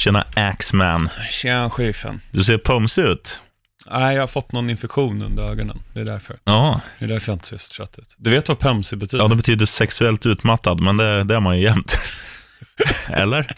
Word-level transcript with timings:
Tjena 0.00 0.24
Axman. 0.36 1.08
Tjena 1.30 1.70
sheriffen. 1.70 2.20
Du 2.30 2.42
ser 2.44 2.58
pumsig 2.58 3.02
ut. 3.02 3.40
Nej, 3.90 4.14
jag 4.14 4.22
har 4.22 4.26
fått 4.26 4.52
någon 4.52 4.70
infektion 4.70 5.22
under 5.22 5.42
ögonen. 5.50 5.78
Det 5.94 6.00
är 6.00 6.04
därför. 6.04 6.36
Ja. 6.44 6.80
Det 6.98 7.04
är 7.04 7.08
därför 7.08 7.32
jag 7.32 7.34
inte 7.36 7.46
ser 7.46 7.56
så 7.56 7.72
trött 7.74 7.98
ut. 7.98 8.14
Du 8.18 8.30
vet 8.30 8.48
vad 8.48 8.58
pumsig 8.58 8.98
betyder? 8.98 9.24
ja, 9.24 9.28
det 9.28 9.36
betyder 9.36 9.66
sexuellt 9.66 10.26
utmattad, 10.26 10.80
men 10.80 10.96
det, 10.96 11.24
det 11.24 11.34
är 11.34 11.40
man 11.40 11.58
ju 11.58 11.64
jämt. 11.64 11.96
Eller? 13.08 13.56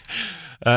Eh, 0.65 0.71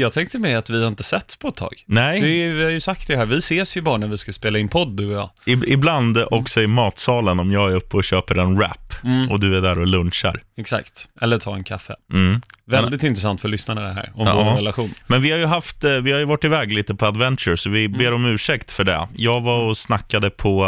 jag 0.00 0.12
tänkte 0.12 0.38
med 0.38 0.58
att 0.58 0.70
vi 0.70 0.86
inte 0.86 1.02
setts 1.02 1.36
på 1.36 1.48
ett 1.48 1.56
tag. 1.56 1.74
Nej, 1.86 2.20
Vi, 2.20 2.48
vi 2.48 2.64
har 2.64 2.70
ju 2.70 2.80
sagt 2.80 3.06
det 3.08 3.16
här, 3.16 3.26
vi 3.26 3.36
ses 3.38 3.76
ju 3.76 3.80
bara 3.80 3.96
när 3.96 4.08
vi 4.08 4.18
ska 4.18 4.32
spela 4.32 4.58
in 4.58 4.68
podd 4.68 4.96
du 4.96 5.06
och 5.06 5.12
jag. 5.12 5.30
I, 5.46 5.72
ibland 5.72 6.18
också 6.30 6.62
i 6.62 6.66
matsalen 6.66 7.40
om 7.40 7.52
jag 7.52 7.70
är 7.72 7.76
uppe 7.76 7.96
och 7.96 8.04
köper 8.04 8.38
en 8.38 8.56
wrap 8.56 8.78
Mm. 9.04 9.30
och 9.30 9.40
du 9.40 9.56
är 9.56 9.60
där 9.60 9.78
och 9.78 9.86
lunchar. 9.86 10.42
Exakt. 10.62 11.08
Eller 11.20 11.38
ta 11.38 11.54
en 11.54 11.64
kaffe. 11.64 11.94
Mm. 12.12 12.40
Väldigt 12.64 13.02
intressant 13.02 13.40
för 13.40 13.48
lyssnarna 13.48 13.80
det 13.80 13.92
här, 13.92 14.10
om 14.14 14.26
Ja. 14.26 14.34
vår 14.34 14.54
relation. 14.56 14.94
Men 15.06 15.22
vi 15.22 15.30
har 15.30 15.38
ju 15.38 15.46
haft, 15.46 15.84
eh, 15.84 15.90
vi 15.92 16.12
har 16.12 16.18
ju 16.18 16.24
varit 16.24 16.44
iväg 16.44 16.72
lite 16.72 16.94
på 16.94 17.06
adventure, 17.06 17.56
så 17.56 17.70
vi 17.70 17.88
ber 17.88 18.12
om 18.12 18.24
ursäkt 18.26 18.70
för 18.72 18.84
det. 18.84 19.08
Jag 19.16 19.40
var 19.40 19.58
och 19.68 19.76
snackade 19.76 20.30
på 20.30 20.64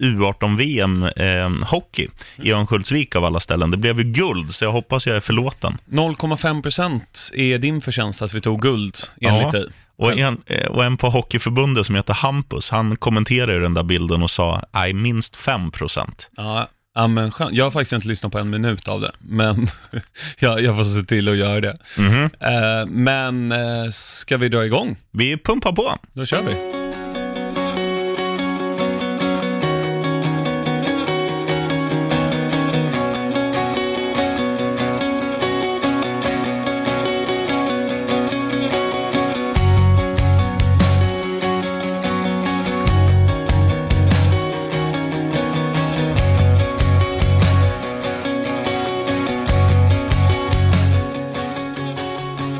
eh, 0.00 0.06
U18-VM 0.06 1.02
eh, 1.02 1.68
hockey 1.70 2.08
i 2.36 2.52
Örnsköldsvik 2.52 3.16
av 3.16 3.24
alla 3.24 3.40
ställen. 3.40 3.70
Det 3.70 3.76
blev 3.76 3.98
ju 3.98 4.04
guld, 4.04 4.54
så 4.54 4.64
jag 4.64 4.72
hoppas 4.72 5.06
jag 5.06 5.16
är 5.16 5.20
förlåten. 5.20 5.78
0,5% 5.90 7.30
är 7.34 7.58
din 7.58 7.80
förtjänst 7.80 8.22
att 8.22 8.34
vi 8.34 8.40
tog 8.40 8.62
guld, 8.62 8.94
enligt 9.20 9.42
Ja. 9.42 9.50
dig. 9.50 9.66
Och 9.98 10.18
en, 10.18 10.40
eh, 10.46 10.66
och 10.66 10.84
en 10.84 10.96
på 10.96 11.10
Hockeyförbundet 11.10 11.86
som 11.86 11.94
heter 11.94 12.14
Hampus, 12.14 12.70
han 12.70 12.96
kommenterade 12.96 13.60
den 13.60 13.74
där 13.74 13.82
bilden 13.82 14.22
och 14.22 14.30
sa, 14.30 14.62
nej, 14.72 14.92
minst 14.92 15.36
5 15.36 15.70
procent. 15.70 16.30
Ja, 16.36 16.68
ja 16.96 17.06
men 17.06 17.30
skönt. 17.30 17.54
Jag 17.56 17.64
har 17.64 17.70
faktiskt 17.70 17.92
inte 17.92 18.08
lyssnat 18.08 18.32
på 18.32 18.38
en 18.38 18.50
minut 18.50 18.88
av 18.88 19.00
det, 19.00 19.12
men 19.18 19.68
jag, 20.38 20.62
jag 20.62 20.76
får 20.76 20.84
se 20.84 21.06
till 21.06 21.28
att 21.28 21.36
göra 21.36 21.60
det. 21.60 21.76
Mhm. 21.98 22.30
Eh, 22.40 22.86
men 22.86 23.52
eh, 23.52 23.90
ska 23.92 24.36
vi 24.36 24.48
dra 24.48 24.64
igång? 24.64 24.96
Vi 25.10 25.36
pumpar 25.36 25.72
på. 25.72 25.98
Då 26.12 26.26
kör 26.26 26.42
vi. 26.42 26.75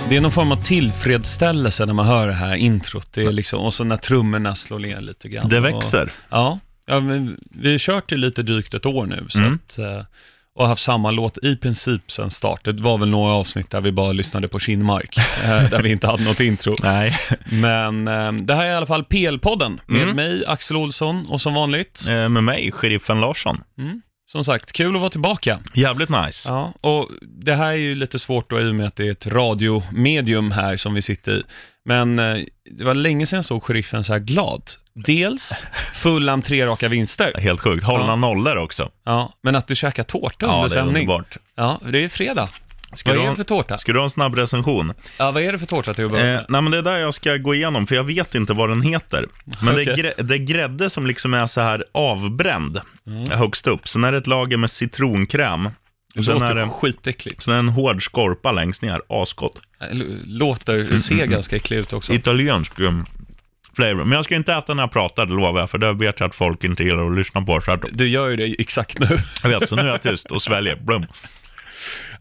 Det 0.09 0.17
är 0.17 0.21
någon 0.21 0.33
form 0.33 0.53
av 0.53 0.63
tillfredsställelse 0.63 1.87
när 1.87 1.93
man 1.95 2.07
hör 2.07 2.27
det 2.27 2.33
här 2.33 2.57
introt. 2.57 3.09
Det 3.13 3.23
är 3.23 3.33
liksom, 3.33 3.61
och 3.61 3.75
så 3.75 3.85
när 3.85 3.97
trummorna 3.97 4.55
slår 4.55 4.79
ner 4.79 5.01
lite 5.01 5.29
grann. 5.29 5.49
Det 5.49 5.59
Och, 5.59 5.65
växer. 5.65 6.11
ja, 6.31 6.59
ja 6.87 7.01
men 7.01 7.41
vi 7.51 7.71
har 7.73 7.79
kört 7.79 8.13
i 8.13 8.17
lite 8.17 8.43
drygt 8.43 8.75
ett 8.75 8.87
år 8.87 9.07
nu. 9.07 9.27
Så 9.29 9.39
Mm. 9.39 9.55
att, 9.67 9.79
eh, 9.79 10.03
och 10.57 10.69
haft 10.69 10.83
samma 10.83 11.11
låt 11.11 11.39
i 11.45 11.57
princip 11.57 12.11
sedan 12.13 12.31
start. 12.31 12.65
Det 12.65 12.73
var 12.73 12.99
väl 12.99 13.09
några 13.09 13.33
avsnitt 13.33 13.71
där 13.71 13.81
vi 13.81 13.93
bara 13.93 14.13
lyssnade 14.13 14.49
på 14.49 14.59
Kinmark, 14.59 15.19
eh, 15.45 15.71
där 15.71 15.83
vi 15.83 15.91
inte 15.93 16.07
hade 16.07 16.25
något 16.25 16.41
intro. 16.41 16.77
Nej. 16.83 17.17
Men 17.51 18.09
eh, 18.09 18.33
det 18.33 18.55
här 18.55 18.65
är 18.67 18.71
i 18.71 18.75
alla 18.75 18.87
fall 18.87 19.05
PL-podden 19.05 19.81
med 19.87 20.03
Mm. 20.03 20.17
mig, 20.17 20.45
Axel 20.47 20.77
Olsson, 20.77 21.27
och 21.27 21.41
som 21.41 21.55
vanligt, 21.55 22.05
med 22.09 22.31
mig, 22.45 22.73
sheriffen 22.73 23.21
Larsson. 23.21 23.61
mm, 23.79 24.03
som 24.27 24.45
sagt, 24.45 24.73
kul 24.73 24.95
att 24.95 25.01
vara 25.01 25.11
tillbaka. 25.11 25.59
Jävligt 25.75 26.09
nice. 26.09 26.49
Ja, 26.51 26.73
och 26.81 27.09
det 27.23 27.55
här 27.55 27.69
är 27.69 27.73
ju 27.77 27.95
lite 27.95 28.19
svårt 28.19 28.51
då 28.51 28.61
i 28.61 28.71
och 28.71 28.75
med 28.75 28.87
att 28.87 28.97
det 28.97 29.07
är 29.07 29.13
ett 29.13 29.27
radiomedium 29.27 30.51
här 30.51 30.77
som 30.77 30.95
vi 30.95 31.03
sitter 31.03 31.33
i. 31.33 31.43
Men 31.85 32.19
eh, 32.19 32.37
det 32.71 32.85
var 32.85 32.95
länge 32.95 33.27
sedan 33.27 33.37
jag 33.37 33.45
såg 33.45 33.63
sheriffen 33.63 34.05
så 34.05 34.13
här 34.13 34.21
glad. 34.21 34.63
Dels 34.95 35.65
full 35.95 36.43
tre 36.45 36.67
raka 36.67 36.89
vinster. 36.89 37.33
Helt 37.39 37.61
sjukt. 37.61 37.85
Hållna 37.85 38.07
Ja. 38.07 38.17
nollor 38.17 38.57
också. 38.57 38.91
Ja, 39.05 39.33
men 39.43 39.57
att 39.57 39.67
du 39.67 39.77
käkar 39.77 40.03
tårta 40.03 40.47
Ja, 40.47 40.53
under 40.55 40.69
det 40.69 40.75
är 40.75 40.79
sändning. 40.85 41.03
underbart. 41.03 41.37
Ja, 41.57 41.81
det 41.93 42.05
är 42.05 42.09
fredag. 42.09 42.49
Ska 42.93 43.15
vad 43.15 43.25
är 43.25 43.31
det 43.31 43.37
för 43.37 43.45
tårta? 43.45 43.79
Ska 43.79 43.93
du 43.93 43.99
ha 43.99 44.05
en 44.05 44.11
snabb 44.11 44.35
recension? 44.35 44.93
Ja, 45.19 45.31
vad 45.31 45.43
är 45.43 45.53
det 45.53 45.59
för 45.59 45.67
tårta 45.67 45.95
till 45.95 46.05
att 46.05 46.11
börja 46.11 46.25
Eh, 46.27 46.33
med? 46.37 46.47
nej, 46.49 46.63
men 46.63 46.73
det 46.73 46.79
är 46.79 46.83
där 46.83 46.97
jag 46.99 47.15
ska 47.15 47.37
gå 47.37 47.55
igenom, 47.55 47.87
för 47.87 47.95
jag 47.95 48.05
vet 48.05 48.35
inte 48.35 48.53
vad 48.53 48.69
den 48.69 48.83
heter. 48.83 49.27
Men 49.63 49.75
det, 49.77 49.83
är 49.83 49.97
grä- 49.97 50.23
det 50.23 50.35
är 50.35 50.39
grädde 50.39 50.91
som 50.91 51.07
liksom 51.07 51.35
är 51.35 51.47
så 51.47 51.61
här 51.61 51.85
avbränd 51.93 52.81
Mm. 53.07 53.31
högst 53.31 53.67
upp. 53.67 53.89
Sen 53.89 54.05
är 54.05 54.13
det 54.13 54.19
ett 54.19 54.27
lager 54.27 54.57
med 54.57 54.71
citronkräm. 54.71 55.69
Det 56.15 56.23
sen 56.23 56.37
är 56.37 56.41
låter 56.41 56.55
det, 56.55 56.67
skitäckligt. 56.69 57.43
sen 57.43 57.53
är 57.55 57.57
det 57.59 57.61
en 57.61 57.69
hård 57.69 58.03
skorpa 58.03 58.53
längst 58.53 58.83
ner, 58.83 59.01
asgott. 59.09 59.59
L- 59.91 60.21
Låter, 60.27 60.77
det 60.79 60.99
ser 60.99 61.27
ganska 61.27 61.57
äckligt 61.57 61.81
ut 61.81 61.93
också. 61.93 62.13
Italiensk 62.13 62.81
um, 62.81 63.07
flavor. 63.77 64.05
Men 64.05 64.13
jag 64.13 64.25
ska 64.25 64.35
inte 64.35 64.53
äta 64.55 64.75
när 64.75 64.83
jag 64.83 64.93
pratar, 64.93 65.27
det 65.27 65.33
lovar 65.35 65.61
jag, 65.61 65.71
för 65.71 65.79
det 65.79 65.93
vet 65.93 66.21
jag 66.21 66.27
att 66.29 66.35
folk 66.35 66.65
inte 66.65 66.85
gillar 66.85 67.11
att 67.11 67.17
lyssna 67.17 67.43
på. 67.43 67.61
Så 67.61 67.71
att, 67.73 67.85
Du 67.93 68.09
gör 68.09 68.29
ju 68.29 68.37
det 68.37 68.57
exakt 68.59 68.99
nu. 68.99 69.19
jag 69.43 69.49
vet, 69.61 69.69
så 69.69 69.77
nu 69.77 69.83
är 69.83 69.87
jag 69.87 70.03
tyst 70.03 70.31
och 70.33 70.43
sväljer. 70.43 70.77
Blum. 70.77 71.07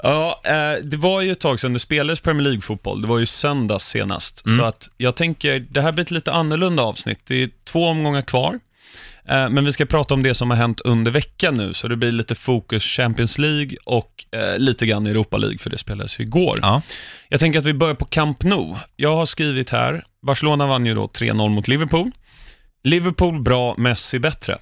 Ja, 0.03 0.41
eh, 0.43 0.83
det 0.83 0.97
var 0.97 1.21
ju 1.21 1.31
ett 1.31 1.39
tag 1.39 1.59
sedan 1.59 1.73
det 1.73 1.79
spelades 1.79 2.19
Premier 2.19 2.43
League-fotboll. 2.43 3.01
Det 3.01 3.07
var 3.07 3.19
ju 3.19 3.25
söndags 3.25 3.85
senast. 3.85 4.45
Mm. 4.45 4.57
Så 4.57 4.63
att 4.63 4.89
jag 4.97 5.15
tänker, 5.15 5.59
det 5.59 5.81
här 5.81 5.91
blir 5.91 6.03
ett 6.03 6.11
lite 6.11 6.31
annorlunda 6.31 6.83
avsnitt. 6.83 7.19
Det 7.23 7.43
är 7.43 7.49
två 7.63 7.87
omgångar 7.87 8.21
kvar. 8.21 8.59
Eh, 9.29 9.49
men 9.49 9.65
vi 9.65 9.71
ska 9.71 9.85
prata 9.85 10.13
om 10.13 10.23
det 10.23 10.33
som 10.33 10.49
har 10.49 10.57
hänt 10.57 10.81
under 10.81 11.11
veckan 11.11 11.55
nu, 11.55 11.73
så 11.73 11.87
det 11.87 11.95
blir 11.95 12.11
lite 12.11 12.35
fokus 12.35 12.83
Champions 12.83 13.37
League 13.37 13.77
och 13.85 14.25
eh, 14.31 14.59
lite 14.59 14.85
grann 14.85 15.07
Europa 15.07 15.37
League, 15.37 15.57
för 15.57 15.69
det 15.69 15.77
spelades 15.77 16.19
ju 16.19 16.23
igår. 16.23 16.59
Ja. 16.61 16.81
Jag 17.29 17.39
tänker 17.39 17.59
att 17.59 17.65
vi 17.65 17.73
börjar 17.73 17.95
på 17.95 18.05
Camp 18.05 18.43
Nou. 18.43 18.75
Jag 18.95 19.15
har 19.15 19.25
skrivit 19.25 19.69
här, 19.69 20.05
Barcelona 20.21 20.67
vann 20.67 20.85
ju 20.85 20.93
då 20.93 21.07
3-0 21.07 21.49
mot 21.49 21.67
Liverpool. 21.67 22.11
Liverpool 22.83 23.41
bra, 23.41 23.75
Messi 23.77 24.19
bättre. 24.19 24.57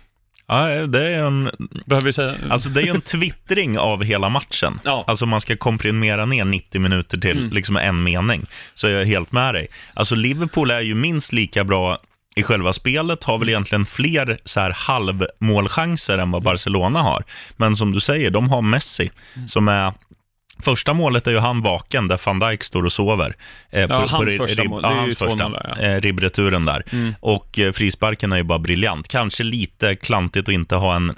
Ja, 0.47 0.67
det 0.87 1.07
är 1.07 1.25
en 1.25 1.51
Behöver 1.85 2.05
vi 2.05 2.13
säga? 2.13 2.35
Alltså 2.49 2.69
det 2.69 2.81
är 2.81 2.87
en 2.95 3.01
twittring 3.01 3.79
av 3.79 4.03
hela 4.03 4.29
matchen. 4.29 4.79
Ja. 4.83 5.03
Alltså 5.07 5.25
man 5.25 5.41
ska 5.41 5.57
komprimera 5.57 6.25
ner 6.25 6.45
90 6.45 6.81
minuter 6.81 7.17
till 7.17 7.37
Mm. 7.37 7.53
liksom 7.53 7.77
en 7.77 8.03
mening. 8.03 8.45
Så 8.73 8.89
jag 8.89 9.01
är 9.01 9.05
helt 9.05 9.31
med 9.31 9.53
dig. 9.53 9.67
Alltså 9.93 10.15
Liverpool 10.15 10.71
är 10.71 10.81
ju 10.81 10.95
minst 10.95 11.33
lika 11.33 11.63
bra 11.63 11.97
i 12.35 12.43
själva 12.43 12.73
spelet, 12.73 13.23
har 13.23 13.37
väl 13.37 13.49
egentligen 13.49 13.85
fler 13.85 14.37
så 14.45 14.59
här 14.59 14.71
halvmålchanser 14.71 16.17
än 16.17 16.31
vad 16.31 16.43
Barcelona 16.43 17.01
har. 17.01 17.23
Men 17.57 17.75
som 17.75 17.91
du 17.91 17.99
säger, 17.99 18.31
de 18.31 18.49
har 18.49 18.61
Messi 18.61 19.11
som 19.47 19.67
är 19.67 19.93
Första 20.63 20.93
målet 20.93 21.27
är 21.27 21.31
ju 21.31 21.39
han 21.39 21.61
vaken 21.61 22.07
där 22.07 22.21
van 22.25 22.39
Dijk 22.39 22.63
står 22.63 22.85
och 22.85 22.91
sover. 22.91 23.35
Eh, 23.71 23.81
Ja, 23.81 24.05
hans 24.09 24.11
ri- 24.29 24.37
första 24.37 24.61
rib- 24.63 24.69
mål. 24.69 24.81
Det 24.81 24.87
är 24.87 25.03
ju 25.05 25.15
första. 25.15 25.25
2-0 25.25 25.51
där, 25.53 25.75
ja. 25.79 25.85
Eh, 25.87 26.01
ribbreturen 26.01 26.65
där. 26.65 26.83
Mm. 26.91 27.15
Och 27.19 27.59
eh, 27.59 27.71
frisparken 27.71 28.31
är 28.33 28.37
ju 28.37 28.43
bara 28.43 28.59
briljant. 28.59 29.07
Kanske 29.07 29.43
lite 29.43 29.95
klantigt 29.95 30.49
att 30.49 30.53
inte 30.53 30.75
ha 30.75 30.95
en 30.95 31.09
eh, 31.09 31.15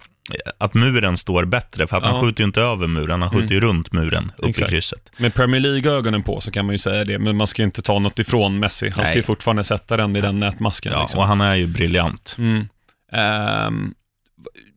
att 0.57 0.73
muren 0.73 1.17
står 1.17 1.45
bättre, 1.45 1.87
för 1.87 1.97
att 1.97 2.03
Ja. 2.05 2.09
han 2.11 2.21
skjuter 2.21 2.41
ju 2.43 2.45
inte 2.47 2.61
över 2.61 2.87
muren, 2.87 3.21
han 3.21 3.31
skjuter 3.31 3.55
ju 3.55 3.59
runt 3.61 3.91
muren 3.93 4.31
upp 4.37 4.49
Exakt. 4.49 4.69
i 4.71 4.71
krysset. 4.75 5.09
Med 5.17 5.33
Premier 5.33 5.61
League-ögonen 5.61 6.23
på 6.23 6.41
så 6.41 6.51
kan 6.51 6.65
man 6.65 6.73
ju 6.73 6.79
säga 6.79 7.03
det, 7.05 7.19
men 7.19 7.37
man 7.37 7.47
ska 7.47 7.61
ju 7.61 7.65
inte 7.65 7.81
ta 7.81 7.99
något 7.99 8.19
ifrån 8.19 8.59
Messi. 8.59 8.85
Han 8.85 8.93
ska 8.93 9.03
Nej. 9.03 9.15
ju 9.15 9.23
fortfarande 9.23 9.63
sätta 9.63 9.97
den 9.97 10.15
i 10.15 10.21
den 10.21 10.39
nätmasken. 10.39 10.91
Ja, 10.95 11.01
liksom. 11.01 11.19
och 11.19 11.25
han 11.27 11.41
är 11.41 11.55
ju 11.55 11.67
briljant. 11.67 12.35
mm. 12.37 12.67
Ehm, 13.11 13.93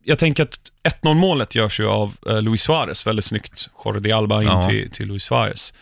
jag 0.03 0.19
tänker 0.19 0.43
att 0.43 0.59
1-0 1.03 1.13
målet 1.13 1.55
görs 1.55 1.79
ju 1.79 1.87
av 1.87 2.15
uh, 2.29 2.41
Luis 2.41 2.61
Suarez, 2.61 3.07
väldigt 3.07 3.25
snyggt. 3.25 3.69
Jordi 3.85 4.11
Alba 4.11 4.41
in 4.41 4.47
Ja. 4.47 4.63
till, 4.63 4.91
till 4.91 5.07
Luis 5.07 5.23
Suarez. 5.23 5.73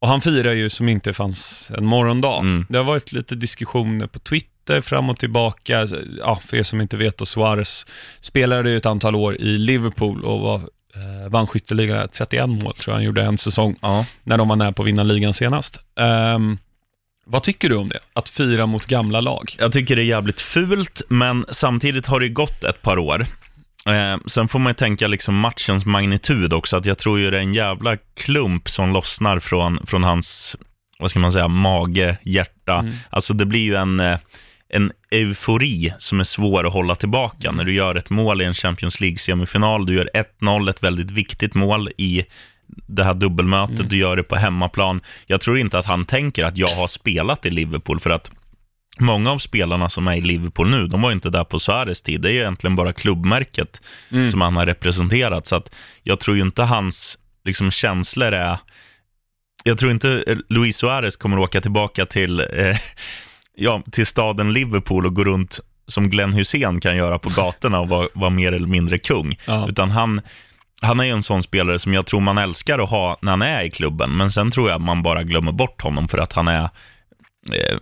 Och 0.00 0.08
han 0.08 0.20
firar 0.20 0.52
ju 0.52 0.70
som 0.70 0.88
inte 0.88 1.12
fanns 1.12 1.70
en 1.78 1.84
morgondag. 1.86 2.38
Mm. 2.40 2.66
Det 2.68 2.78
har 2.78 2.84
varit 2.84 3.12
lite 3.12 3.34
diskussioner 3.34 4.06
på 4.06 4.18
Twitter 4.18 4.80
fram 4.80 5.10
och 5.10 5.18
tillbaka. 5.18 5.88
Ja, 6.18 6.40
för 6.46 6.56
er 6.56 6.62
som 6.62 6.80
inte 6.80 6.96
vet, 6.96 7.20
och 7.20 7.28
Suarez 7.28 7.86
spelade 8.20 8.70
ju 8.70 8.76
ett 8.76 8.86
antal 8.86 9.14
år 9.14 9.36
i 9.36 9.58
Liverpool 9.58 10.24
och 10.24 10.40
var, 10.40 10.54
eh, 10.94 11.28
vann 11.30 11.46
skytteligan 11.46 12.08
31 12.08 12.48
mål, 12.48 12.60
tror 12.74 12.76
jag 12.86 12.94
han 12.94 13.02
gjorde 13.04 13.22
en 13.22 13.38
säsong 13.38 13.76
Ja. 13.82 14.06
när 14.22 14.38
de 14.38 14.48
var 14.48 14.56
nära 14.56 14.72
på 14.72 14.82
att 14.82 14.88
vinna 14.88 15.02
ligan 15.02 15.32
senast. 15.34 15.80
Ehm, 16.00 16.58
vad 17.30 17.42
tycker 17.42 17.68
du 17.68 17.76
om 17.76 17.88
det? 17.88 17.98
Att 18.12 18.28
fira 18.28 18.66
mot 18.66 18.86
gamla 18.86 19.20
lag? 19.20 19.56
Jag 19.58 19.72
tycker 19.72 19.96
det 19.96 20.02
är 20.02 20.06
jävligt 20.06 20.40
fult, 20.40 21.02
men 21.08 21.44
samtidigt 21.50 22.06
har 22.06 22.20
det 22.20 22.28
gått 22.28 22.64
ett 22.64 22.82
par 22.82 22.98
år. 22.98 23.26
Eh, 23.86 24.18
sen 24.26 24.48
får 24.48 24.58
man 24.58 24.70
ju 24.70 24.74
tänka 24.74 25.08
liksom 25.08 25.34
matchens 25.34 25.86
magnitud 25.86 26.52
också, 26.52 26.76
att 26.76 26.86
jag 26.86 26.98
tror 26.98 27.18
ju 27.18 27.30
det 27.30 27.36
är 27.36 27.42
en 27.42 27.54
jävla 27.54 27.96
klump 27.96 28.68
som 28.68 28.92
lossnar 28.92 29.38
från, 29.38 29.86
från 29.86 30.04
hans, 30.04 30.56
vad 30.98 31.10
ska 31.10 31.18
man 31.18 31.32
säga, 31.32 31.48
mage, 31.48 32.16
hjärta. 32.22 32.78
Mm. 32.78 32.94
Alltså 33.10 33.34
det 33.34 33.46
blir 33.46 33.60
ju 33.60 33.74
en, 33.74 34.00
eh, 34.00 34.18
en 34.68 34.92
eufori 35.10 35.92
som 35.98 36.20
är 36.20 36.24
svår 36.24 36.66
att 36.66 36.72
hålla 36.72 36.94
tillbaka. 36.94 37.52
När 37.52 37.64
du 37.64 37.74
gör 37.74 37.94
ett 37.94 38.10
mål 38.10 38.42
i 38.42 38.44
en 38.44 38.54
Champions 38.54 39.00
League-semifinal, 39.00 39.86
du 39.86 39.94
gör 39.94 40.10
1-0, 40.14 40.70
ett 40.70 40.82
väldigt 40.82 41.10
viktigt 41.10 41.54
mål 41.54 41.90
i 41.98 42.24
det 42.86 43.04
här 43.04 43.14
dubbelmötet, 43.14 43.76
Mm. 43.78 43.88
du 43.88 43.96
gör 43.96 44.16
det 44.16 44.22
på 44.22 44.36
hemmaplan. 44.36 45.00
Jag 45.26 45.40
tror 45.40 45.58
inte 45.58 45.78
att 45.78 45.86
han 45.86 46.04
tänker 46.04 46.44
att 46.44 46.56
jag 46.58 46.68
har 46.68 46.88
spelat 46.88 47.46
i 47.46 47.50
Liverpool, 47.50 48.00
för 48.00 48.10
att 48.10 48.30
många 48.98 49.30
av 49.32 49.38
spelarna 49.38 49.88
som 49.90 50.08
är 50.08 50.16
i 50.16 50.20
Liverpool 50.20 50.70
nu, 50.70 50.86
de 50.86 51.02
var 51.02 51.12
inte 51.12 51.30
där 51.30 51.44
på 51.44 51.58
Suarez 51.58 52.02
tid. 52.02 52.20
Det 52.20 52.28
är 52.30 52.32
egentligen 52.34 52.76
bara 52.76 52.92
klubbmärket 52.92 53.80
Mm. 54.10 54.28
som 54.28 54.40
han 54.40 54.56
har 54.56 54.66
representerat. 54.66 55.46
Så 55.46 55.56
att 55.56 55.70
jag 56.02 56.20
tror 56.20 56.36
ju 56.36 56.42
inte 56.42 56.62
hans 56.62 57.18
liksom, 57.44 57.70
känslor 57.70 58.32
är 58.32 58.58
jag 59.64 59.78
tror 59.78 59.92
inte 59.92 60.24
eh, 60.26 60.36
Luis 60.48 60.76
Suarez 60.76 61.16
kommer 61.16 61.38
åka 61.38 61.60
tillbaka 61.60 62.06
till, 62.06 62.40
eh, 62.40 62.76
ja, 63.56 63.82
till 63.92 64.06
staden 64.06 64.52
Liverpool 64.52 65.06
och 65.06 65.14
gå 65.14 65.24
runt 65.24 65.60
som 65.86 66.10
Glenn 66.10 66.32
Hussein 66.32 66.80
kan 66.80 66.96
göra 66.96 67.18
på 67.18 67.28
gatorna 67.36 67.80
och 67.80 67.88
vara, 67.88 68.08
vara 68.14 68.30
mer 68.30 68.52
eller 68.52 68.66
mindre 68.66 68.98
kung. 68.98 69.36
Ja. 69.46 69.68
Utan 69.68 69.90
han, 69.90 70.20
han 70.82 71.00
är 71.00 71.04
ju 71.04 71.10
en 71.10 71.22
sån 71.22 71.42
spelare 71.42 71.78
som 71.78 71.94
jag 71.94 72.06
tror 72.06 72.20
man 72.20 72.38
älskar 72.38 72.78
att 72.78 72.90
ha 72.90 73.18
när 73.22 73.32
han 73.32 73.42
är 73.42 73.62
i 73.64 73.70
klubben, 73.70 74.16
men 74.16 74.30
sen 74.30 74.50
tror 74.50 74.68
jag 74.68 74.76
att 74.76 74.82
man 74.82 75.02
bara 75.02 75.22
glömmer 75.22 75.52
bort 75.52 75.82
honom 75.82 76.08
för 76.08 76.18
att 76.18 76.32
han 76.32 76.48
är 76.48 76.62
eh, 77.52 77.78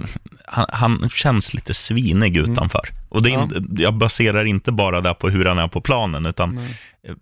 han, 0.46 0.66
han 0.72 1.10
känns 1.14 1.54
lite 1.54 1.74
svinig 1.74 2.36
utanför. 2.36 2.88
Och 3.08 3.22
det 3.22 3.30
är 3.30 3.32
Ja. 3.32 3.48
jag 3.78 3.94
baserar 3.94 4.44
inte 4.44 4.72
bara 4.72 5.00
det 5.00 5.14
på 5.14 5.28
hur 5.28 5.44
han 5.44 5.58
är 5.58 5.68
på 5.68 5.80
planen, 5.80 6.26
utan 6.26 6.58
eh, 6.58 7.14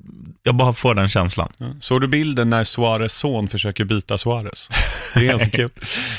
jag 0.42 0.54
bara 0.54 0.72
får 0.72 0.94
den 0.94 1.08
känslan. 1.08 1.52
Ja. 1.56 1.66
Såg 1.80 2.00
du 2.00 2.08
bilden 2.08 2.50
när 2.50 2.64
Suarez 2.64 3.12
son 3.14 3.48
försöker 3.48 3.84
byta 3.84 4.18
Suarez? 4.18 4.68
Det 5.14 5.20
är 5.20 5.24
ganska 5.28 5.50
kul. 5.56 5.70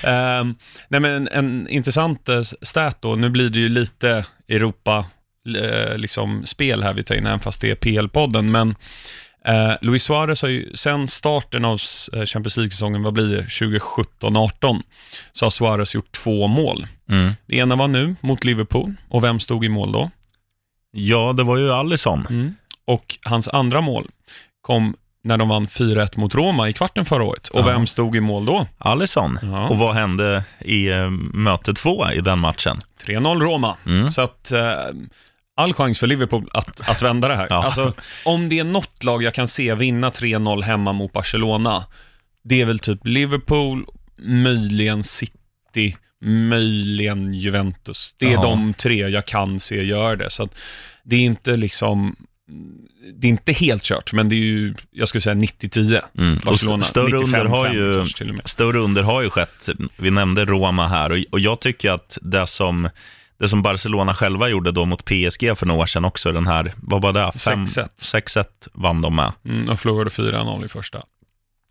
Ehm, 0.03 0.55
nej 0.89 0.99
men 0.99 1.11
en, 1.11 1.27
en 1.27 1.67
intressant 1.69 2.29
eh, 2.29 2.41
stat 2.61 2.97
då, 3.01 3.15
nu 3.15 3.29
blir 3.29 3.49
det 3.49 3.59
ju 3.59 3.69
lite 3.69 4.25
Europa 4.49 5.05
liksom 5.95 6.45
spel 6.45 6.83
här 6.83 6.93
vi 6.93 7.03
tar 7.03 7.15
in, 7.15 7.25
även 7.27 7.39
fast 7.39 7.61
det 7.61 7.71
är 7.71 7.75
PL-podden, 7.75 8.41
men 8.41 8.75
eh, 9.47 9.71
Luis 9.81 10.03
Suarez 10.03 10.41
har 10.41 10.49
ju 10.49 10.71
sen 10.75 11.07
starten 11.07 11.65
av 11.65 11.79
eh, 12.13 12.25
Champions 12.25 12.57
League-säsongen, 12.57 13.03
vad 13.03 13.13
blir 13.13 13.35
det, 13.37 13.41
2017-18, 13.43 14.81
så 15.31 15.45
har 15.45 15.49
Suarez 15.49 15.95
gjort 15.95 16.11
två 16.11 16.47
mål. 16.47 16.87
Mm. 17.09 17.29
Det 17.45 17.55
ena 17.55 17.75
var 17.75 17.87
nu 17.87 18.15
mot 18.21 18.43
Liverpool, 18.43 18.93
och 19.09 19.23
vem 19.23 19.39
stod 19.39 19.65
i 19.65 19.69
mål 19.69 19.91
då? 19.91 20.11
Ja, 20.91 21.33
det 21.37 21.43
var 21.43 21.57
ju 21.57 21.71
Alisson. 21.73 22.27
Mm. 22.29 22.55
Och 22.85 23.17
hans 23.23 23.47
andra 23.47 23.81
mål 23.81 24.07
kom 24.61 24.95
när 25.23 25.37
de 25.37 25.49
vann 25.49 25.67
4-1 25.67 26.19
mot 26.19 26.35
Roma 26.35 26.69
i 26.69 26.73
kvarten 26.73 27.05
förra 27.05 27.23
året. 27.23 27.47
Och 27.47 27.59
Ja. 27.59 27.65
vem 27.65 27.87
stod 27.87 28.15
i 28.15 28.19
mål 28.19 28.45
då? 28.45 28.67
Alisson. 28.77 29.39
Ja. 29.41 29.67
Och 29.67 29.77
vad 29.77 29.93
hände 29.93 30.43
i 30.59 30.87
eh, 30.89 31.09
möte 31.33 31.73
två 31.73 32.11
i 32.11 32.21
den 32.21 32.39
matchen? 32.39 32.81
3-0 33.05 33.39
Roma. 33.39 33.77
Mm. 33.85 34.11
Så 34.11 34.21
att 34.21 34.51
eh, 34.51 34.61
all 35.57 35.73
chans 35.73 35.99
för 35.99 36.07
Liverpool 36.07 36.49
att, 36.53 36.89
att 36.89 37.01
vända 37.01 37.27
det 37.27 37.35
här. 37.35 37.47
Ja. 37.49 37.63
Alltså, 37.65 37.93
om 38.25 38.49
det 38.49 38.59
är 38.59 38.63
något 38.63 39.03
lag 39.03 39.23
jag 39.23 39.33
kan 39.33 39.47
se 39.47 39.75
vinna 39.75 40.09
3-0 40.09 40.61
hemma 40.61 40.93
mot 40.93 41.13
Barcelona, 41.13 41.85
det 42.43 42.61
är 42.61 42.65
väl 42.65 42.79
typ 42.79 42.99
Liverpool, 43.03 43.85
möjligen 44.17 45.03
City, 45.03 45.95
möjligen 46.21 47.33
Juventus. 47.33 48.15
Det 48.17 48.25
är 48.27 48.31
Ja. 48.31 48.41
de 48.41 48.73
tre 48.73 49.07
jag 49.07 49.25
kan 49.25 49.59
se 49.59 49.83
gör 49.83 50.15
det. 50.15 50.29
Så 50.29 50.49
det 51.03 51.15
är 51.15 51.19
inte 51.21 51.57
liksom, 51.57 52.15
det 53.13 53.27
är 53.27 53.29
inte 53.29 53.51
helt 53.51 53.83
kört, 53.83 54.13
men 54.13 54.29
det 54.29 54.35
är 54.35 54.37
ju, 54.37 54.73
jag 54.91 55.07
skulle 55.07 55.21
säga 55.21 55.35
90-10. 55.35 56.01
Mm. 56.17 56.39
Barcelona, 56.45 56.83
större 56.83 57.17
under, 57.17 57.45
har 57.45 57.73
ju, 57.73 57.93
95-5 57.93 57.97
kanske 57.97 58.17
till 58.17 58.29
och 58.29 58.35
med. 58.35 58.49
större 58.49 58.77
under 58.77 59.03
har 59.03 59.21
ju 59.21 59.29
skett. 59.29 59.69
Vi 59.97 60.11
nämnde 60.11 60.45
Roma 60.45 60.87
här 60.87 61.11
och, 61.11 61.17
och 61.31 61.39
jag 61.39 61.59
tycker 61.59 61.91
att 61.91 62.17
det 62.21 62.47
som, 62.47 62.89
det 63.39 63.47
som 63.47 63.61
Barcelona 63.61 64.13
själva 64.13 64.49
gjorde 64.49 64.71
då 64.71 64.85
mot 64.85 65.05
PSG 65.05 65.57
för 65.57 65.65
några 65.65 65.81
år 65.81 65.85
sedan 65.85 66.05
också, 66.05 66.31
den 66.31 66.47
här, 66.47 66.73
vad 66.77 67.01
var 67.01 67.13
det? 67.13 67.31
Fem- 67.39 67.65
6-1. 67.65 67.87
6-1 67.97 68.45
vann 68.73 69.01
de 69.01 69.15
med. 69.15 69.31
Mm, 69.45 69.69
och 69.69 69.79
förlorade 69.79 70.09
4-0 70.09 70.65
i 70.65 70.69
första. 70.69 71.01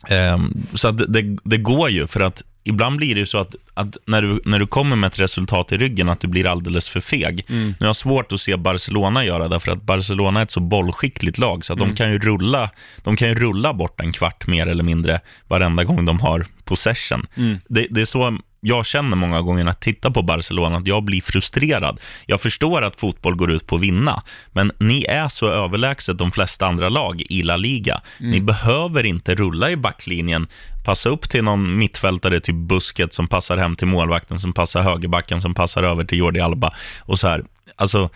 Ehm, 0.08 0.66
så 0.74 0.88
att 0.88 0.98
det, 1.12 1.36
det 1.44 1.56
går 1.56 1.90
ju, 1.90 2.06
för 2.06 2.20
att 2.20 2.42
ibland 2.64 2.96
blir 2.96 3.14
det 3.14 3.20
ju 3.20 3.26
så 3.26 3.38
att, 3.38 3.54
att 3.74 3.96
när, 4.06 4.22
du, 4.22 4.40
när 4.44 4.58
du 4.58 4.66
kommer 4.66 4.96
med 4.96 5.08
ett 5.08 5.18
resultat 5.18 5.72
i 5.72 5.76
ryggen, 5.78 6.08
att 6.08 6.20
du 6.20 6.28
blir 6.28 6.46
alldeles 6.46 6.88
för 6.88 7.00
feg. 7.00 7.44
Mm. 7.48 7.66
Nu 7.68 7.74
har 7.80 7.86
jag 7.86 7.96
svårt 7.96 8.32
att 8.32 8.40
se 8.40 8.56
Barcelona 8.56 9.24
göra 9.24 9.48
det, 9.48 9.60
för 9.60 9.72
att 9.72 9.82
Barcelona 9.82 10.40
är 10.40 10.44
ett 10.44 10.50
så 10.50 10.60
bollskickligt 10.60 11.38
lag, 11.38 11.64
så 11.64 11.72
att 11.72 11.78
Mm. 11.78 11.88
de, 11.88 11.96
kan 11.96 12.12
ju 12.12 12.18
rulla, 12.18 12.70
de 13.04 13.16
kan 13.16 13.28
ju 13.28 13.34
rulla 13.34 13.72
bort 13.74 14.00
en 14.00 14.12
kvart 14.12 14.46
mer 14.46 14.66
eller 14.66 14.84
mindre 14.84 15.20
varenda 15.48 15.84
gång 15.84 16.04
de 16.04 16.20
har 16.20 16.46
possession. 16.64 17.26
Mm. 17.36 17.56
Det, 17.68 17.86
det 17.90 18.00
är 18.00 18.04
så 18.04 18.38
jag 18.60 18.86
känner 18.86 19.16
många 19.16 19.42
gånger 19.42 19.64
när 19.64 19.70
jag 19.70 19.80
tittar 19.80 20.10
på 20.10 20.22
Barcelona, 20.22 20.76
att 20.76 20.86
jag 20.86 21.04
blir 21.04 21.22
frustrerad. 21.22 22.00
Jag 22.26 22.40
förstår 22.40 22.82
att 22.82 23.00
fotboll 23.00 23.36
går 23.36 23.50
ut 23.50 23.66
på 23.66 23.76
att 23.76 23.82
vinna, 23.82 24.22
men 24.52 24.72
ni 24.78 25.04
är 25.04 25.28
så 25.28 25.48
överlägset 25.48 26.18
de 26.18 26.32
flesta 26.32 26.66
andra 26.66 26.88
lag 26.88 27.22
i 27.28 27.42
La 27.42 27.56
Liga. 27.56 28.00
Ni 28.20 28.40
behöver 28.40 29.06
inte 29.06 29.34
rulla 29.34 29.70
i 29.70 29.76
backlinjen, 29.76 30.46
passa 30.84 31.08
upp 31.08 31.30
till 31.30 31.44
någon 31.44 31.78
mittfältare, 31.78 32.40
typ 32.40 32.56
Busket, 32.56 33.14
som 33.14 33.28
passar 33.28 33.56
hem 33.56 33.76
till 33.76 33.86
målvakten, 33.86 34.40
som 34.40 34.52
passar 34.52 34.82
högerbacken, 34.82 35.40
som 35.40 35.54
passar 35.54 35.82
över 35.82 36.04
till 36.04 36.18
Jordi 36.18 36.40
Alba 36.40 36.74
och 37.00 37.18
så 37.18 37.28
här. 37.28 37.44
Alltså, 37.76 38.10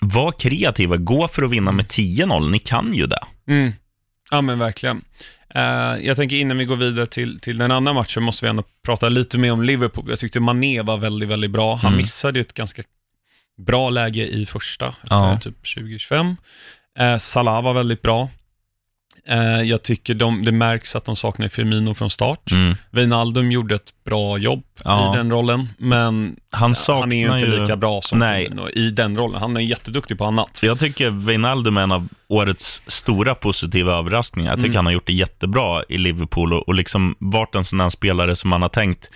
var 0.00 0.32
kreativa, 0.32 0.96
gå 0.96 1.28
för 1.28 1.42
att 1.42 1.50
vinna 1.50 1.72
med 1.72 1.84
10-0, 1.84 2.50
ni 2.50 2.58
kan 2.58 2.94
ju 2.94 3.06
det. 3.06 3.24
Mm. 3.48 3.72
Ja, 4.30 4.40
men 4.40 4.58
verkligen. 4.58 5.02
Eh, 5.54 6.06
jag 6.06 6.16
tänker 6.16 6.36
innan 6.36 6.58
vi 6.58 6.64
går 6.64 6.76
vidare 6.76 7.06
till, 7.06 7.40
till 7.40 7.58
den 7.58 7.70
andra 7.70 7.92
matchen 7.92 8.22
måste 8.22 8.44
vi 8.46 8.50
ändå 8.50 8.64
prata 8.84 9.08
lite 9.08 9.38
mer 9.38 9.52
om 9.52 9.62
Liverpool. 9.62 10.04
Jag 10.08 10.18
tyckte 10.18 10.40
Mané 10.40 10.82
var 10.82 10.96
väldigt, 10.96 11.28
väldigt 11.28 11.50
bra. 11.50 11.74
Han 11.74 11.88
Mm. 11.92 11.96
missade 11.98 12.38
ju 12.38 12.40
ett 12.40 12.54
ganska 12.54 12.82
bra 13.66 13.90
läge 13.90 14.26
i 14.28 14.46
första, 14.46 14.88
efter 15.02 15.16
Ja. 15.16 15.38
typ 15.42 15.56
2025. 15.74 16.36
Eh, 16.98 17.18
Salah 17.18 17.62
var 17.62 17.74
väldigt 17.74 18.02
bra. 18.02 18.28
Eh, 19.28 19.60
jag 19.62 19.82
tycker 19.82 20.14
de, 20.14 20.44
det 20.44 20.52
märks 20.52 20.96
att 20.96 21.04
de 21.04 21.16
saknar 21.16 21.48
Firmino 21.48 21.94
från 21.94 22.10
start. 22.10 22.50
Mm. 22.50 22.74
Wijnaldum 22.90 23.52
gjorde 23.52 23.74
ett 23.74 23.90
bra 24.04 24.38
jobb 24.38 24.62
Ja. 24.84 25.14
i 25.14 25.16
den 25.16 25.30
rollen, 25.30 25.68
men 25.78 26.36
Han 26.50 26.74
han 26.86 27.12
är 27.12 27.16
ju 27.16 27.34
inte 27.34 27.46
ju... 27.46 27.60
lika 27.60 27.76
bra 27.76 28.00
som 28.02 28.18
Nej. 28.18 28.44
Firmino 28.44 28.68
i 28.70 28.90
den 28.90 29.16
rollen. 29.16 29.40
Han 29.40 29.56
är 29.56 29.60
jätteduktig 29.60 30.18
på 30.18 30.24
annat. 30.24 30.60
Jag 30.62 30.78
tycker 30.78 31.10
Wijnaldum 31.10 31.76
är 31.76 31.82
en 31.82 31.92
av 31.92 32.08
årets 32.28 32.82
stora 32.86 33.34
positiva 33.34 33.92
överraskningar. 33.98 34.50
Jag 34.50 34.58
tycker 34.58 34.68
Mm. 34.68 34.76
han 34.76 34.86
har 34.86 34.92
gjort 34.92 35.06
det 35.06 35.12
jättebra 35.12 35.82
i 35.88 35.98
Liverpool 35.98 36.52
och, 36.52 36.68
och 36.68 36.74
liksom 36.74 37.14
varit 37.18 37.54
en 37.54 37.64
sån 37.64 37.80
här 37.80 37.90
spelare 37.90 38.36
som 38.36 38.50
man 38.50 38.62
har 38.62 38.68
tänkt, 38.68 39.08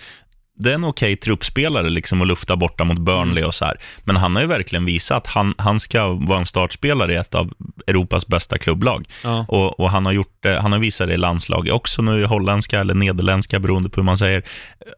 det 0.59 0.69
är 0.69 0.73
en 0.75 0.83
okej 0.83 1.15
truppspelare 1.17 1.89
liksom 1.89 2.21
att 2.21 2.27
lufta 2.27 2.55
borta 2.55 2.83
mot 2.83 2.99
Burnley 2.99 3.37
Mm. 3.37 3.47
och 3.47 3.55
så 3.55 3.65
här. 3.65 3.77
Men 4.03 4.15
han 4.15 4.35
har 4.35 4.41
ju 4.43 4.47
verkligen 4.47 4.85
visat 4.85 5.17
att 5.17 5.27
han, 5.27 5.53
han 5.57 5.79
ska 5.79 6.07
vara 6.11 6.39
en 6.39 6.45
startspelare 6.45 7.13
i 7.13 7.15
ett 7.15 7.35
av 7.35 7.53
Europas 7.87 8.27
bästa 8.27 8.57
klubblag. 8.57 9.07
Ja. 9.23 9.45
Och, 9.47 9.79
och 9.79 9.89
han 9.91 10.05
har 10.05 10.13
gjort 10.13 10.37
det, 10.39 10.59
han 10.59 10.71
har 10.71 10.79
visat 10.79 11.07
det 11.07 11.13
i 11.13 11.17
landslaget 11.17 11.73
också 11.73 12.01
nu, 12.01 12.25
holländska 12.25 12.79
eller 12.79 12.93
nederländska 12.93 13.59
beroende 13.59 13.89
på 13.89 13.95
hur 14.01 14.05
man 14.05 14.17
säger. 14.17 14.43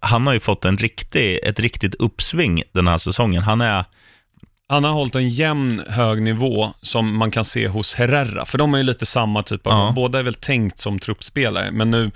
Han 0.01 0.27
har 0.27 0.33
ju 0.33 0.39
fått 0.39 0.65
en 0.65 0.77
riktig, 0.77 1.39
ett 1.43 1.59
riktigt 1.59 1.95
uppsving 1.95 2.63
den 2.71 2.87
här 2.87 2.97
säsongen. 2.97 3.43
Han 3.43 3.61
är, 3.61 3.85
Han 4.69 4.83
har 4.83 4.91
hållit 4.91 5.15
en 5.15 5.29
jämn 5.29 5.81
hög 5.89 6.21
nivå 6.21 6.69
som 6.81 7.17
man 7.17 7.31
kan 7.31 7.45
se 7.45 7.67
hos 7.67 7.93
Herrera, 7.95 8.45
för 8.45 8.57
de 8.57 8.73
är 8.73 8.77
ju 8.77 8.83
lite 8.83 9.05
samma 9.05 9.43
typ 9.43 9.67
av, 9.67 9.73
Ja. 9.73 9.93
båda 9.95 10.19
är 10.19 10.23
väl 10.23 10.33
tänkt 10.33 10.79
som 10.79 10.99
truppspelare, 10.99 11.71
men 11.71 11.91
nu, 11.91 12.11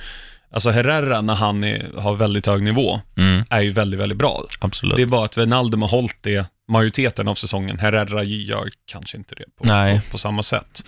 alltså 0.54 0.70
Herrera 0.70 1.22
när 1.22 1.36
han 1.36 1.64
är, 1.64 1.92
har 1.98 2.16
väldigt 2.16 2.46
hög 2.46 2.64
nivå, 2.64 3.00
mm, 3.18 3.44
är 3.50 3.62
ju 3.62 3.72
väldigt, 3.72 4.00
väldigt 4.00 4.18
bra. 4.18 4.44
absolut. 4.60 4.96
Det 4.96 5.02
är 5.02 5.06
bara 5.06 5.26
att 5.26 5.38
Wijnaldum 5.38 5.82
har 5.82 5.90
hållit 5.90 6.18
det 6.22 6.46
majoriteten 6.68 7.28
av 7.28 7.36
säsongen, 7.36 7.80
Herrera 7.80 8.24
gör 8.24 8.70
kanske 8.86 9.18
inte 9.18 9.36
det 9.36 9.46
på, 9.58 9.64
på, 9.64 10.00
på 10.12 10.18
samma 10.18 10.44
sätt. 10.44 10.84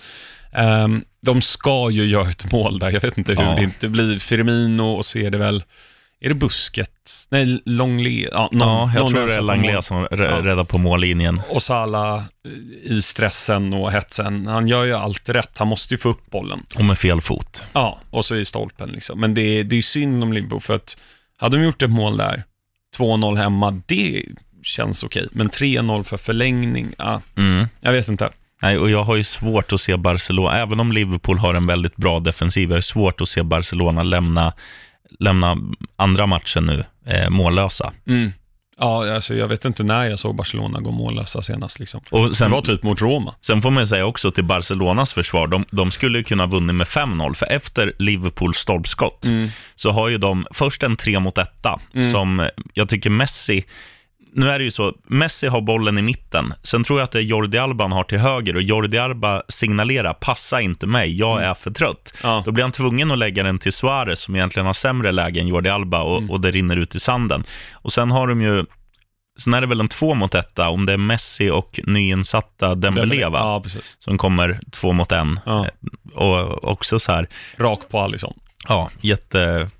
Ehm, 0.52 1.04
de 1.22 1.42
ska 1.42 1.90
ju 1.90 2.04
göra 2.06 2.30
ett 2.30 2.52
mål 2.52 2.78
där, 2.78 2.90
jag 2.90 3.00
vet 3.00 3.18
inte 3.18 3.32
hur 3.34 3.42
Ja. 3.42 3.54
det 3.56 3.62
inte 3.62 3.88
blir 3.88 4.18
Firmino 4.18 4.82
och 4.82 5.06
så 5.06 5.18
är 5.18 5.30
det 5.30 5.38
väl, 5.38 5.62
är 6.20 6.28
det 6.28 6.34
Busquets? 6.34 7.28
Nej, 7.30 7.62
Longley, 7.64 8.28
ja, 8.32 8.48
någon, 8.52 8.68
Ja, 8.68 8.90
jag 8.94 9.08
tror 9.10 9.26
det 9.26 9.34
är 9.34 9.72
mål. 9.72 9.82
som 9.82 10.04
räddar 10.06 10.64
på 10.64 10.78
mållinjen. 10.78 11.40
Och 11.48 11.62
Salah 11.62 12.16
eh, 12.16 12.92
i 12.92 13.02
stressen 13.02 13.72
och 13.74 13.92
hetsen, 13.92 14.46
han 14.46 14.68
gör 14.68 14.84
ju 14.84 14.92
allt 14.92 15.28
rätt. 15.28 15.58
Han 15.58 15.68
måste 15.68 15.94
ju 15.94 15.98
få 15.98 16.08
upp 16.08 16.30
bollen. 16.30 16.62
Och 16.74 16.84
med 16.84 16.98
fel 16.98 17.20
fot. 17.20 17.64
Ja, 17.72 17.98
och 18.10 18.24
så 18.24 18.36
i 18.36 18.44
stolpen 18.44 18.88
liksom. 18.88 19.20
Men 19.20 19.34
det, 19.34 19.62
det 19.62 19.76
är 19.78 19.82
synd 19.82 20.22
om 20.22 20.32
Liverpool, 20.32 20.60
för 20.60 20.76
att 20.76 20.96
hade 21.38 21.56
de 21.56 21.64
gjort 21.64 21.82
ett 21.82 21.90
mål 21.90 22.16
där, 22.16 22.44
2-0 22.98 23.36
hemma, 23.36 23.82
det 23.86 24.24
känns 24.62 25.02
okej. 25.04 25.28
Men 25.32 25.50
3-0 25.50 26.02
för 26.02 26.16
förlängning, 26.16 26.92
ja, 26.98 27.20
Mm. 27.36 27.66
jag 27.80 27.92
vet 27.92 28.08
inte. 28.08 28.30
Nej, 28.62 28.78
och 28.78 28.90
jag 28.90 29.04
har 29.04 29.16
ju 29.16 29.24
svårt 29.24 29.72
att 29.72 29.80
se 29.80 29.96
Barcelona, 29.96 30.58
även 30.58 30.80
om 30.80 30.92
Liverpool 30.92 31.38
har 31.38 31.54
en 31.54 31.66
väldigt 31.66 31.96
bra 31.96 32.20
defensiv, 32.20 32.68
jag 32.70 32.76
har 32.76 32.80
svårt 32.82 33.20
att 33.20 33.28
se 33.28 33.42
Barcelona 33.42 34.02
lämna, 34.02 34.52
lämna 35.18 35.56
andra 35.96 36.26
matchen 36.26 36.64
nu 36.66 36.84
eh, 37.06 37.30
mållösa. 37.30 37.92
Mm. 38.08 38.32
Ja, 38.78 39.14
alltså 39.14 39.34
jag 39.34 39.48
vet 39.48 39.64
inte 39.64 39.82
när 39.82 40.04
jag 40.04 40.18
såg 40.18 40.36
Barcelona 40.36 40.80
gå 40.80 40.90
mållösa 40.90 41.42
senast 41.42 41.78
liksom. 41.80 42.00
Och 42.10 42.28
Det 42.28 42.34
sen, 42.34 42.50
var 42.50 42.62
typ 42.62 42.82
mot 42.82 43.00
Roma. 43.00 43.34
sen 43.40 43.62
får 43.62 43.70
man 43.70 43.86
säga 43.86 44.06
också 44.06 44.30
till 44.30 44.44
Barcelonas 44.44 45.12
försvar, 45.12 45.46
de, 45.46 45.64
de 45.70 45.90
skulle 45.90 46.18
ju 46.18 46.24
kunna 46.24 46.42
ha 46.42 46.48
vunnit 46.50 46.74
med 46.76 46.86
5-0, 46.86 47.34
för 47.34 47.46
efter 47.52 47.92
Liverpools 47.98 48.56
stolpskott 48.58 49.24
Mm. 49.24 49.48
så 49.74 49.90
har 49.90 50.08
ju 50.08 50.18
de 50.18 50.46
först 50.54 50.82
en 50.82 50.96
3 50.96 51.20
mot 51.20 51.38
1 51.38 51.48
Mm. 51.94 52.12
som 52.12 52.48
jag 52.74 52.88
tycker 52.88 53.10
Messi, 53.10 53.64
nu 54.36 54.50
är 54.50 54.58
det 54.58 54.64
ju 54.64 54.70
så, 54.70 54.92
Messi 55.06 55.46
har 55.46 55.60
bollen 55.60 55.98
i 55.98 56.02
mitten, 56.02 56.52
sen 56.62 56.84
tror 56.84 56.98
jag 56.98 57.04
att 57.04 57.10
det 57.12 57.18
är 57.18 57.22
Jordi 57.22 57.58
Alba 57.58 57.84
han 57.84 57.92
har 57.92 58.04
till 58.04 58.18
höger 58.18 58.56
och 58.56 58.62
Jordi 58.62 58.98
Alba 58.98 59.42
signalerar, 59.48 60.14
passa 60.14 60.60
inte 60.60 60.86
mig, 60.86 61.18
jag 61.18 61.42
är 61.42 61.54
för 61.54 61.70
trött. 61.70 62.14
Ja. 62.22 62.42
Då 62.44 62.52
blir 62.52 62.64
han 62.64 62.72
tvungen 62.72 63.10
att 63.12 63.18
lägga 63.18 63.42
den 63.42 63.58
till 63.58 63.72
Suarez 63.72 64.20
som 64.20 64.36
egentligen 64.36 64.66
har 64.66 64.72
sämre 64.74 65.12
läge 65.12 65.40
än 65.40 65.46
Jordi 65.48 65.68
Alba 65.68 66.02
och, 66.02 66.18
Mm. 66.18 66.30
och 66.30 66.40
det 66.40 66.50
rinner 66.50 66.76
ut 66.76 66.94
i 66.94 67.00
sanden. 67.00 67.44
Och 67.72 67.92
sen 67.92 68.10
har 68.10 68.26
de 68.26 68.42
ju, 68.42 68.64
sen 69.38 69.54
är 69.54 69.60
det 69.60 69.66
väl 69.66 69.80
en 69.80 69.88
två 69.88 70.14
mot 70.14 70.34
etta 70.34 70.68
om 70.68 70.86
det 70.86 70.92
är 70.92 70.96
Messi 70.96 71.50
och 71.50 71.80
nyinsatta 71.84 72.74
Dembélé? 72.74 73.16
Ja. 73.20 73.62
Som 73.98 74.18
kommer 74.18 74.60
två 74.70 74.92
mot 74.92 75.12
en. 75.12 75.40
Ja. 75.46 75.66
Och 76.14 76.64
också 76.64 76.98
så 76.98 77.12
här, 77.12 77.28
Rak 77.58 77.80
på 77.90 78.00
Alisson. 78.00 78.34
ja, 78.68 78.90
jätte, 79.00 79.70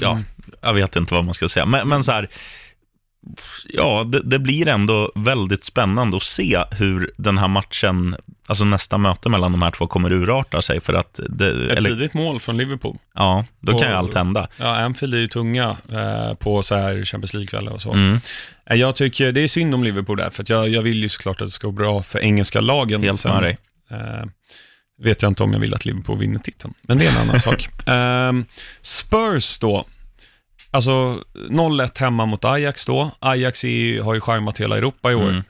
ja, 0.00 0.10
Mm. 0.12 0.24
jag 0.62 0.74
vet 0.74 0.96
inte 0.96 1.14
vad 1.14 1.24
man 1.24 1.34
ska 1.34 1.48
säga. 1.48 1.66
Men, 1.66 1.88
men 1.88 2.04
så 2.04 2.12
här, 2.12 2.28
ja, 3.68 4.04
det, 4.04 4.22
det 4.22 4.38
blir 4.38 4.68
ändå 4.68 5.12
väldigt 5.14 5.64
spännande 5.64 6.16
att 6.16 6.22
se 6.22 6.64
hur 6.70 7.10
den 7.16 7.38
här 7.38 7.48
matchen, 7.48 8.16
alltså 8.46 8.64
nästa 8.64 8.98
möte 8.98 9.28
mellan 9.28 9.52
de 9.52 9.62
här 9.62 9.70
två 9.70 9.86
kommer 9.86 10.12
urarta 10.12 10.62
sig. 10.62 10.80
För 10.80 10.94
att 10.94 11.20
det, 11.28 11.46
Ett 11.48 11.78
eller, 11.78 11.90
tidigt 11.90 12.14
mål 12.14 12.40
från 12.40 12.56
Liverpool. 12.56 12.96
ja, 13.14 13.44
då 13.60 13.78
kan 13.78 13.88
ju 13.88 13.94
Och- 13.94 13.98
allt 13.98 14.14
hända. 14.14 14.48
Ja, 14.56 14.76
Anfield 14.80 15.14
är 15.14 15.18
ju 15.18 15.26
tunga 15.28 15.76
eh, 15.92 16.34
på 16.34 16.62
så 16.62 16.74
här 16.74 17.04
Champions 17.04 17.34
League-kvällar 17.34 17.72
och 17.72 17.82
så. 17.82 17.92
Mm, 17.92 18.20
Eh, 18.70 18.76
Jag 18.76 18.96
tycker 18.96 19.32
det 19.32 19.40
är 19.40 19.48
synd 19.48 19.74
om 19.74 19.84
Liverpool 19.84 20.16
där, 20.18 20.30
för 20.30 20.44
jag, 20.48 20.68
jag 20.68 20.82
vill 20.82 21.02
ju 21.02 21.08
såklart 21.08 21.40
att 21.40 21.48
det 21.48 21.52
ska 21.52 21.66
gå 21.66 21.72
bra 21.72 22.02
för 22.02 22.18
engelska 22.18 22.60
lagen. 22.60 23.02
helt 23.02 23.24
med 23.24 23.42
dig. 23.42 23.58
Eh, 23.90 24.24
vet 25.02 25.22
jag 25.22 25.30
inte 25.30 25.42
om 25.42 25.52
jag 25.52 25.60
vill 25.60 25.74
att 25.74 25.84
Liverpool 25.84 26.18
vinner 26.18 26.40
titeln, 26.40 26.74
men 26.82 26.98
det 26.98 27.06
är 27.06 27.10
en 27.10 27.16
annan 27.16 27.40
sak. 27.48 27.68
Ehm, 27.86 28.44
Spurs 28.82 29.58
då, 29.58 29.86
alltså 30.76 31.22
0-1 31.34 31.98
hemma 32.00 32.26
mot 32.26 32.44
Ajax 32.44 32.86
då. 32.86 33.10
Ajax 33.18 33.64
ju- 33.64 34.00
har 34.02 34.14
ju 34.14 34.20
charmat 34.20 34.58
hela 34.60 34.76
Europa 34.76 35.12
i 35.12 35.14
år. 35.14 35.28
Mm. 35.30 35.42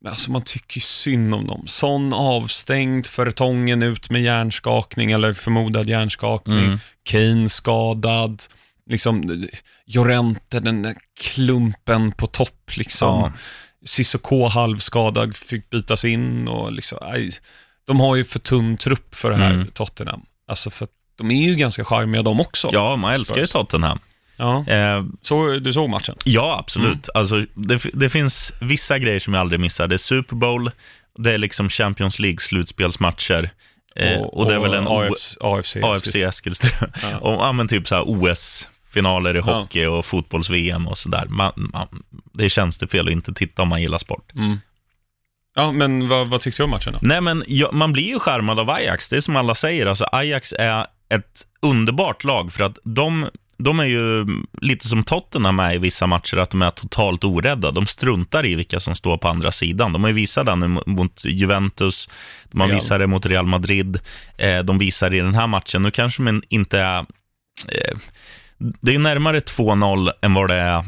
Men 0.00 0.10
alltså 0.12 0.30
man 0.30 0.42
tycker 0.42 0.76
ju 0.76 0.80
synd 0.80 1.34
om 1.34 1.46
dem. 1.46 1.62
Sån 1.66 2.12
avstängd, 2.14 3.06
Fertongen 3.06 3.82
ut 3.82 4.10
med 4.10 4.22
hjärnskakning 4.22 5.10
eller 5.12 5.32
förmodad 5.32 5.88
hjärnskakning. 5.88 6.58
Mm. 6.64 6.78
Kane 7.02 7.48
skadad. 7.48 8.42
Liksom, 8.90 9.46
Jorente, 9.86 10.60
den 10.60 10.82
där 10.82 10.94
klumpen 11.20 12.12
på 12.12 12.26
topp 12.26 12.70
liksom. 12.76 13.08
Ja. 13.20 13.32
Sissoko 13.84 14.46
halvskadad, 14.46 15.36
fick 15.36 15.70
bytas 15.70 16.04
in 16.04 16.48
och 16.48 16.72
liksom, 16.72 16.98
aj, 17.00 17.30
de 17.86 18.00
har 18.00 18.16
ju 18.16 18.24
för 18.24 18.38
tunn 18.38 18.76
trupp 18.76 19.14
för 19.14 19.30
det 19.30 19.36
här 19.36 19.50
Mm. 19.54 19.66
Tottenham. 19.66 20.22
Alltså 20.48 20.70
för 20.70 20.84
att 20.84 20.90
de 21.18 21.30
är 21.30 21.48
ju 21.48 21.54
ganska 21.54 21.84
charmiga 21.84 22.22
de 22.22 22.40
också. 22.40 22.70
ja, 22.72 22.96
man 22.96 23.12
älskar 23.14 23.36
ju. 23.40 23.46
Tottenham. 23.46 23.98
Ja. 24.36 24.64
Eh, 24.66 25.04
Så, 25.22 25.50
du 25.58 25.72
såg 25.72 25.90
matchen? 25.90 26.16
Ja, 26.24 26.56
absolut. 26.58 26.92
Mm. 26.92 27.10
Alltså, 27.14 27.44
det, 27.54 27.82
det 27.92 28.10
finns 28.10 28.52
vissa 28.60 28.98
grejer 28.98 29.20
som 29.20 29.34
jag 29.34 29.40
aldrig 29.40 29.60
missar. 29.60 29.86
Det 29.88 29.94
är 29.94 29.98
Super 29.98 30.36
Bowl, 30.36 30.70
det 31.18 31.32
är 31.32 31.38
liksom 31.38 31.68
Champions 31.68 32.18
League-slutspelsmatcher. 32.18 33.50
Eh, 33.96 34.20
och, 34.20 34.46
det 34.48 34.54
är 34.54 34.58
väl 34.58 34.74
en 34.74 34.88
AFC, 34.88 35.36
AFC, 35.40 35.76
AFC 35.82 36.16
Eskilstuna. 36.16 36.72
Ja. 37.02 37.18
och, 37.20 37.32
ja, 37.32 37.52
men 37.52 37.68
typ 37.68 37.88
så 37.88 37.94
här 37.94 38.04
OS-finaler 38.06 39.36
i 39.36 39.38
Ja. 39.46 39.52
hockey 39.60 39.86
och 39.86 40.06
fotbolls-VM 40.06 40.88
och 40.88 40.98
sådär. 40.98 41.26
Man, 41.28 41.52
man, 41.56 42.02
det 42.32 42.50
känns 42.50 42.78
det 42.78 42.86
fel 42.86 43.06
att 43.08 43.12
inte 43.12 43.34
titta 43.34 43.62
om 43.62 43.68
man 43.68 43.82
gillar 43.82 43.98
sport. 43.98 44.32
Mm. 44.34 44.60
Ja, 45.54 45.72
men 45.72 46.08
vad, 46.08 46.28
vad 46.28 46.40
tyckte 46.40 46.62
du 46.62 46.64
om 46.64 46.70
matchen 46.70 46.92
då? 46.92 46.98
Nej, 47.02 47.20
men 47.20 47.44
ja, 47.46 47.70
man 47.72 47.92
blir 47.92 48.08
ju 48.08 48.18
skärmad 48.18 48.58
av 48.58 48.70
Ajax. 48.70 49.08
Det 49.08 49.16
är 49.16 49.20
som 49.20 49.36
alla 49.36 49.54
säger, 49.54 49.86
alltså 49.86 50.04
Ajax 50.12 50.54
är 50.58 50.86
ett 51.08 51.46
underbart 51.62 52.24
lag 52.24 52.52
för 52.52 52.64
att 52.64 52.78
de, 52.84 53.28
de 53.64 53.80
är 53.80 53.84
ju 53.84 54.26
lite 54.60 54.88
som 54.88 55.04
Tottenham 55.04 55.60
är 55.60 55.74
i 55.74 55.78
vissa 55.78 56.06
matcher, 56.06 56.36
att 56.36 56.50
de 56.50 56.62
är 56.62 56.70
totalt 56.70 57.24
orädda. 57.24 57.70
De 57.70 57.86
struntar 57.86 58.46
i 58.46 58.54
vilka 58.54 58.80
som 58.80 58.94
står 58.94 59.18
på 59.18 59.28
andra 59.28 59.52
sidan. 59.52 59.92
De 59.92 60.02
har 60.02 60.08
ju 60.10 60.14
visat 60.14 60.46
det 60.46 60.56
nu 60.56 60.68
mot 60.86 61.24
Juventus, 61.24 62.08
de 62.50 62.60
har 62.60 62.68
Real. 62.68 62.76
visat 62.80 62.98
det 62.98 63.06
mot 63.06 63.26
Real 63.26 63.46
Madrid, 63.46 63.98
eh, 64.38 64.58
de 64.58 64.78
visar 64.78 65.10
det 65.10 65.16
i 65.16 65.20
den 65.20 65.34
här 65.34 65.46
matchen. 65.46 65.82
Nu 65.82 65.90
kanske 65.90 66.22
man 66.22 66.42
inte 66.48 66.78
är... 66.78 66.98
Eh, 67.68 67.96
det 68.58 68.90
är 68.90 68.92
ju 68.92 68.98
närmare 68.98 69.40
2-0 69.40 70.10
än 70.22 70.34
vad 70.34 70.48
det 70.50 70.56
är 70.56 70.84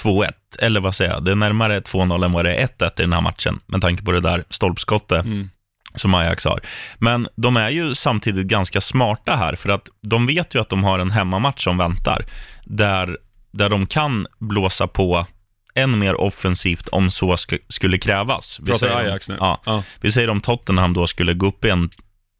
2-1, 0.00 0.32
eller 0.58 0.80
vad 0.80 0.94
säger 0.94 1.10
jag? 1.10 1.24
Det 1.24 1.30
är 1.30 1.34
närmare 1.34 1.80
2-0 1.80 2.24
än 2.24 2.32
vad 2.32 2.44
det 2.44 2.54
är 2.54 2.66
1-1 2.66 3.00
i 3.00 3.02
den 3.02 3.12
här 3.12 3.20
matchen, 3.20 3.60
med 3.66 3.80
tanke 3.80 4.04
på 4.04 4.12
det 4.12 4.20
där 4.20 4.44
stolpskottet 4.50 5.24
Mm. 5.24 5.50
Som 5.94 6.14
Ajax 6.14 6.44
har. 6.44 6.60
Men 6.98 7.28
de 7.36 7.56
är 7.56 7.68
ju 7.70 7.94
samtidigt 7.94 8.46
ganska 8.46 8.80
smarta 8.80 9.36
här, 9.36 9.54
för 9.56 9.68
att 9.68 9.88
de 10.02 10.26
vet 10.26 10.54
ju 10.54 10.60
att 10.60 10.68
de 10.68 10.84
har 10.84 10.98
en 10.98 11.10
hemmamatch 11.10 11.64
som 11.64 11.78
väntar, 11.78 12.24
där, 12.64 13.18
där 13.50 13.68
de 13.68 13.86
kan 13.86 14.26
blåsa 14.38 14.86
på 14.86 15.26
än 15.74 15.98
mer 15.98 16.20
offensivt 16.20 16.88
om 16.88 17.10
så 17.10 17.32
sk- 17.32 17.58
skulle 17.68 17.98
krävas. 17.98 18.58
Vi 18.60 18.66
Pratar 18.66 18.78
säger 18.78 18.94
om- 18.94 19.00
Ajax 19.06 19.28
nu? 19.28 19.36
Ja, 19.40 19.60
ja. 19.66 19.82
vi 20.00 20.12
säger 20.12 20.30
om 20.30 20.40
Tottenham 20.40 20.92
då 20.92 21.06
skulle 21.06 21.34
gå 21.34 21.46
upp 21.46 21.64
i 21.64 21.70
en 21.70 21.90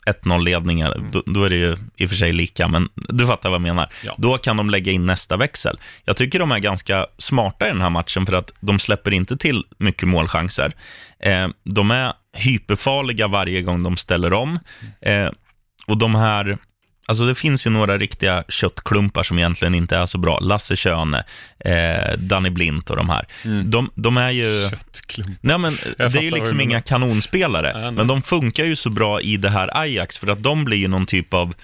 1-0-ledning, 0.07 0.81
Mm. 0.81 1.11
då, 1.13 1.23
då 1.27 1.45
är 1.45 1.49
det 1.49 1.57
ju 1.57 1.77
i 1.97 2.05
och 2.07 2.09
för 2.09 2.17
sig 2.17 2.33
lika, 2.33 2.69
men 2.69 2.89
du 2.95 3.27
fattar 3.27 3.51
vad 3.51 3.55
jag 3.55 3.63
menar. 3.63 3.93
Ja. 4.05 4.15
Då 4.19 4.39
kan 4.39 4.57
de 4.57 4.71
lägga 4.71 4.93
in 4.93 5.07
nästa 5.07 5.37
växel. 5.37 5.79
Jag 6.05 6.17
tycker 6.17 6.39
de 6.39 6.53
är 6.53 6.59
ganska 6.59 7.07
smarta 7.19 7.67
i 7.67 7.69
den 7.69 7.81
här 7.83 7.91
matchen 7.91 8.27
för 8.27 8.33
att 8.33 8.53
de 8.61 8.79
släpper 8.79 9.11
inte 9.13 9.37
till 9.37 9.65
mycket 9.79 10.09
målchanser. 10.09 10.73
Eh, 11.19 11.49
de 11.65 11.91
är 11.91 12.13
hyperfarliga 12.37 13.29
varje 13.29 13.63
gång 13.63 13.83
de 13.83 13.97
ställer 13.97 14.33
om. 14.33 14.59
Eh, 15.01 15.29
och 15.87 15.97
de 15.99 16.15
här, 16.15 16.59
alltså 17.07 17.25
det 17.25 17.35
finns 17.35 17.67
ju 17.67 17.71
några 17.71 17.99
riktiga 17.99 18.45
köttklumpar 18.49 19.23
som 19.23 19.39
egentligen 19.39 19.75
inte 19.75 19.97
är 19.97 20.07
så 20.07 20.19
bra. 20.19 20.39
Lasse 20.39 20.77
Schöne, 20.77 21.25
eh, 21.59 22.19
Danny 22.19 22.51
Blint 22.51 22.91
och 22.91 22.97
de 22.97 23.09
här. 23.09 23.27
Mm. 23.45 23.71
De, 23.71 23.91
de 23.95 24.17
är 24.17 24.31
ju... 24.31 24.71
Köttklump. 24.71 25.39
Nej, 25.41 25.59
men 25.59 25.73
det 25.97 26.17
är 26.17 26.23
ju 26.23 26.31
liksom 26.31 26.61
inga 26.61 26.81
kanonspelare, 26.81 27.81
nej. 27.81 27.93
men 27.93 28.07
de 28.07 28.23
funkar 28.23 28.65
ju 28.65 28.77
så 28.77 28.91
bra 28.91 29.21
i 29.21 29.37
det 29.37 29.51
här 29.51 29.79
Ajax, 29.79 30.19
för 30.19 30.29
att 30.29 30.43
de 30.43 30.65
blir 30.65 30.79
ju 30.79 30.89
någon 30.89 31.07
typ 31.07 31.35
av, 31.35 31.55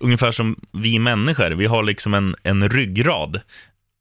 ungefär 0.00 0.30
som 0.30 0.56
vi 0.72 0.98
människor, 0.98 1.50
vi 1.50 1.66
har 1.66 1.82
liksom 1.82 2.14
en, 2.14 2.36
en 2.42 2.68
ryggrad. 2.68 3.40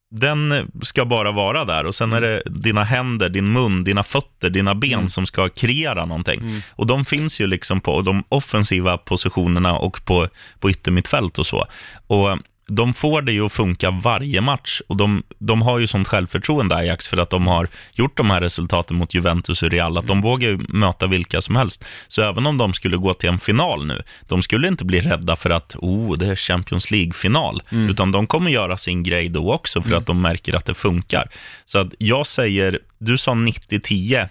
Den 0.09 0.71
ska 0.81 1.05
bara 1.05 1.31
vara 1.31 1.65
där 1.65 1.85
och 1.85 1.95
sen 1.95 2.13
är 2.13 2.21
det 2.21 2.41
dina 2.45 2.83
händer, 2.83 3.29
din 3.29 3.51
mun, 3.53 3.83
dina 3.83 4.03
fötter, 4.03 4.49
dina 4.49 4.75
ben 4.75 4.93
Mm. 4.93 5.09
som 5.09 5.25
ska 5.25 5.49
kreera 5.49 6.05
någonting. 6.05 6.39
Mm. 6.39 6.61
Och 6.75 6.87
de 6.87 7.05
finns 7.05 7.41
ju 7.41 7.47
liksom 7.47 7.81
på 7.81 8.01
de 8.01 8.23
offensiva 8.29 8.97
positionerna 8.97 9.77
och 9.77 10.05
på, 10.05 10.27
på 10.59 10.69
yttermittfält 10.69 11.39
och 11.39 11.45
så. 11.45 11.65
Och 12.07 12.39
de 12.67 12.93
får 12.93 13.21
det 13.21 13.31
ju 13.31 13.45
att 13.45 13.53
funka 13.53 13.91
varje 13.91 14.41
match 14.41 14.81
och 14.88 14.97
de, 14.97 15.24
de 15.38 15.62
har 15.62 15.79
ju 15.79 15.88
sånt 15.88 16.07
självförtroende 16.07 16.75
Ajax 16.75 17.07
för 17.07 17.17
att 17.17 17.29
de 17.29 17.47
har 17.47 17.67
gjort 17.93 18.17
de 18.17 18.29
här 18.29 18.41
resultaten 18.41 18.97
mot 18.97 19.13
Juventus 19.13 19.63
och 19.63 19.69
Real, 19.69 19.97
att 19.97 20.07
de 20.07 20.21
vågar 20.21 20.50
ju 20.50 20.57
möta 20.69 21.07
vilka 21.07 21.41
som 21.41 21.55
helst. 21.55 21.86
Så 22.07 22.21
även 22.21 22.45
om 22.47 22.57
de 22.57 22.74
skulle 22.74 22.97
gå 22.97 23.13
till 23.13 23.29
en 23.29 23.39
final 23.39 23.86
nu, 23.86 24.03
de 24.27 24.41
skulle 24.41 24.67
inte 24.67 24.86
bli 24.86 25.01
rädda 25.01 25.36
för 25.36 25.50
att 25.50 25.75
oh, 25.75 26.17
det 26.17 26.27
är 26.27 26.36
Champions 26.36 26.91
League-final, 26.91 27.62
utan 27.71 28.12
de 28.12 28.27
kommer 28.27 28.51
göra 28.51 28.77
sin 28.77 29.03
grej 29.03 29.29
då 29.29 29.53
också 29.53 29.81
för 29.81 29.95
att 29.95 30.05
de 30.05 30.21
märker 30.21 30.55
att 30.55 30.65
det 30.65 30.74
funkar. 30.74 31.29
Så 31.65 31.79
att 31.79 31.93
jag 31.97 32.27
säger, 32.27 32.79
du 32.97 33.17
sa 33.17 33.31
90-10 33.31 34.29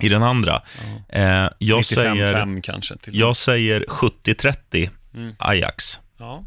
i 0.00 0.08
den 0.08 0.22
andra. 0.22 0.62
Eh, 1.08 1.48
jag, 1.58 1.84
säger, 1.84 2.14
95 2.14 2.62
kanske. 2.62 2.94
Jag 3.04 3.36
säger 3.36 3.84
70-30 3.88 4.90
Mm. 5.14 5.34
Ajax. 5.38 5.98
Ja. 6.18 6.44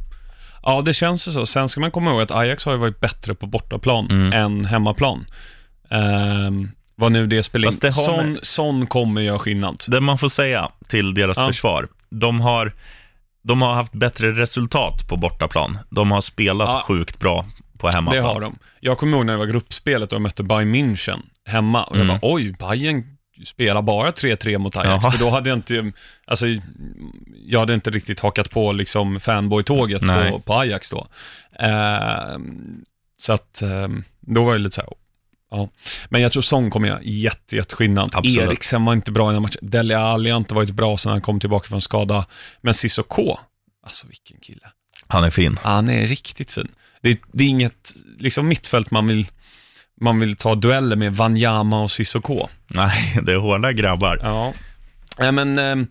Ja, 0.65 0.81
det 0.81 0.93
känns 0.93 1.27
ju 1.27 1.31
så. 1.31 1.45
Sen 1.45 1.69
ska 1.69 1.79
man 1.81 1.91
komma 1.91 2.11
ihåg 2.11 2.21
att 2.21 2.31
Ajax 2.31 2.65
har 2.65 2.71
ju 2.71 2.77
varit 2.77 2.99
bättre 2.99 3.35
på 3.35 3.45
bortaplan 3.47 4.07
Mm. 4.11 4.33
än 4.33 4.65
hemmaplan. 4.65 5.25
Um, 5.89 6.71
vad 6.95 7.11
nu 7.11 7.27
det 7.27 7.43
spelar 7.43 7.67
in. 7.71 7.77
Det 7.81 7.91
Sån, 7.91 8.31
med- 8.33 8.39
sån 8.45 8.87
kommer 8.87 9.21
göra 9.21 9.39
skillnad. 9.39 9.83
Det 9.87 9.99
man 10.01 10.17
får 10.17 10.29
säga 10.29 10.69
till 10.87 11.13
deras 11.13 11.37
Ja. 11.37 11.47
försvar, 11.47 11.87
de 12.09 12.41
har, 12.41 12.73
de 13.43 13.61
har 13.61 13.73
haft 13.73 13.93
bättre 13.93 14.31
resultat 14.31 15.07
på 15.09 15.17
bortaplan. 15.17 15.77
De 15.89 16.11
har 16.11 16.21
spelat 16.21 16.69
Ja. 16.69 16.83
sjukt 16.87 17.19
bra 17.19 17.45
på 17.77 17.89
hemmaplan. 17.89 18.23
Det 18.23 18.29
har 18.29 18.41
de. 18.41 18.59
Jag 18.79 18.97
kommer 18.97 19.17
ihåg 19.17 19.25
när 19.25 19.33
det 19.33 19.39
var 19.39 19.45
gruppspelet 19.45 20.11
och 20.11 20.15
jag 20.15 20.21
mötte 20.21 20.43
Bayern 20.43 20.75
München 20.75 21.19
hemma 21.45 21.83
och 21.83 21.95
Mm. 21.95 22.09
jag 22.09 22.19
bara, 22.21 22.33
oj, 22.33 22.51
Bayern 22.59 23.14
spelar 23.45 23.81
bara 23.81 24.11
3-3 24.11 24.57
mot 24.57 24.77
Ajax. 24.77 25.03
Jaha. 25.03 25.11
För 25.11 25.19
då 25.19 25.29
hade 25.29 25.49
jag 25.49 25.57
inte, 25.57 25.91
alltså, 26.25 26.45
jag 27.45 27.59
hade 27.59 27.73
inte 27.73 27.89
riktigt 27.89 28.19
hakat 28.19 28.49
på 28.49 28.71
liksom 28.71 29.19
fanboy-tåget 29.19 30.01
på, 30.01 30.39
på 30.39 30.53
Ajax 30.53 30.91
då. 30.91 31.07
Ehm, 31.59 32.85
så 33.17 33.33
att, 33.33 33.61
ehm, 33.61 34.03
då 34.19 34.43
var 34.43 34.53
det 34.53 34.59
lite 34.59 34.75
så 34.75 34.81
här, 34.81 34.89
ja. 35.51 35.69
Men 36.09 36.21
jag 36.21 36.31
tror 36.31 36.41
Song 36.41 36.69
kommer 36.69 36.87
göra 36.87 37.01
jätte, 37.03 37.55
jätteskillnad. 37.55 38.11
Absolut. 38.13 38.49
Eriksen 38.49 38.85
var 38.85 38.93
inte 38.93 39.11
bra 39.11 39.31
i 39.31 39.33
den 39.33 39.41
matchen. 39.41 39.69
Dele 39.69 39.97
Alli 39.97 40.29
har 40.29 40.37
inte 40.37 40.53
varit 40.53 40.71
bra 40.71 40.97
sedan 40.97 41.11
han 41.11 41.21
kom 41.21 41.39
tillbaka 41.39 41.67
från 41.67 41.81
skada. 41.81 42.25
Men 42.61 42.73
Sissoko, 42.73 43.37
alltså 43.85 44.07
vilken 44.07 44.37
kille. 44.39 44.67
Han 45.07 45.23
är 45.23 45.29
fin. 45.29 45.59
Han 45.63 45.89
är 45.89 46.07
riktigt 46.07 46.51
fin. 46.51 46.67
Det 47.01 47.19
det 47.31 47.43
är 47.43 47.47
inget 47.47 47.93
liksom 48.17 48.47
mittfält 48.47 48.91
man 48.91 49.07
vill, 49.07 49.27
man 50.01 50.19
vill 50.19 50.35
ta 50.35 50.55
dueller 50.55 50.95
med 50.95 51.15
Wanyama 51.15 51.83
och 51.83 51.91
Sissoko. 51.91 52.47
Nej, 52.67 53.19
det 53.23 53.31
är 53.33 53.37
hårda 53.37 53.71
grabbar. 53.73 54.19
Ja. 54.21 54.53
Nej 55.19 55.31
men, 55.31 55.87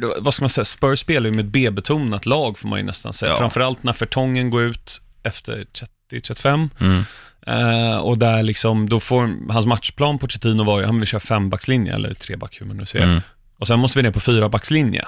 då- 0.00 0.14
vad 0.20 0.34
ska 0.34 0.42
man 0.42 0.50
säga, 0.50 0.64
Spurs 0.64 0.98
spelar 1.00 1.30
ju 1.30 1.36
med 1.36 1.44
ett 1.44 1.52
B-betonat 1.52 2.26
lag 2.26 2.58
får 2.58 2.68
man 2.68 2.78
ju 2.78 2.84
nästan 2.84 3.12
säga. 3.12 3.32
Ja. 3.32 3.38
Framförallt 3.38 3.82
när 3.82 3.92
Fertongen 3.92 4.50
går 4.50 4.62
ut 4.62 5.00
efter 5.22 5.66
30-35. 6.12 6.68
Mm. 6.80 7.02
Eh, 7.46 7.96
och 7.98 8.18
där 8.18 8.42
liksom, 8.42 8.88
då 8.88 9.00
får 9.00 9.52
hans 9.52 9.66
matchplan 9.66 10.18
på 10.18 10.28
Chetino 10.28 10.64
var 10.64 10.80
ju, 10.80 10.86
han 10.86 10.98
vill 11.00 11.06
köra 11.08 11.20
fembackslinje, 11.20 11.94
eller 11.94 12.14
treback 12.14 12.60
hur 12.60 12.66
man 12.66 12.76
nu 12.76 12.86
ser. 12.86 13.02
Mm. 13.02 13.20
Och 13.58 13.66
sen 13.66 13.78
måste 13.78 13.98
vi 13.98 14.02
ner 14.02 14.10
på 14.10 14.20
fyrabackslinje. 14.20 15.04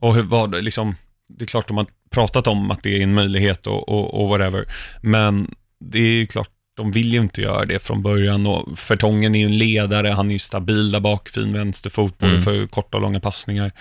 Och 0.00 0.14
hur 0.14 0.22
var 0.22 0.48
det 0.48 0.60
liksom, 0.60 0.96
det 1.28 1.44
är 1.44 1.46
klart 1.46 1.68
de 1.68 1.76
har 1.76 1.86
pratat 2.10 2.46
om 2.46 2.70
att 2.70 2.82
det 2.82 2.96
är 2.98 3.02
en 3.02 3.14
möjlighet 3.14 3.66
och, 3.66 3.88
och, 3.88 4.20
och 4.22 4.28
whatever. 4.28 4.64
Men 5.02 5.54
det 5.80 5.98
är 5.98 6.12
ju 6.12 6.26
klart, 6.26 6.48
de 6.80 6.92
vill 6.92 7.12
ju 7.14 7.20
inte 7.20 7.40
göra 7.40 7.64
det 7.64 7.78
från 7.78 8.02
början 8.02 8.46
och 8.46 8.78
Fertongen 8.78 9.34
är 9.34 9.38
ju 9.40 9.46
en 9.46 9.58
ledare, 9.58 10.08
han 10.08 10.28
är 10.28 10.32
ju 10.32 10.38
stabil 10.38 10.90
där 10.92 11.00
bak, 11.00 11.28
fin 11.28 11.52
vänsterfot, 11.52 12.18
både 12.18 12.32
Mm. 12.32 12.42
för 12.42 12.66
korta 12.66 12.96
och 12.96 13.02
långa 13.02 13.20
passningar. 13.20 13.72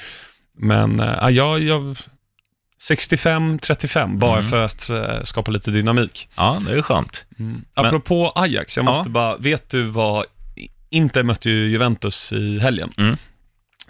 Men 0.58 1.00
äh, 1.00 1.29
jag, 1.29 1.60
jag, 1.63 1.98
65-35, 2.89 4.18
bara 4.20 4.38
Mm. 4.39 4.50
för 4.50 4.65
att 4.65 4.89
eh, 4.89 5.24
skapa 5.24 5.51
lite 5.51 5.72
dynamik. 5.72 6.29
Ja, 6.38 6.62
det 6.65 6.72
är 6.77 6.82
skönt. 6.82 7.25
Apropå 7.74 8.32
Ajax, 8.36 8.77
jag 8.77 8.86
måste 8.86 9.10
Ja. 9.10 9.13
bara, 9.13 9.38
vet 9.38 9.70
du 9.70 9.84
vad, 9.84 10.25
Inter 10.89 11.24
mötte 11.24 11.50
ju 11.50 11.70
Juventus 11.70 12.32
i 12.34 12.60
helgen. 12.60 12.94
Mm. 12.98 13.15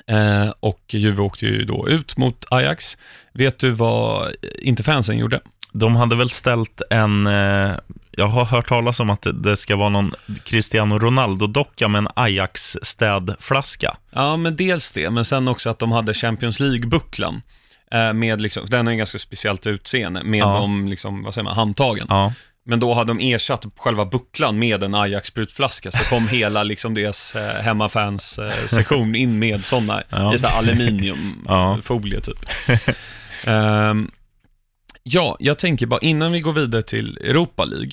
Eh, 0.08 0.54
och 0.60 0.82
Juve 0.94 1.22
åkte 1.22 1.46
ju 1.46 1.66
då 1.66 1.90
ut 1.90 2.18
mot 2.18 2.46
Ajax. 2.50 2.98
Vet 3.34 3.60
du 3.60 3.70
vad 3.70 4.32
Interfansen 4.62 5.18
gjorde? 5.18 5.40
De 5.72 5.96
hade 5.96 6.16
väl 6.16 6.30
ställt 6.30 6.82
en, 6.90 7.28
eh, 7.28 7.72
jag 8.12 8.28
har 8.28 8.46
hört 8.46 8.68
talas 8.68 9.00
om 9.00 9.10
att 9.10 9.26
det- 9.34 9.58
ska 9.58 9.76
vara 9.76 9.90
någon 9.90 10.14
Cristiano 10.44 11.00
Ronaldo-docka 11.00 11.88
med 11.88 12.00
en 12.00 12.08
Ajax-städflaska. 12.16 13.98
Ja, 14.12 14.38
men 14.38 14.56
dels 14.56 14.92
det, 14.92 15.10
men 15.10 15.26
sen 15.26 15.48
också 15.48 15.70
att 15.70 15.80
de 15.80 15.92
hade 15.92 16.14
Champions 16.14 16.60
League-bucklan. 16.60 17.42
Eh, 17.92 18.14
med 18.14 18.42
liksom, 18.42 18.66
den 18.68 18.88
är 18.88 18.92
en 18.92 18.98
ganska 18.98 19.20
speciellt 19.20 19.68
utseende, 19.68 20.24
med 20.24 20.40
Ja. 20.40 20.46
de, 20.58 20.88
liksom, 20.88 21.24
vad 21.24 21.34
säger 21.34 21.44
man, 21.44 21.56
handtagen. 21.56 22.06
Ja, 22.10 22.34
Men 22.66 22.80
då 22.80 22.94
hade 22.94 23.14
de 23.14 23.34
ersatt 23.34 23.66
själva 23.78 24.06
bucklan 24.06 24.60
med 24.60 24.84
en 24.84 24.96
Ajax-sprutflaska, 24.96 25.92
så 25.92 26.04
kom 26.04 26.28
hela 26.32 26.64
liksom 26.64 26.94
deras 26.94 27.36
eh, 27.36 27.62
hemmafans-sektion 27.64 29.16
in 29.16 29.40
med 29.40 29.66
sådana, 29.66 30.04
Ja. 30.10 30.34
i 30.34 30.38
så 30.38 30.48
aluminiumfolie 30.48 32.22
typ. 32.22 32.46
Ehm, 33.46 34.12
ja, 35.04 35.38
jag 35.40 35.60
tänker 35.60 35.86
bara 35.86 36.00
innan 36.00 36.32
vi 36.32 36.40
går 36.40 36.54
vidare 36.54 36.82
till 36.84 37.18
Europa 37.18 37.66
League, 37.66 37.92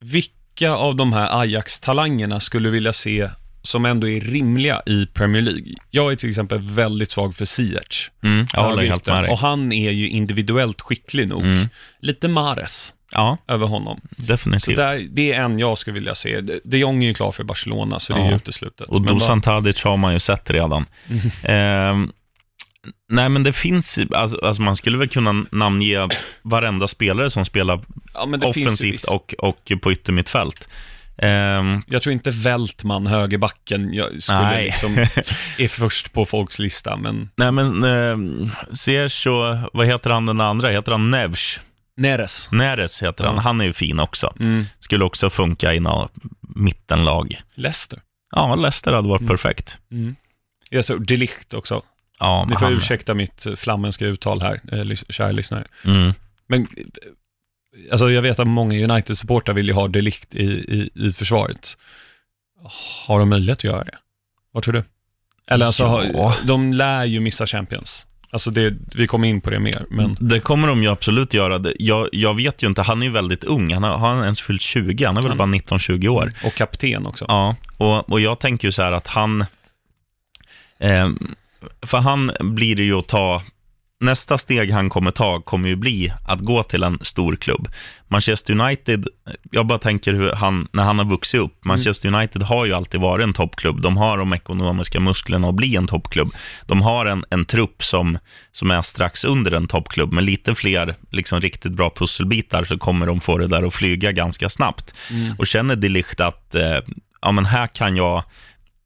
vilka 0.00 0.72
av 0.72 0.96
de 0.96 1.12
här 1.12 1.40
Ajax-talangerna 1.40 2.40
skulle 2.40 2.68
du 2.68 2.72
vilja 2.72 2.92
se 2.92 3.28
som 3.62 3.84
ändå 3.84 4.08
är 4.08 4.20
rimliga 4.20 4.82
i 4.86 5.06
Premier 5.06 5.42
League? 5.42 5.74
Jag 5.90 6.12
är 6.12 6.16
till 6.16 6.28
exempel 6.28 6.58
väldigt 6.60 7.10
svag 7.10 7.36
för 7.36 7.44
Ziyech. 7.44 8.10
mm. 8.22 8.46
Och 9.30 9.38
han 9.38 9.72
är 9.72 9.90
ju 9.90 10.08
individuellt 10.08 10.80
skicklig 10.80 11.28
nog. 11.28 11.42
Mm. 11.44 11.68
Lite 12.00 12.28
Mares 12.28 12.94
Ja, 13.14 13.36
över 13.48 13.66
honom. 13.66 14.00
Så 14.16 14.22
definitivt. 14.22 14.76
där, 14.76 15.06
det 15.10 15.32
är 15.32 15.42
en 15.42 15.58
jag 15.58 15.78
skulle 15.78 15.94
vilja 15.94 16.14
se. 16.14 16.40
De 16.64 16.78
Jong 16.78 17.02
är 17.04 17.08
ju 17.08 17.14
klar 17.14 17.32
för 17.32 17.44
Barcelona, 17.44 17.98
så 18.00 18.12
det 18.12 18.18
är 18.18 18.24
Ja. 18.24 18.30
ju 18.30 18.36
uteslutet. 18.36 18.88
Och 18.88 19.02
Dusan 19.02 19.40
Tadic 19.40 19.82
har 19.84 19.96
man 19.96 20.12
ju 20.12 20.20
sett 20.20 20.50
redan. 20.50 20.86
Ehm, 21.42 22.12
nej, 23.08 23.28
men 23.28 23.42
det 23.42 23.52
finns 23.52 23.98
alltså, 24.14 24.38
alltså 24.42 24.62
man 24.62 24.76
skulle 24.76 24.98
väl 24.98 25.08
kunna 25.08 25.46
namnge 25.50 26.08
varenda 26.42 26.88
spelare 26.88 27.30
som 27.30 27.44
spelar 27.44 27.80
ja, 28.14 28.28
offensivt 28.44 29.04
och, 29.04 29.34
och 29.38 29.72
på 29.82 29.92
yttermittfält. 29.92 30.68
Ehm, 31.18 31.82
Jag 31.86 32.02
tror 32.02 32.12
inte 32.12 32.30
Vältman, 32.30 33.06
högerbacken, 33.06 33.94
jag 33.94 34.22
skulle 34.22 34.40
Nej. 34.42 34.64
liksom, 34.64 34.98
är 35.58 35.68
först 35.68 36.12
på 36.12 36.24
folks 36.24 36.58
lista, 36.58 36.96
men 36.96 37.28
nej, 37.36 37.52
men 37.52 37.84
eh, 37.84 38.48
Ziyech 38.72 39.26
och, 39.26 39.70
vad 39.72 39.86
heter 39.86 40.10
han 40.10 40.26
den 40.26 40.40
andra? 40.40 40.68
Heter 40.70 40.92
han 40.92 41.10
Nevs? 41.10 41.60
Neres. 41.96 42.48
Neres 42.52 43.02
heter 43.02 43.24
han. 43.24 43.34
Ja. 43.34 43.40
Han 43.40 43.60
är 43.60 43.64
ju 43.64 43.72
fin 43.72 44.00
också. 44.00 44.34
Mm. 44.40 44.64
Skulle 44.78 45.04
också 45.04 45.30
funka 45.30 45.74
i 45.74 45.80
något 45.80 46.12
mittenlag. 46.56 47.40
Leicester. 47.54 47.98
Ja, 48.36 48.54
Leicester 48.54 48.92
hade 48.92 49.08
varit 49.08 49.20
Mm. 49.20 49.28
perfekt. 49.30 49.76
Mm. 49.90 50.16
Jag 50.70 50.84
såg 50.84 51.06
Delicht 51.06 51.54
också. 51.54 51.82
Ja, 52.22 52.44
Ni 52.48 52.56
får 52.56 52.66
han, 52.66 52.72
ursäkta 52.76 53.14
mitt 53.14 53.46
flamländska 53.56 54.06
uttal 54.06 54.42
här, 54.42 54.60
eh, 54.72 54.94
kära 55.08 55.32
lyssnare. 55.32 55.64
mm, 55.84 56.12
Men, 56.46 56.62
eh, 56.62 56.66
alltså 57.92 58.10
jag 58.10 58.22
vet 58.22 58.38
att 58.38 58.46
många 58.46 58.74
United-supportrar 58.84 59.54
vill 59.54 59.66
ju 59.68 59.72
ha 59.72 59.88
Delicht 59.88 60.34
i, 60.34 60.44
i, 60.44 60.90
i 61.08 61.12
försvaret. 61.12 61.76
Har 63.06 63.18
de 63.18 63.28
möjlighet 63.28 63.58
att 63.58 63.64
göra 63.64 63.84
det? 63.84 63.98
Vad 64.52 64.62
tror 64.62 64.72
du? 64.74 64.82
Eller 65.46 65.66
alltså, 65.66 65.82
Ja. 65.82 65.88
har, 65.88 66.46
de 66.46 66.72
lär 66.72 67.04
ju 67.04 67.20
missa 67.20 67.46
Champions. 67.46 68.06
Alltså 68.30 68.50
det, 68.50 68.74
vi 68.94 69.06
kommer 69.06 69.28
in 69.28 69.40
på 69.40 69.50
det 69.50 69.58
mer, 69.60 69.84
men 69.90 70.16
Det 70.20 70.40
kommer 70.40 70.68
de 70.68 70.82
ju 70.82 70.88
absolut 70.88 71.34
göra. 71.34 71.72
Jag, 71.78 72.08
jag 72.12 72.36
vet 72.36 72.62
ju 72.62 72.66
inte, 72.66 72.82
han 72.82 73.02
är 73.02 73.06
ju 73.06 73.12
väldigt 73.12 73.44
ung. 73.44 73.72
Han 73.74 73.82
har, 73.82 73.98
har 73.98 74.08
han 74.14 74.22
ens 74.22 74.40
fyllt 74.40 74.62
20? 74.62 75.04
Han 75.04 75.16
är 75.16 75.22
väl 75.22 75.28
Han- 75.30 75.38
bara 75.38 75.48
19-20 75.78 76.08
år. 76.08 76.32
och 76.44 76.54
kapten 76.54 77.06
också. 77.06 77.24
Ja, 77.28 77.56
och, 77.76 78.10
och 78.10 78.20
jag 78.20 78.38
tänker 78.40 78.68
ju 78.68 78.72
så 78.72 78.82
här 78.82 78.92
att 78.92 79.06
han... 79.06 79.40
Eh, 80.78 81.08
för 81.86 81.98
han 81.98 82.32
blir 82.40 82.76
det 82.76 82.82
ju 82.84 82.98
att 82.98 83.08
ta... 83.08 83.42
Nästa 84.00 84.38
steg 84.38 84.72
han 84.72 84.90
kommer 84.90 85.10
ta 85.10 85.40
kommer 85.40 85.68
ju 85.68 85.76
bli 85.76 86.12
att 86.28 86.40
gå 86.40 86.62
till 86.62 86.82
en 86.82 86.98
stor 87.02 87.36
klubb. 87.36 87.68
Manchester 88.08 88.60
United, 88.60 89.06
jag 89.50 89.66
bara 89.66 89.78
tänker 89.78 90.12
hur 90.12 90.32
han, 90.32 90.68
när 90.72 90.84
han 90.84 90.98
har 90.98 91.04
vuxit 91.06 91.40
upp, 91.40 91.64
Manchester 91.64 92.14
United 92.14 92.42
har 92.42 92.66
ju 92.66 92.72
alltid 92.72 93.00
varit 93.00 93.24
en 93.24 93.32
toppklubb. 93.32 93.80
De 93.80 93.96
har 93.96 94.18
de 94.18 94.32
ekonomiska 94.32 95.00
musklerna 95.00 95.48
att 95.48 95.54
bli 95.54 95.76
en 95.76 95.86
toppklubb. 95.86 96.34
De 96.66 96.82
har 96.82 97.06
en, 97.06 97.24
en 97.30 97.44
trupp 97.44 97.84
som, 97.84 98.18
som 98.52 98.70
är 98.70 98.82
strax 98.82 99.24
under 99.24 99.52
en 99.52 99.68
toppklubb, 99.68 100.12
med 100.12 100.24
lite 100.24 100.54
fler 100.54 100.96
liksom, 101.10 101.40
riktigt 101.40 101.72
bra 101.72 101.90
pusselbitar 101.96 102.64
så 102.64 102.78
kommer 102.78 103.06
de 103.06 103.20
få 103.20 103.38
det 103.38 103.46
där 103.46 103.62
att 103.62 103.74
flyga 103.74 104.12
ganska 104.12 104.48
snabbt. 104.48 104.94
Och 105.38 105.46
känner 105.46 105.76
de 105.76 105.88
Ligt 105.88 106.20
att 106.20 106.54
eh, 106.54 106.78
ja, 107.22 107.32
men 107.32 107.46
här, 107.46 107.66
kan 107.66 107.96
jag, 107.96 108.24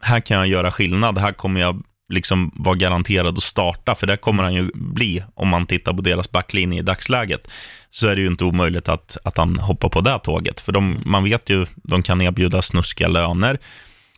här 0.03 0.21
kan 0.21 0.37
jag 0.37 0.47
göra 0.47 0.71
skillnad, 0.71 1.19
här 1.19 1.33
kommer 1.33 1.61
jag 1.61 1.83
liksom 2.09 2.51
vara 2.55 2.75
garanterad 2.75 3.37
att 3.39 3.43
starta, 3.43 3.95
för 3.95 4.07
det 4.07 4.17
kommer 4.17 4.43
han 4.43 4.55
ju 4.55 4.71
bli 4.75 5.23
om 5.35 5.49
man 5.49 5.67
tittar 5.67 5.93
på 5.93 6.03
deras 6.03 6.31
backlinje 6.31 6.79
i 6.79 6.83
dagsläget. 6.83 7.49
Så 7.91 8.09
är 8.09 8.17
det 8.17 8.23
ju 8.23 8.29
inte 8.29 8.45
omöjligt 8.45 8.89
att, 8.89 9.17
att 9.25 9.37
han 9.37 9.59
hoppar 9.59 9.89
på 9.89 10.01
det 10.01 10.19
tåget, 10.19 10.61
för 10.61 10.73
de, 10.73 11.03
man 11.07 11.25
vet 11.25 11.51
ju, 11.51 11.67
de 11.75 12.03
kan 12.03 12.21
erbjuda 12.21 12.63
snuskiga 12.63 13.09
löner, 13.09 13.59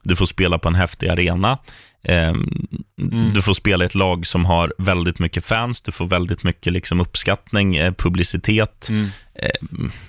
du 0.03 0.16
får 0.16 0.27
spela 0.27 0.59
på 0.59 0.68
en 0.68 0.74
häftig 0.74 1.09
arena, 1.09 1.59
Ehm, 2.03 2.66
Du 3.35 3.42
får 3.42 3.53
spela 3.55 3.85
i 3.85 3.87
ett 3.87 3.94
lag 3.94 4.27
som 4.27 4.44
har 4.44 4.72
väldigt 4.79 5.18
mycket 5.18 5.44
fans, 5.44 5.81
du 5.81 5.92
får 5.92 6.07
väldigt 6.07 6.42
mycket 6.44 6.72
liksom 6.72 7.01
uppskattning, 7.01 7.77
eh, 7.77 7.92
publicitet. 7.92 8.88
Mm. 8.88 9.05
Eh, 9.35 9.51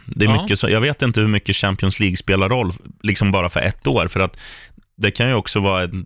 Det 0.05 0.25
är 0.25 0.29
Ja. 0.29 0.41
mycket 0.41 0.59
så, 0.59 0.69
jag 0.69 0.81
vet 0.81 1.01
inte 1.01 1.21
hur 1.21 1.27
mycket 1.27 1.55
Champions 1.55 1.99
League 1.99 2.17
spelar 2.17 2.49
roll, 2.49 2.73
liksom 3.03 3.31
bara 3.31 3.49
för 3.49 3.59
ett 3.59 3.87
år, 3.87 4.07
för 4.07 4.19
att 4.19 4.37
det 4.97 5.11
kan 5.11 5.27
ju 5.27 5.33
också 5.33 5.59
vara 5.59 5.83
en, 5.83 6.05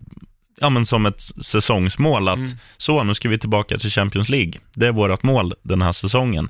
ja, 0.60 0.70
men 0.70 0.86
som 0.86 1.06
ett 1.06 1.20
säsongsmål, 1.44 2.28
att 2.28 2.36
Mm. 2.36 2.50
så, 2.76 3.02
nu 3.02 3.14
ska 3.14 3.28
vi 3.28 3.38
tillbaka 3.38 3.78
till 3.78 3.90
Champions 3.90 4.28
League. 4.28 4.52
Det 4.74 4.86
är 4.86 4.92
vårt 4.92 5.22
mål 5.22 5.54
den 5.62 5.82
här 5.82 5.92
säsongen. 5.92 6.48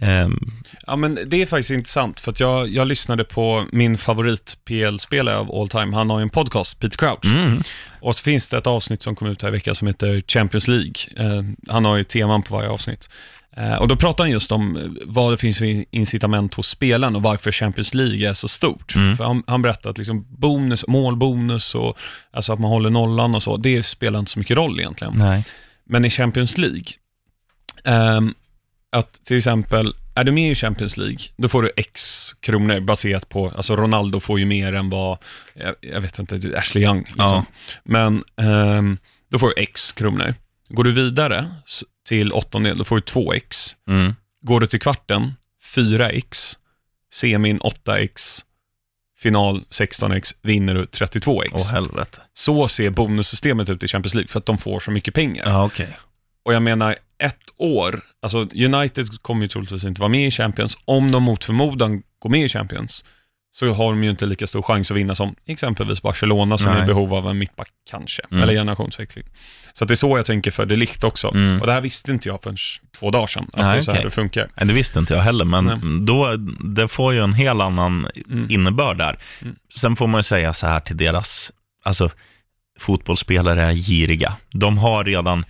Ehm, 0.00 0.38
Ja, 0.86 0.96
men 0.96 1.18
det 1.26 1.42
är 1.42 1.46
faktiskt 1.46 1.70
intressant, 1.70 2.20
för 2.20 2.30
att 2.30 2.40
jag, 2.40 2.68
jag 2.68 2.86
lyssnade 2.88 3.24
på 3.24 3.66
min 3.72 3.98
favorit 3.98 4.58
PL-spelare 4.64 5.36
av 5.36 5.54
all 5.54 5.68
time. 5.68 5.96
Han 5.96 6.10
har 6.10 6.18
ju 6.18 6.22
en 6.22 6.30
podcast, 6.30 6.80
Peter 6.80 6.98
Crouch. 6.98 7.24
mm, 7.24 7.62
Och 8.00 8.16
så 8.16 8.22
finns 8.22 8.48
det 8.48 8.58
ett 8.58 8.66
avsnitt 8.66 9.02
som 9.02 9.14
kom 9.16 9.28
ut 9.28 9.42
här 9.42 9.48
i 9.48 9.52
veckan 9.52 9.74
som 9.74 9.86
heter 9.86 10.22
Champions 10.28 10.68
League. 10.68 10.94
Eh, 11.16 11.42
han 11.68 11.84
har 11.84 11.96
ju 11.96 12.04
teman 12.04 12.42
på 12.42 12.54
varje 12.54 12.68
avsnitt. 12.68 13.08
Eh, 13.56 13.74
och 13.74 13.88
då 13.88 13.96
pratar 13.96 14.24
han 14.24 14.30
just 14.30 14.52
om 14.52 14.76
eh, 14.76 14.82
vad 15.04 15.32
det 15.32 15.36
finns 15.36 15.58
för 15.58 15.84
incitament 15.90 16.54
hos 16.54 16.68
spelaren 16.68 17.16
och 17.16 17.22
varför 17.22 17.52
Champions 17.52 17.94
League 17.94 18.28
är 18.28 18.34
så 18.34 18.48
stort. 18.48 18.94
Mm. 18.94 19.16
För 19.16 19.24
han, 19.24 19.42
han 19.46 19.62
berättar 19.62 19.90
att 19.90 19.98
liksom 19.98 20.26
bonus, 20.28 20.84
målbonus 20.86 21.74
och 21.74 21.98
alltså 22.30 22.52
att 22.52 22.58
man 22.58 22.70
håller 22.70 22.90
nollan 22.90 23.34
och 23.34 23.42
så, 23.42 23.56
det 23.56 23.82
spelar 23.82 24.18
inte 24.18 24.30
så 24.30 24.38
mycket 24.38 24.56
roll 24.56 24.80
egentligen. 24.80 25.14
nej. 25.16 25.44
Men 25.88 26.04
i 26.04 26.10
Champions 26.10 26.58
League, 26.58 26.84
ehm, 27.84 28.34
att 28.92 29.24
till 29.24 29.36
exempel, 29.36 29.92
är 30.14 30.24
du 30.24 30.32
med 30.32 30.50
i 30.50 30.54
Champions 30.54 30.96
League, 30.96 31.18
då 31.36 31.48
får 31.48 31.62
du 31.62 31.70
X 31.76 32.30
kronor 32.40 32.80
baserat 32.80 33.28
på, 33.28 33.52
alltså 33.56 33.76
Ronaldo 33.76 34.20
får 34.20 34.38
ju 34.38 34.44
mer 34.44 34.74
än 34.74 34.90
vad, 34.90 35.18
jag, 35.54 35.74
jag 35.80 36.00
vet 36.00 36.18
inte, 36.18 36.58
Ashley 36.58 36.84
Young. 36.84 36.98
Liksom. 36.98 37.16
Ja. 37.18 37.44
Men 37.84 38.24
ehm, 38.36 38.98
då 39.30 39.38
får 39.38 39.48
du 39.48 39.62
X 39.62 39.92
kronor. 39.92 40.34
Går 40.68 40.84
du 40.84 40.92
vidare 40.92 41.50
till 42.06 42.32
åttondel, 42.32 42.78
då 42.78 42.84
får 42.84 42.96
du 42.96 43.02
2X. 43.02 43.74
Mm. 43.88 44.14
Går 44.42 44.60
du 44.60 44.66
till 44.66 44.80
kvarten, 44.80 45.32
4X. 45.74 46.56
Semin 47.12 47.60
8X. 47.60 48.42
Final 49.18 49.64
16X, 49.70 50.34
vinner 50.42 50.74
du 50.74 50.84
32X. 50.84 51.50
Åh, 51.52 51.72
helvete. 51.72 52.20
Så 52.34 52.68
ser 52.68 52.90
bonussystemet 52.90 53.68
ut 53.68 53.82
i 53.82 53.88
Champions 53.88 54.14
League, 54.14 54.28
för 54.28 54.38
att 54.38 54.46
de 54.46 54.58
får 54.58 54.80
så 54.80 54.90
mycket 54.90 55.14
pengar. 55.14 55.44
Ja, 55.46 55.64
okej. 55.64 55.98
Och 56.42 56.54
jag 56.54 56.62
menar, 56.62 56.96
ett 57.18 57.42
år, 57.56 58.00
alltså 58.22 58.38
United 58.38 59.22
kommer 59.22 59.42
ju 59.42 59.48
troligtvis 59.48 59.84
inte 59.84 60.00
vara 60.00 60.08
med 60.08 60.26
i 60.26 60.30
Champions. 60.30 60.78
Om 60.84 61.10
de 61.10 61.22
mot 61.22 61.44
förmodan 61.44 62.02
går 62.18 62.30
med 62.30 62.44
i 62.44 62.48
Champions, 62.48 63.04
så 63.58 63.72
har 63.72 63.90
de 63.90 64.04
ju 64.04 64.10
inte 64.10 64.26
lika 64.26 64.46
stor 64.46 64.62
chans 64.62 64.90
att 64.90 64.96
vinna 64.96 65.14
som 65.14 65.34
exempelvis 65.46 66.02
Barcelona 66.02 66.58
som 66.58 66.70
Nej. 66.72 66.80
är 66.80 66.84
i 66.84 66.86
behov 66.86 67.14
av 67.14 67.28
en 67.30 67.38
mittback 67.38 67.68
kanske, 67.90 68.22
Mm. 68.30 68.42
eller 68.42 68.52
generationsväxling. 68.52 69.24
Så 69.72 69.84
det 69.84 69.94
är 69.94 69.96
så 69.96 70.18
jag 70.18 70.26
tänker 70.26 70.50
för 70.50 70.66
det 70.66 70.76
Ligt 70.76 71.04
också. 71.04 71.28
Mm. 71.28 71.60
Och 71.60 71.66
det 71.66 71.72
här 71.72 71.80
visste 71.80 72.12
inte 72.12 72.28
jag 72.28 72.42
förrän 72.42 72.56
två 72.98 73.10
dagar 73.10 73.26
sedan, 73.26 73.50
att 73.52 73.62
Nej, 73.62 73.72
det 73.72 73.76
är 73.76 73.80
så 73.80 73.90
här 73.90 73.98
okej. 73.98 74.04
det 74.04 74.10
funkar. 74.10 74.48
Nej, 74.56 74.66
det 74.66 74.72
visste 74.74 74.98
inte 74.98 75.14
jag 75.14 75.22
heller, 75.22 75.44
men 75.44 75.64
Nej. 75.64 75.78
då, 76.06 76.36
det 76.64 76.88
får 76.88 77.12
ju 77.14 77.20
en 77.20 77.32
helt 77.32 77.60
annan 77.62 78.08
Mm. 78.30 78.46
innebörd 78.50 78.98
där. 78.98 79.18
Mm. 79.42 79.56
Sen 79.74 79.96
får 79.96 80.06
man 80.06 80.18
ju 80.18 80.22
säga 80.22 80.52
så 80.52 80.66
här 80.66 80.80
till 80.80 80.96
deras, 80.96 81.52
alltså 81.82 82.10
fotbollsspelare 82.80 83.64
är 83.64 83.72
giriga. 83.72 84.32
De 84.52 84.78
har 84.78 85.04
redan, 85.04 85.44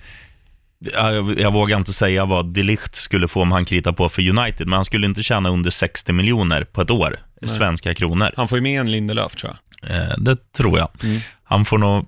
jag, 0.79 1.41
jag 1.41 1.53
vågar 1.53 1.77
inte 1.77 1.93
säga 1.93 2.25
vad 2.25 2.47
Delicht 2.53 2.95
skulle 2.95 3.29
få 3.29 3.43
om 3.43 3.53
han 3.53 3.65
kritar 3.65 3.93
på 3.93 4.09
för 4.09 4.29
United, 4.39 4.67
men 4.67 4.73
han 4.73 4.85
skulle 4.85 5.07
inte 5.07 5.23
tjäna 5.23 5.49
under 5.51 5.71
60 5.71 6.13
miljoner 6.13 6.65
på 6.65 6.83
ett 6.83 6.91
år, 6.91 7.21
Nej. 7.41 7.49
svenska 7.49 7.95
kronor. 7.95 8.31
Han 8.37 8.49
får 8.49 8.59
ju 8.59 8.63
med 8.63 8.81
en 8.81 8.91
Lindelöf 8.91 9.35
tror 9.37 9.53
jag. 9.53 9.91
Eh, 9.91 10.15
det 10.19 10.53
tror 10.53 10.79
jag. 10.79 10.89
Mm. 11.03 11.21
Han 11.45 11.65
får 11.65 11.79
nog 11.79 12.07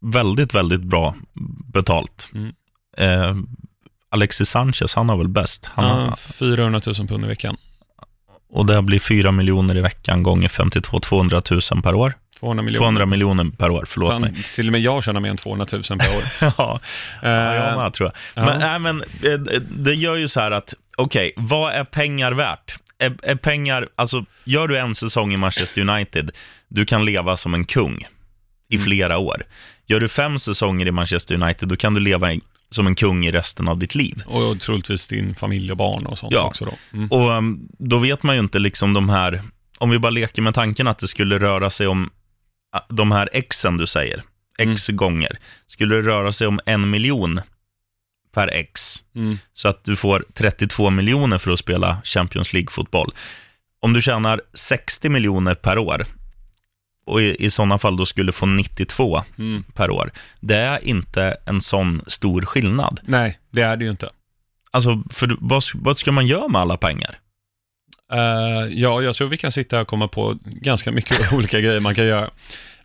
väldigt, 0.00 0.54
väldigt 0.54 0.82
bra 0.82 1.14
betalt. 1.72 2.30
Mm. 2.34 2.52
Eh, 2.98 3.36
Alexis 4.10 4.48
Sanchez, 4.50 4.94
han 4.94 5.08
har 5.08 5.16
väl 5.16 5.28
bäst. 5.28 5.68
Han 5.74 5.84
har, 5.84 6.00
Ja, 6.00 6.16
400 6.16 6.80
000 6.86 7.08
pund 7.08 7.24
i 7.24 7.28
veckan. 7.28 7.56
Och 8.48 8.66
det 8.66 8.82
blir 8.82 9.00
4 9.00 9.32
miljoner 9.32 9.76
i 9.76 9.80
veckan 9.80 10.22
gånger 10.22 10.48
52, 10.48 11.00
200 11.00 11.42
000 11.50 11.82
per 11.82 11.94
år. 11.94 12.14
200 12.40 12.62
miljoner. 12.62 12.78
200 12.78 13.06
miljoner 13.06 13.44
per 13.58 13.70
år, 13.70 13.84
förlåt 13.88 14.10
Fan, 14.12 14.20
mig. 14.20 14.34
till 14.54 14.66
och 14.68 14.72
med 14.72 14.80
jag 14.80 15.04
tjänar 15.04 15.20
mer 15.20 15.30
än 15.30 15.36
200 15.36 15.66
000 15.72 15.82
per 15.82 15.94
år. 15.96 16.22
ja, 16.40 16.80
ja, 17.22 17.54
jag 17.54 17.70
Eh, 17.72 17.82
med, 17.82 17.92
tror 17.92 18.10
jag. 18.34 18.44
ja. 18.44 18.50
Men, 18.50 18.58
nej, 18.60 18.78
men 18.78 19.00
eh, 19.32 19.60
det 19.70 19.94
gör 19.94 20.16
ju 20.16 20.28
så 20.28 20.40
här 20.40 20.50
att, 20.50 20.74
okej, 20.96 21.32
vad 21.36 21.72
är 21.72 21.84
pengar 21.84 22.32
värt? 22.32 22.76
Är, 22.98 23.14
är 23.22 23.36
pengar, 23.36 23.88
alltså, 23.96 24.24
gör 24.44 24.68
du 24.68 24.78
en 24.78 24.94
säsong 24.94 25.34
i 25.34 25.36
Manchester 25.36 25.88
United, 25.88 26.30
du 26.68 26.84
kan 26.84 27.04
leva 27.04 27.36
som 27.36 27.54
en 27.54 27.64
kung 27.64 28.06
i 28.68 28.74
Mm. 28.76 28.84
flera 28.84 29.18
år. 29.18 29.42
Gör 29.86 30.00
du 30.00 30.08
fem 30.08 30.38
säsonger 30.38 30.86
i 30.86 30.90
Manchester 30.90 31.34
United, 31.42 31.68
då 31.68 31.76
kan 31.76 31.94
du 31.94 32.00
leva 32.00 32.32
i- 32.32 32.40
som 32.70 32.86
en 32.86 32.94
kung 32.94 33.26
i 33.26 33.30
resten 33.30 33.68
av 33.68 33.78
ditt 33.78 33.94
liv. 33.94 34.22
och 34.26 34.60
troligtvis 34.60 35.08
din 35.08 35.34
familj 35.34 35.70
och 35.70 35.76
barn 35.76 36.06
och 36.06 36.18
sånt 36.18 36.32
Ja. 36.32 36.40
också 36.42 36.64
då. 36.64 36.72
Mm. 36.92 37.08
Och 37.10 37.30
um, 37.30 37.68
då 37.78 37.98
vet 37.98 38.22
man 38.22 38.34
ju 38.36 38.40
inte 38.40 38.58
liksom 38.58 38.92
de 38.92 39.08
här, 39.08 39.42
om 39.78 39.90
vi 39.90 39.98
bara 39.98 40.10
leker 40.10 40.42
med 40.42 40.54
tanken 40.54 40.86
att 40.88 40.98
det 40.98 41.08
skulle 41.08 41.38
röra 41.38 41.70
sig 41.70 41.86
om 41.86 42.10
de 42.88 43.12
här 43.12 43.28
xen 43.50 43.76
du 43.76 43.86
säger, 43.86 44.22
x 44.58 44.86
gånger. 44.88 45.38
Skulle 45.66 45.94
det 45.96 46.02
röra 46.02 46.32
sig 46.32 46.46
om 46.46 46.60
en 46.66 46.90
miljon 46.90 47.40
per 48.34 48.48
x, 48.48 49.02
Mm. 49.14 49.38
så 49.52 49.68
att 49.68 49.84
du 49.84 49.96
får 49.96 50.24
32 50.34 50.90
miljoner 50.90 51.38
för 51.38 51.50
att 51.50 51.58
spela 51.58 51.98
Champions 52.04 52.52
League-fotboll. 52.52 53.12
Om 53.80 53.92
du 53.92 54.02
tjänar 54.02 54.40
60 54.54 55.08
miljoner 55.08 55.54
per 55.54 55.78
år, 55.78 56.04
och 57.06 57.22
i, 57.22 57.44
i 57.44 57.50
sådana 57.50 57.78
fall 57.78 57.96
då 57.96 58.06
skulle 58.06 58.32
få 58.32 58.46
92 58.46 59.22
Mm. 59.38 59.62
per 59.74 59.90
år, 59.90 60.10
det 60.40 60.56
är 60.56 60.84
inte 60.84 61.36
en 61.46 61.60
sån 61.60 62.02
stor 62.06 62.42
skillnad. 62.42 63.00
Nej, 63.02 63.38
det 63.50 63.62
är 63.62 63.76
det 63.76 63.84
ju 63.84 63.90
inte. 63.90 64.10
Alltså, 64.70 65.02
för 65.10 65.36
vad, 65.40 65.62
vad 65.74 65.96
ska 65.96 66.12
man 66.12 66.26
göra 66.26 66.48
med 66.48 66.60
alla 66.60 66.76
pengar? 66.76 67.18
Eh, 68.12 68.18
ja, 68.70 69.02
jag 69.02 69.16
tror 69.16 69.28
vi 69.28 69.36
kan 69.36 69.52
sitta 69.52 69.80
och 69.80 69.88
komma 69.88 70.08
på 70.08 70.38
ganska 70.44 70.92
mycket 70.92 71.32
olika 71.32 71.60
grejer 71.60 71.80
man 71.80 71.94
kan 71.94 72.06
göra. 72.06 72.30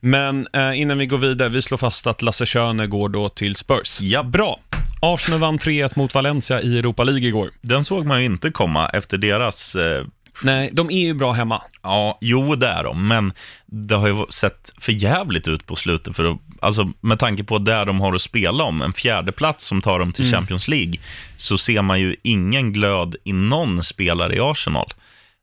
Men 0.04 0.48
eh, 0.54 0.80
innan 0.82 0.98
vi 0.98 1.06
går 1.06 1.18
vidare, 1.18 1.50
vi 1.50 1.62
slår 1.62 1.78
fast 1.78 2.08
att 2.08 2.22
Lasse 2.22 2.46
Schöne 2.46 2.88
går 2.88 3.10
då 3.10 3.30
till 3.30 3.56
Spurs. 3.56 4.02
Ja. 4.02 4.24
Bra. 4.24 4.60
Arsenal 5.02 5.40
vann 5.40 5.58
3-1 5.60 5.92
mot 5.96 6.14
Valencia 6.16 6.62
i 6.62 6.80
Europa 6.80 7.04
League 7.04 7.28
igår. 7.28 7.52
Den 7.62 7.84
såg 7.84 8.06
man 8.06 8.20
ju 8.20 8.26
inte 8.26 8.52
komma 8.52 8.88
efter 8.90 9.18
deras... 9.18 9.76
Eh, 9.76 10.06
Nej, 10.44 10.70
de 10.74 10.90
är 10.92 11.00
ju 11.08 11.14
bra 11.14 11.32
hemma. 11.32 11.62
ja, 11.84 12.18
jo, 12.22 12.56
det 12.56 12.68
är 12.68 12.84
de, 12.84 13.08
men 13.08 13.34
det 13.66 13.96
har 13.96 14.08
ju 14.08 14.26
sett 14.30 14.74
för 14.78 14.92
jävligt 14.92 15.48
ut 15.48 15.66
på 15.68 15.76
slutet. 15.76 16.16
För 16.16 16.26
att, 16.26 16.38
alltså, 16.62 16.92
med 17.02 17.20
tanke 17.20 17.44
på 17.44 17.58
där 17.58 17.86
de 17.86 18.02
har 18.02 18.14
att 18.14 18.22
spela 18.22 18.64
om, 18.64 18.82
en 18.82 18.94
fjärde 18.94 19.32
plats 19.32 19.66
som 19.66 19.82
tar 19.82 20.00
dem 20.00 20.12
till 20.14 20.26
Mm. 20.26 20.34
Champions 20.38 20.68
League, 20.68 20.94
så 21.38 21.58
ser 21.58 21.82
man 21.82 22.00
ju 22.00 22.16
ingen 22.24 22.74
glöd 22.74 23.16
i 23.24 23.34
någon 23.34 23.84
spelare 23.84 24.36
i 24.36 24.40
Arsenal. 24.40 24.94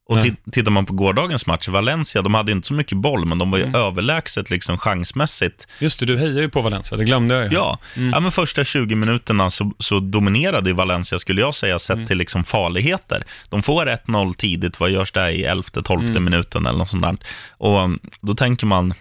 Och 0.09 0.19
tittar 0.53 0.71
man 0.71 0.87
på 0.87 0.93
gårdagens 0.93 1.47
match, 1.47 1.69
Valencia, 1.69 2.23
de 2.23 2.35
hade 2.35 2.53
inte 2.53 2.69
så 2.69 2.75
mycket 2.75 2.99
boll, 2.99 3.25
men 3.25 3.39
de 3.39 3.51
var 3.51 3.59
ju 3.59 3.65
Mm. 3.65 3.75
överlägset 3.81 4.51
liksom 4.51 4.79
chansmässigt. 4.79 5.67
Just 5.79 6.01
det, 6.01 6.07
du 6.07 6.19
hejar 6.19 6.41
ju 6.41 6.49
på 6.49 6.63
Valencia, 6.63 6.97
det 6.97 7.05
glömde 7.05 7.35
jag 7.35 7.45
ju. 7.45 7.55
Ja, 7.55 7.79
Mm. 7.97 8.11
ja 8.11 8.21
men 8.21 8.31
första 8.33 8.65
20 8.65 8.95
minuterna 8.95 9.51
så, 9.51 9.73
så 9.79 10.01
dominerade 10.01 10.73
Valencia, 10.73 11.19
skulle 11.19 11.41
jag 11.41 11.55
säga, 11.55 11.79
sett 11.79 11.95
Mm. 11.97 12.07
till 12.07 12.19
liksom 12.19 12.45
farligheter. 12.45 13.25
De 13.49 13.63
får 13.63 13.87
1-0 13.89 14.35
tidigt, 14.35 14.81
vad 14.81 14.91
görs 14.91 15.13
det 15.13 15.31
i 15.33 15.45
11-12 15.45 16.11
Mm. 16.11 16.25
minuten 16.25 16.67
eller 16.67 16.79
något 16.79 16.91
sånt 16.91 17.03
där. 17.03 17.17
Och 17.51 17.79
um, 17.85 17.99
då 18.21 18.35
tänker 18.35 18.67
man, 18.67 18.95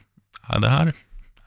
ja, 0.49 0.59
det 0.59 0.69
här, 0.69 0.93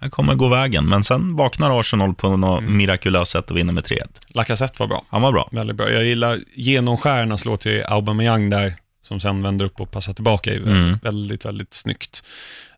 här 0.00 0.08
kommer 0.08 0.34
gå 0.34 0.48
vägen. 0.48 0.88
Men 0.88 1.04
sen 1.04 1.36
vaknar 1.36 1.80
Arsenal 1.80 2.14
på 2.14 2.36
något 2.36 2.60
Mm. 2.60 2.76
mirakulöst 2.76 3.32
sätt 3.32 3.50
och 3.50 3.56
vinner 3.56 3.72
med 3.72 3.84
3-1. 3.84 4.20
Lacazette 4.28 4.74
var 4.78 4.86
bra. 4.86 5.04
Han 5.08 5.22
var 5.22 5.32
bra. 5.32 5.48
Väldigt 5.52 5.76
bra. 5.76 5.90
Jag 5.90 6.04
gillar 6.04 6.38
genomskärna 6.54 7.38
slå 7.38 7.56
till 7.56 7.82
Aubameyang 7.88 8.50
där, 8.50 8.74
som 9.10 9.20
sen 9.20 9.42
vänder 9.42 9.64
upp 9.64 9.80
och 9.80 9.90
passar 9.90 10.12
tillbaka. 10.12 10.54
Mm. 10.54 10.98
Väldigt, 11.02 11.44
väldigt 11.44 11.74
snyggt. 11.74 12.22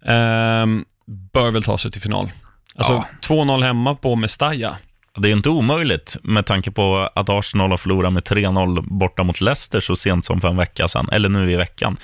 Ehm, 0.06 0.84
bör 1.32 1.50
väl 1.50 1.62
ta 1.62 1.78
sig 1.78 1.90
till 1.90 2.00
final. 2.02 2.30
Alltså, 2.76 2.92
Ja. 2.92 3.04
2-0 3.20 3.62
hemma 3.62 3.94
på 3.94 4.16
Mestalla. 4.16 4.76
Det 5.16 5.28
är 5.28 5.32
inte 5.32 5.48
omöjligt 5.48 6.16
med 6.22 6.46
tanke 6.46 6.70
på 6.70 7.10
att 7.14 7.28
Arsenal 7.28 7.70
har 7.70 7.76
förlorat 7.78 8.12
med 8.12 8.22
3-0 8.24 8.80
borta 8.98 9.22
mot 9.22 9.40
Leicester 9.40 9.80
så 9.80 9.96
sent 9.96 10.24
som 10.24 10.40
för 10.40 10.48
en 10.48 10.56
vecka 10.56 10.88
sedan, 10.88 11.08
eller 11.12 11.28
nu 11.28 11.52
i 11.52 11.56
veckan. 11.56 11.96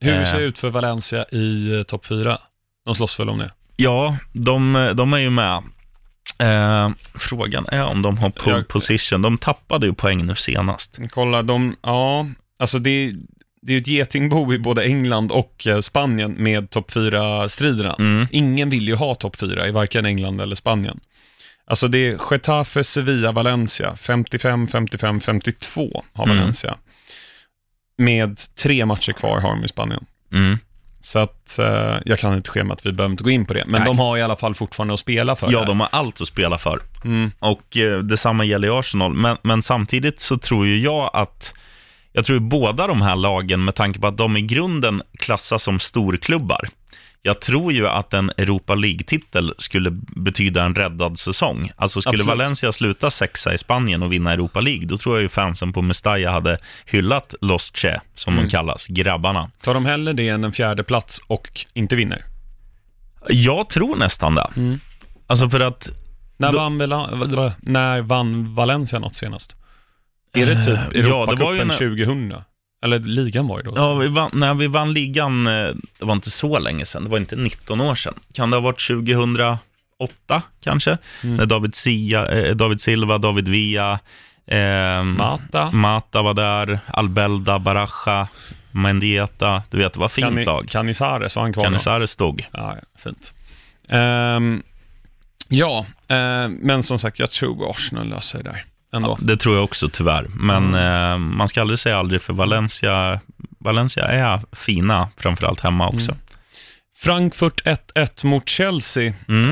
Hur 0.00 0.14
Eh. 0.14 0.24
ser 0.24 0.38
det 0.38 0.44
ut 0.44 0.58
för 0.58 0.70
Valencia 0.70 1.24
i 1.32 1.76
eh, 1.76 1.82
topp 1.82 2.06
4? 2.06 2.38
De 2.84 2.94
slåss 2.94 3.20
väl 3.20 3.28
om 3.30 3.38
det? 3.38 3.50
Ja, 3.76 4.16
de, 4.32 4.92
de 4.96 5.12
är 5.12 5.18
ju 5.18 5.30
med. 5.30 5.62
Eh, 6.38 6.90
frågan 7.14 7.66
är 7.72 7.84
om 7.84 8.02
de 8.02 8.18
har 8.18 8.30
pole 8.30 8.62
position. 8.62 9.22
De 9.22 9.38
tappade 9.38 9.86
ju 9.86 9.94
poäng 9.94 10.26
nu 10.26 10.34
senast. 10.34 10.98
Kolla, 11.10 11.42
de, 11.42 11.76
ja, 11.82 12.26
alltså 12.58 12.78
det, 12.78 13.14
det 13.66 13.72
är 13.72 13.74
ju 13.74 13.80
ett 13.80 13.86
getingbo 13.86 14.54
i 14.54 14.58
både 14.58 14.84
England 14.84 15.32
och 15.32 15.66
eh, 15.66 15.80
Spanien 15.80 16.34
med 16.38 16.70
topp 16.70 16.90
4-striderna. 16.90 17.94
Mm. 17.98 18.26
Ingen 18.30 18.70
vill 18.70 18.88
ju 18.88 18.94
ha 18.94 19.14
topp 19.14 19.36
4 19.36 19.68
i 19.68 19.70
varken 19.70 20.06
England 20.06 20.40
eller 20.40 20.56
Spanien. 20.56 21.00
Alltså 21.66 21.88
det 21.88 21.98
är 21.98 22.18
Getafe, 22.30 22.84
Sevilla, 22.84 23.32
Valencia. 23.32 23.96
55, 23.96 24.68
55, 24.68 25.20
52 25.20 26.02
har 26.12 26.24
Mm. 26.24 26.36
Valencia. 26.38 26.76
Med 27.98 28.40
tre 28.62 28.86
matcher 28.86 29.12
kvar 29.12 29.40
har 29.40 29.50
de 29.50 29.64
i 29.64 29.68
Spanien. 29.68 30.04
Mm. 30.32 30.58
Så 31.00 31.18
att 31.18 31.58
eh, 31.58 31.96
jag 32.04 32.18
kan 32.18 32.34
inte 32.34 32.50
schemat, 32.50 32.86
vi 32.86 32.92
behöver 32.92 33.12
inte 33.12 33.24
gå 33.24 33.30
in 33.30 33.46
på 33.46 33.54
det. 33.54 33.64
Men 33.66 33.80
Nej. 33.80 33.86
de 33.86 33.98
har 33.98 34.18
i 34.18 34.22
alla 34.22 34.36
fall 34.36 34.54
fortfarande 34.54 34.94
att 34.94 35.00
spela 35.00 35.36
för. 35.36 35.52
Ja, 35.52 35.64
de 35.64 35.80
har 35.80 35.88
allt 35.92 36.20
att 36.20 36.28
spela 36.28 36.58
för. 36.58 36.82
Mm. 37.04 37.30
Och 37.38 37.76
eh, 37.76 37.98
detsamma 37.98 38.44
gäller 38.44 38.68
i 38.68 38.70
Arsenal. 38.70 39.14
Men, 39.14 39.36
men 39.42 39.62
samtidigt 39.62 40.20
så 40.20 40.38
tror 40.38 40.66
ju 40.66 40.80
jag 40.80 41.10
att 41.12 41.54
jag 42.16 42.24
tror 42.24 42.38
båda 42.38 42.86
de 42.86 43.02
här 43.02 43.16
lagen, 43.16 43.64
med 43.64 43.74
tanke 43.74 43.98
på 44.00 44.06
att 44.06 44.16
de 44.16 44.36
i 44.36 44.42
grunden 44.42 45.02
klassas 45.18 45.62
som 45.62 45.78
storklubbar, 45.80 46.68
jag 47.22 47.40
tror 47.40 47.72
ju 47.72 47.88
att 47.88 48.14
en 48.14 48.30
Europa 48.36 48.74
League-titel 48.74 49.54
skulle 49.58 49.90
betyda 50.16 50.64
en 50.64 50.74
räddad 50.74 51.18
säsong. 51.18 51.70
Alltså 51.76 52.00
skulle 52.00 52.10
Absolut. 52.22 52.26
Valencia 52.38 52.72
sluta 52.72 53.10
sexa 53.10 53.54
i 53.54 53.58
Spanien 53.58 54.02
och 54.02 54.12
vinna 54.12 54.32
Europa 54.32 54.60
League, 54.60 54.86
då 54.86 54.98
tror 54.98 55.16
jag 55.16 55.22
ju 55.22 55.28
fansen 55.28 55.72
på 55.72 55.82
Mestalla 55.82 56.30
hade 56.30 56.58
hyllat 56.86 57.34
Los 57.40 57.72
Che, 57.74 58.00
som 58.14 58.32
Mm. 58.34 58.44
de 58.44 58.50
kallas, 58.50 58.86
grabbarna. 58.86 59.50
Tar 59.62 59.74
de 59.74 59.86
hellre 59.86 60.12
det 60.12 60.28
än 60.28 60.44
en 60.44 60.52
fjärde 60.52 60.82
plats 60.84 61.20
och 61.26 61.48
inte 61.74 61.96
vinner? 61.96 62.24
Jag 63.28 63.68
tror 63.68 63.96
nästan 63.96 64.34
det. 64.34 64.48
Mm. 64.56 64.80
Alltså 65.26 65.48
för 65.50 65.60
att, 65.60 65.90
När, 66.38 66.52
Då- 66.52 66.58
vann, 66.58 66.78
när 67.60 68.00
vann 68.02 68.54
Valencia 68.54 68.98
något 68.98 69.14
senast? 69.16 69.56
Är 70.32 70.46
det 70.46 70.62
typ 70.64 70.78
Eh, 70.78 70.82
ja, 70.84 70.90
det 70.92 71.02
var 71.02 71.54
ju 71.54 71.60
Europacupen 71.60 71.68
när- 71.68 71.78
2000? 71.78 72.34
Eller 72.82 72.98
ligan 72.98 73.48
var 73.48 73.56
det 73.62 73.70
då? 73.70 73.72
ja, 73.76 73.94
vi 73.94 74.08
vann, 74.08 74.30
när 74.34 74.54
vi 74.54 74.66
vann 74.66 74.92
ligan, 74.92 75.46
eh, 75.46 75.52
det 75.98 76.04
var 76.04 76.12
inte 76.12 76.30
så 76.30 76.58
länge 76.58 76.84
sedan, 76.84 77.04
det 77.04 77.10
var 77.10 77.18
inte 77.18 77.36
19 77.36 77.80
år 77.80 77.94
sedan. 77.94 78.14
Kan 78.34 78.50
det 78.50 78.56
ha 78.56 78.60
varit 78.62 78.80
2008 78.80 80.42
kanske? 80.60 80.98
Mm. 81.22 81.36
När 81.36 81.46
David, 81.46 81.74
Sia, 81.74 82.26
eh, 82.28 82.54
David 82.56 82.80
Silva, 82.80 83.18
David 83.18 83.48
Villa, 83.48 83.98
eh, 84.46 85.02
Mata? 85.02 85.70
Mata 85.70 86.22
var 86.22 86.34
där, 86.34 86.78
Albelda, 86.86 87.58
Baraja, 87.58 88.28
Mendieta. 88.70 89.62
Du 89.70 89.76
vet, 89.78 89.92
det 89.92 90.00
var 90.00 90.08
fint 90.08 90.26
Cani- 90.26 90.44
lag. 90.44 90.68
Canizares 90.68 91.36
var 91.36 91.42
han 91.42 91.52
kvar? 91.52 91.64
Canizares 91.64 92.10
stod. 92.10 92.44
Ja, 92.52 92.74
ja, 92.76 92.82
fint. 93.04 93.32
Ehm, 93.88 94.62
ja, 95.48 95.86
eh, 96.08 96.48
men 96.48 96.82
som 96.82 96.98
sagt, 96.98 97.18
jag 97.18 97.30
tror 97.30 97.70
Arsenal 97.70 98.08
löser 98.08 98.38
det 98.42 98.50
där 98.50 98.64
ändå. 98.96 99.18
Det 99.20 99.36
tror 99.36 99.54
jag 99.54 99.64
också 99.64 99.88
tyvärr. 99.92 100.26
Men 100.30 100.74
Mm. 100.74 101.12
eh, 101.12 101.18
man 101.18 101.48
ska 101.48 101.60
aldrig 101.60 101.78
säga 101.78 101.98
aldrig, 101.98 102.22
för 102.22 102.32
Valencia, 102.32 103.20
Valencia 103.60 104.04
är 104.04 104.40
fina, 104.52 105.08
framförallt 105.16 105.60
hemma 105.60 105.88
också. 105.88 106.10
Mm. 106.10 106.20
Frankfurt 106.98 107.62
1-1 107.66 108.24
mot 108.26 108.48
Chelsea. 108.48 109.14
Mm. 109.28 109.50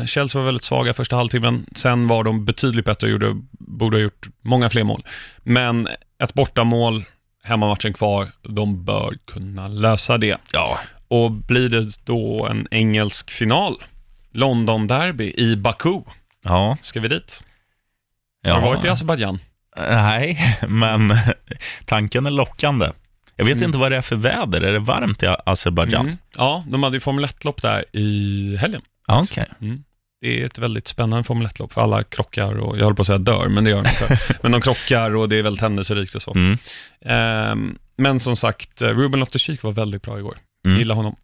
Eh, 0.00 0.06
Chelsea 0.06 0.38
var 0.40 0.46
väldigt 0.46 0.64
svaga 0.64 0.94
första 0.94 1.16
halvtimmen. 1.16 1.66
Sen 1.76 2.08
var 2.08 2.24
de 2.24 2.44
betydligt 2.44 2.84
bättre 2.84 3.06
och 3.06 3.10
gjorde, 3.10 3.36
borde 3.52 3.96
ha 3.96 4.02
gjort 4.02 4.28
många 4.44 4.70
fler 4.70 4.84
mål. 4.84 5.04
Men 5.42 5.88
ett 6.22 6.34
bortamål, 6.34 7.04
hemmamatchen 7.44 7.92
kvar, 7.92 8.28
de 8.42 8.84
bör 8.84 9.14
kunna 9.32 9.68
lösa 9.68 10.18
det. 10.18 10.36
Ja, 10.52 10.78
Och 11.08 11.30
blir 11.30 11.68
det 11.68 12.04
då 12.06 12.46
en 12.50 12.68
engelsk 12.70 13.30
final, 13.30 13.76
London 14.32 14.86
Derby 14.86 15.34
i 15.36 15.56
Baku, 15.56 16.00
ja. 16.44 16.76
ska 16.82 17.00
vi 17.00 17.08
dit? 17.08 17.42
Ja. 18.42 18.52
Har 18.54 18.60
du 18.60 18.66
varit 18.66 18.84
i 18.84 18.88
Azerbajdzjan? 18.88 19.38
Nej, 19.88 20.56
men 20.68 21.12
tanken 21.84 22.26
är 22.26 22.30
lockande. 22.30 22.90
Jag 23.36 23.44
vet 23.44 23.56
Mm. 23.56 23.64
inte 23.66 23.78
vad 23.78 23.92
det 23.92 23.96
är 23.96 24.02
för 24.02 24.16
väder. 24.16 24.60
Är 24.60 24.72
det 24.72 24.78
varmt 24.78 25.22
i 25.22 25.26
Azerbajdzjan? 25.46 26.06
Mm. 26.06 26.18
Ja, 26.36 26.64
de 26.68 26.82
hade 26.82 26.96
ju 26.96 27.00
Formel 27.00 27.24
1-lopp 27.26 27.62
där 27.62 27.84
i 27.96 28.56
helgen. 28.60 28.82
Ja, 29.06 29.20
Okej. 29.30 29.46
Mm. 29.60 29.84
Det 30.20 30.42
är 30.42 30.46
ett 30.46 30.58
väldigt 30.58 30.88
spännande 30.88 31.24
Formel 31.24 31.46
1-lopp, 31.48 31.72
för 31.72 31.80
alla 31.80 32.02
krockar 32.04 32.58
och, 32.58 32.78
jag 32.78 32.82
håller 32.84 32.96
på 32.96 33.02
att 33.02 33.06
säga 33.06 33.18
dör, 33.18 33.48
men 33.48 33.64
det 33.64 33.70
gör 33.70 33.82
de 33.82 33.88
inte. 33.88 34.18
men 34.42 34.52
de 34.52 34.60
krockar 34.60 35.16
och 35.16 35.28
det 35.28 35.36
är 35.36 35.42
väldigt 35.42 35.62
händelserikt 35.62 36.14
och 36.14 36.22
så. 36.22 36.36
Ehm, 37.04 37.78
men 37.96 38.20
som 38.20 38.36
sagt, 38.36 38.82
eh, 38.82 38.88
Ruben 38.88 39.20
Loftus-Cheek 39.20 39.62
var 39.62 39.72
väldigt 39.72 40.02
bra 40.02 40.18
igår. 40.18 40.36
Mm. 40.66 40.78
Gillar 40.78 40.94
honom. 40.94 41.16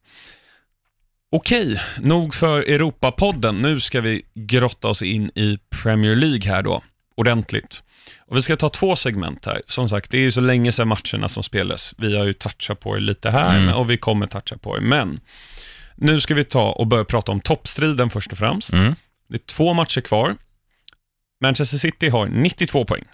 Okej, 1.33 1.81
nog 2.00 2.35
för 2.35 2.59
Europapodden. 2.61 3.57
Nu 3.62 3.81
ska 3.81 4.00
vi 4.00 4.22
grotta 4.35 4.88
oss 4.88 5.02
in 5.02 5.31
i 5.35 5.59
Premier 5.83 6.16
League 6.16 6.52
här 6.52 6.62
då. 6.62 6.83
Ordentligt. 7.16 7.83
Och 8.26 8.37
vi 8.37 8.42
ska 8.42 8.57
ta 8.57 8.68
två 8.68 8.96
segment 8.96 9.46
här. 9.46 9.62
Som 9.66 9.88
sagt, 9.88 10.11
det 10.11 10.16
är 10.18 10.22
ju 10.22 10.33
så 10.33 10.40
länge 10.40 10.72
sedan 10.72 10.88
matcherna 10.88 11.29
som 11.29 11.42
spelas. 11.42 11.94
Vi 11.98 12.16
har 12.16 12.24
ju 12.24 12.33
touchat 12.33 12.81
på 12.81 12.94
det 12.94 13.00
lite 13.00 13.31
här 13.31 13.59
Mm. 13.59 13.74
och 13.74 13.90
vi 13.90 13.98
kommer 13.98 14.26
toucha 14.26 14.59
på 14.59 14.76
det. 14.76 14.81
Men 14.83 15.20
nu 15.94 16.20
ska 16.20 16.35
vi 16.35 16.44
ta 16.44 16.70
och 16.72 16.87
börja 16.87 17.05
prata 17.05 17.33
om 17.33 17.40
toppstriden 17.40 18.11
först 18.11 18.33
och 18.33 18.38
främst. 18.38 18.72
Mm. 18.72 18.94
Det 19.29 19.35
är 19.35 19.38
två 19.46 19.72
matcher 19.74 20.00
kvar. 20.00 20.35
Manchester 21.42 21.79
City 21.79 22.09
har 22.09 22.26
92 22.26 22.85
poäng. 22.85 23.05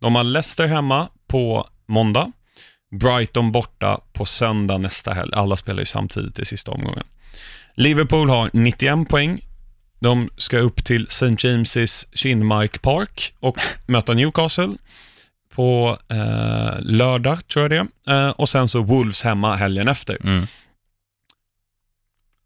De 0.00 0.14
har 0.14 0.24
Leicester 0.24 0.66
hemma 0.66 1.08
på 1.26 1.68
måndag. 1.86 2.32
Brighton 3.00 3.52
borta 3.52 4.00
på 4.12 4.24
söndag 4.24 4.78
nästa 4.78 5.12
helg. 5.14 5.30
Alla 5.34 5.56
spelar 5.56 5.78
ju 5.80 5.86
samtidigt 5.86 6.38
i 6.38 6.44
sista 6.44 6.70
omgången. 6.70 7.04
Liverpool 7.74 8.28
har 8.30 8.50
91 8.52 9.08
poäng. 9.08 9.40
De 10.02 10.30
ska 10.36 10.58
upp 10.58 10.84
till 10.84 11.06
St. 11.06 11.26
James's 11.26 12.06
Kinmark 12.12 12.82
Park 12.82 13.34
och 13.40 13.56
möta 13.86 14.14
Newcastle 14.14 14.72
på 15.54 15.98
eh, 16.08 16.80
lördag, 16.80 17.48
tror 17.48 17.62
jag 17.74 17.86
det 18.06 18.12
eh, 18.12 18.28
Och 18.28 18.48
sen 18.48 18.68
så 18.68 18.82
Wolves 18.82 19.22
hemma 19.22 19.56
helgen 19.56 19.88
efter. 19.88 20.18
Mm. 20.24 20.46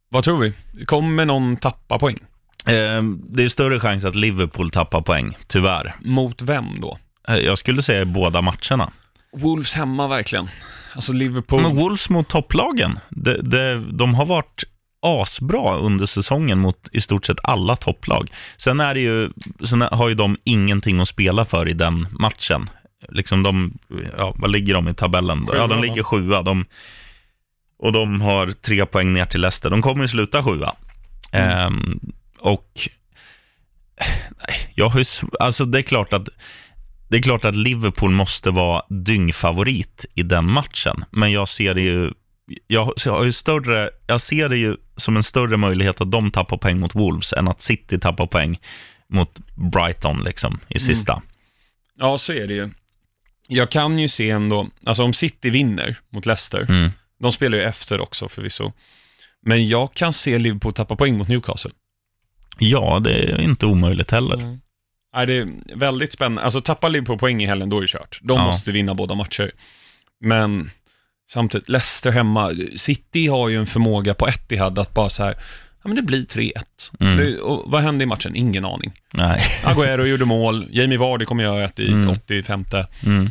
Vad 0.09 0.25
tror 0.25 0.39
vi? 0.39 0.53
Kommer 0.85 1.25
någon 1.25 1.57
tappa 1.57 1.99
poäng? 1.99 2.17
Eh, 2.67 3.03
det 3.31 3.45
är 3.45 3.49
större 3.49 3.81
chans 3.81 4.05
att 4.05 4.15
Liverpool 4.15 4.71
tappar 4.71 5.01
poäng, 5.01 5.37
tyvärr. 5.47 5.95
Mot 6.01 6.43
vem 6.43 6.81
då? 6.81 6.99
Eh, 7.29 7.37
Jag 7.37 7.59
skulle 7.59 7.83
säga 7.83 8.01
i 8.01 8.05
båda 8.05 8.43
matcherna. 8.43 8.93
Wolves 9.33 9.75
hemma 9.75 10.09
verkligen. 10.09 10.49
Alltså 10.95 11.13
Liverpool. 11.13 11.63
Men 11.63 11.77
Wolves 11.77 12.09
mot 12.11 12.29
topplagen, 12.29 12.99
det, 13.09 13.43
det, 13.43 13.81
de 13.93 14.15
har 14.15 14.27
varit 14.27 14.65
asbra 15.07 15.77
under 15.77 16.07
säsongen 16.07 16.59
mot 16.59 16.89
i 16.93 17.01
stort 17.01 17.27
sett 17.27 17.39
alla 17.43 17.77
topplag. 17.77 18.31
Sen, 18.57 18.81
är 18.81 18.95
det 18.95 19.01
ju, 19.01 19.31
sen 19.65 19.81
har 19.81 20.09
ju 20.09 20.15
de 20.15 20.37
ingenting 20.45 21.01
att 21.01 21.09
spela 21.09 21.45
för 21.45 21.69
i 21.69 21.73
den 21.73 22.09
matchen. 22.11 22.71
Liksom 23.09 23.43
de, 23.43 23.79
ja, 24.17 24.35
vad 24.39 24.51
ligger 24.51 24.75
de 24.75 24.89
i 24.89 24.95
tabellen? 24.95 25.47
Sjua, 25.47 25.57
ja, 25.57 25.67
de 25.67 25.83
ligger 25.83 26.03
sjua. 26.03 26.43
De, 26.43 26.65
och 27.79 27.93
de 27.93 28.21
har 28.21 28.53
tre 28.53 28.87
poäng 28.87 29.13
ner 29.13 29.27
till 29.27 29.41
Leicester. 29.41 29.71
De 29.71 29.83
kommer 29.83 30.03
ju 30.03 30.09
sluta 30.09 30.43
sjua. 30.43 30.75
Mm. 31.33 31.59
Ehm, 31.59 32.01
och 32.39 32.71
nej, 34.49 34.73
jag 34.75 34.89
har 34.89 34.99
ju, 34.99 35.05
alltså 35.41 35.65
det 35.65 35.79
är 35.79 35.83
klart 35.83 36.13
att 36.13 36.29
det 37.09 37.17
är 37.17 37.23
klart 37.23 37.45
att 37.45 37.57
Liverpool 37.57 38.11
måste 38.11 38.51
vara 38.51 38.83
dyngfavorit 38.89 40.05
i 40.15 40.23
den 40.23 40.51
matchen, 40.51 41.05
men 41.11 41.33
jag 41.33 41.49
ser 41.49 41.75
det 41.75 41.83
ju 41.83 42.13
jag, 42.67 42.93
har 43.07 43.25
ju 43.25 43.33
större, 43.33 43.91
jag 44.07 44.21
ser 44.21 44.49
det 44.49 44.57
ju 44.59 44.77
som 44.97 45.17
en 45.17 45.23
större 45.23 45.57
möjlighet 45.57 46.01
att 46.01 46.11
de 46.11 46.31
tappar 46.31 46.57
poäng 46.57 46.79
mot 46.81 46.95
Wolves 46.95 47.33
än 47.33 47.49
att 47.49 47.63
City 47.63 47.99
tappar 47.99 48.27
poäng 48.27 48.59
mot 49.09 49.39
Brighton 49.55 50.25
liksom, 50.25 50.61
i 50.69 50.79
sista. 50.79 51.23
Ja, 51.99 52.19
så 52.19 52.33
är 52.33 52.47
det 52.47 52.55
ju. 52.55 52.71
Jag 53.49 53.71
kan 53.71 53.99
ju 53.99 54.09
se 54.09 54.31
ändå, 54.31 54.69
alltså 54.85 55.03
om 55.03 55.13
City 55.15 55.51
vinner 55.51 55.97
mot 56.11 56.27
Leicester, 56.27 56.67
Mm. 56.69 56.91
de 57.21 57.33
spelar 57.33 57.59
ju 57.59 57.65
efter 57.65 58.01
också 58.01 58.29
förvisso, 58.29 58.73
men 59.43 59.69
jag 59.69 59.95
kan 59.95 60.13
se 60.13 60.39
Liverpool 60.39 60.73
tappa 60.73 60.97
poäng 60.97 61.19
mot 61.19 61.29
Newcastle. 61.29 61.71
Ja, 62.59 63.01
det 63.05 63.13
är 63.15 63.41
inte 63.41 63.67
omöjligt 63.67 64.11
heller. 64.11 64.59
Nej, 65.15 65.27
det 65.27 65.35
är 65.39 65.49
väldigt 65.77 66.13
spännande. 66.13 66.43
Alltså 66.43 66.61
tappar 66.61 66.89
Liverpool 66.91 67.19
poäng 67.19 67.43
i 67.43 67.47
helgen, 67.47 67.69
då 67.69 67.77
är 67.77 67.81
det 67.81 67.87
kört. 67.89 68.19
De 68.23 68.37
Ja. 68.39 68.45
måste 68.45 68.73
vinna 68.73 68.95
båda 68.95 69.15
matcher. 69.15 69.51
Men 70.21 70.71
samtidigt, 71.29 71.69
Leicester 71.69 72.11
hemma, 72.11 72.51
City 72.77 73.27
har 73.27 73.49
ju 73.49 73.59
en 73.59 73.67
förmåga 73.67 74.15
på 74.15 74.29
Etihad 74.29 74.79
att 74.79 74.95
bara 74.95 75.09
så 75.09 75.25
här, 75.25 75.33
ja 75.83 75.89
men 75.89 75.97
det 75.97 76.03
blir 76.03 76.25
3-1. 76.25 76.53
Mm. 77.01 77.17
Det, 77.17 77.39
och 77.39 77.71
vad 77.71 77.83
hände 77.83 78.05
i 78.05 78.07
matchen? 78.07 78.37
Ingen 78.37 78.65
aning. 78.65 78.93
Nej. 79.13 79.41
Agüero 79.65 80.05
gjorde 80.05 80.25
mål, 80.25 80.67
Jamie 80.71 80.99
Vardy 80.99 81.25
kommer 81.25 81.43
göra 81.45 81.65
ett 81.65 81.79
i 81.79 81.89
Mm. 81.89 82.09
85. 82.09 82.65
Mm. 83.07 83.31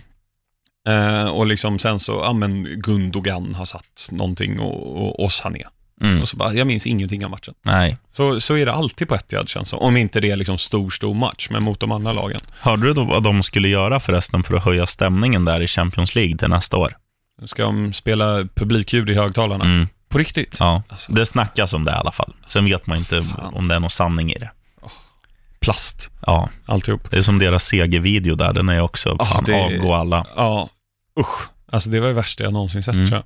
Eh, 0.88 1.26
och 1.28 1.46
liksom 1.46 1.80
sen 1.80 2.00
så, 2.00 2.12
ja 2.12 2.34
men 2.34 2.64
Gundogan 2.82 3.56
har 3.56 3.66
satt 3.66 4.10
någonting 4.12 4.60
och, 4.60 5.02
och, 5.02 5.20
och 5.24 5.32
Sané. 5.32 5.64
Mm. 6.02 6.22
Och 6.22 6.28
så 6.28 6.38
bara, 6.38 6.54
jag 6.54 6.68
minns 6.68 6.88
ingenting 6.88 7.26
av 7.26 7.32
matchen. 7.32 7.54
Nej. 7.62 7.98
Så, 8.14 8.40
så 8.42 8.58
är 8.58 8.66
det 8.66 8.74
alltid 8.74 9.08
på 9.08 9.16
Etihad 9.16 9.50
känns 9.50 9.70
som. 9.70 9.80
Om 9.80 9.98
inte 9.98 10.20
det 10.20 10.32
är 10.32 10.36
liksom 10.36 10.58
stor, 10.58 10.90
stor 10.90 11.14
match, 11.14 11.48
men 11.52 11.64
mot 11.64 11.80
de 11.80 11.92
andra 11.92 12.14
lagen. 12.14 12.42
Hörde 12.60 12.88
du 12.88 12.94
då 12.94 13.04
vad 13.04 13.24
de 13.24 13.44
skulle 13.44 13.68
göra 13.68 14.00
förresten 14.00 14.44
för 14.44 14.56
att 14.56 14.64
höja 14.64 14.86
stämningen 14.86 15.46
där 15.46 15.62
i 15.62 15.68
Champions 15.68 16.16
League 16.16 16.38
till 16.38 16.48
nästa 16.48 16.78
år? 16.78 16.98
Ska 17.46 17.64
de 17.64 17.94
spela 17.94 18.48
publikljud 18.56 19.10
i 19.10 19.14
högtalarna? 19.14 19.66
Mm. 19.66 19.88
På 20.10 20.18
riktigt? 20.18 20.58
Ja, 20.60 20.84
Alltså. 20.90 21.12
det 21.12 21.26
snackas 21.26 21.74
om 21.74 21.84
det 21.84 21.92
i 21.92 21.96
alla 21.96 22.12
fall. 22.12 22.34
Sen 22.48 22.66
vet 22.66 22.88
man 22.88 22.98
inte 22.98 23.22
Fan. 23.22 23.54
om 23.54 23.68
det 23.68 23.76
är 23.76 23.80
någon 23.80 23.90
sanning 23.90 24.32
i 24.32 24.40
det. 24.40 24.52
Plast, 25.60 26.12
Ja, 26.22 26.50
alltihop. 26.66 27.12
det 27.12 27.18
är 27.18 27.22
som 27.22 27.40
deras 27.40 27.64
segervideo 27.66 28.36
där, 28.36 28.54
den 28.54 28.70
är 28.70 28.82
också, 28.82 29.16
Ja, 29.20 29.26
fan, 29.26 29.44
det- 29.46 29.64
avgå 29.64 29.94
alla. 29.94 30.26
Ja, 30.36 30.70
usch. 31.20 31.50
Alltså 31.72 31.90
det 31.90 32.00
var 32.00 32.08
det 32.08 32.14
värsta 32.14 32.44
jag 32.44 32.54
någonsin 32.54 32.84
sett 32.84 32.96
Mm. 32.96 33.08
tror 33.08 33.24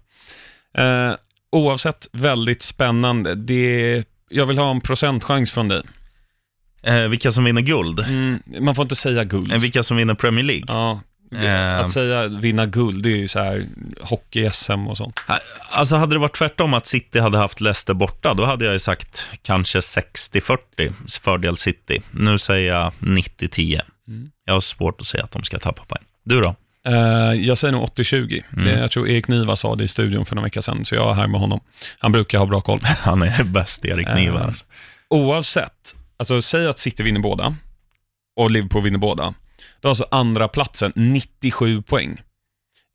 jag. 0.73 1.09
Eh, 1.09 1.15
oavsett, 1.51 2.07
väldigt 2.11 2.63
spännande. 2.63 3.35
Det, 3.35 4.03
jag 4.29 4.45
vill 4.45 4.57
ha 4.57 4.71
en 4.71 4.81
procentchans 4.81 5.51
från 5.51 5.67
dig. 5.67 5.81
Eh, 6.83 6.95
vilka 7.01 7.31
som 7.31 7.43
vinner 7.43 7.61
guld? 7.61 7.99
Mm, 7.99 8.39
man 8.59 8.75
får 8.75 8.83
inte 8.83 8.95
säga 8.95 9.23
guld. 9.23 9.51
Eh, 9.51 9.59
vilka 9.59 9.83
som 9.83 9.97
vinner 9.97 10.13
Premier 10.13 10.45
League? 10.45 10.65
Ja, 10.67 10.99
Eh. 11.35 11.79
att 11.79 11.91
säga 11.91 12.27
vinna 12.27 12.65
guld, 12.65 13.03
det 13.03 13.09
är 13.09 13.17
ju 13.17 13.27
så 13.27 13.39
här 13.39 13.65
hockey-SM 14.01 14.87
och 14.87 14.97
sånt. 14.97 15.19
Alltså 15.71 15.95
hade 15.95 16.15
det 16.15 16.19
varit 16.19 16.35
tvärtom 16.35 16.73
att 16.73 16.85
City 16.87 17.19
hade 17.19 17.37
haft 17.37 17.61
Leicester 17.61 17.93
borta, 17.93 18.33
då 18.33 18.45
hade 18.45 18.65
jag 18.65 18.73
ju 18.73 18.79
sagt 18.79 19.27
kanske 19.41 19.79
60-40 19.79 21.19
fördel 21.21 21.57
City. 21.57 22.01
Nu 22.11 22.37
säger 22.37 22.73
jag 22.73 22.93
90-10. 22.99 23.81
Mm. 24.07 24.31
Jag 24.45 24.53
har 24.53 24.59
svårt 24.61 25.01
att 25.01 25.07
säga 25.07 25.23
att 25.23 25.31
de 25.31 25.43
ska 25.43 25.59
tappa 25.59 25.83
poäng. 25.85 26.03
Du 26.23 26.41
då? 26.41 26.55
Eh, 26.85 26.93
jag 27.33 27.57
säger 27.57 27.71
nog 27.71 27.83
80-20. 27.83 28.43
Mm. 28.57 28.79
Jag 28.79 28.91
tror 28.91 29.09
Erik 29.09 29.27
Niva 29.27 29.55
sa 29.55 29.75
det 29.75 29.83
i 29.83 29.87
studion 29.87 30.25
för 30.25 30.35
några 30.35 30.45
veckor 30.45 30.61
sedan, 30.61 30.85
så 30.85 30.95
jag 30.95 31.09
är 31.09 31.13
här 31.13 31.27
med 31.27 31.39
honom. 31.41 31.59
Han 31.99 32.11
brukar 32.11 32.39
ha 32.39 32.45
bra 32.45 32.61
koll. 32.61 32.79
Han 33.03 33.21
är 33.21 33.43
bäst, 33.43 33.85
Erik 33.85 34.07
Niva. 34.15 34.39
Eh, 34.39 34.45
Alltså. 34.45 34.65
Oavsett, 35.09 35.95
alltså 36.17 36.41
säg 36.41 36.67
att 36.67 36.79
City 36.79 37.03
vinner 37.03 37.19
båda 37.19 37.55
och 38.35 38.51
Liverpool 38.51 38.83
vinner 38.83 38.99
båda. 38.99 39.33
Då 39.81 39.87
har 39.87 39.89
alltså 39.91 40.05
andra 40.11 40.47
platsen 40.47 40.91
97 40.95 41.81
poäng. 41.81 42.21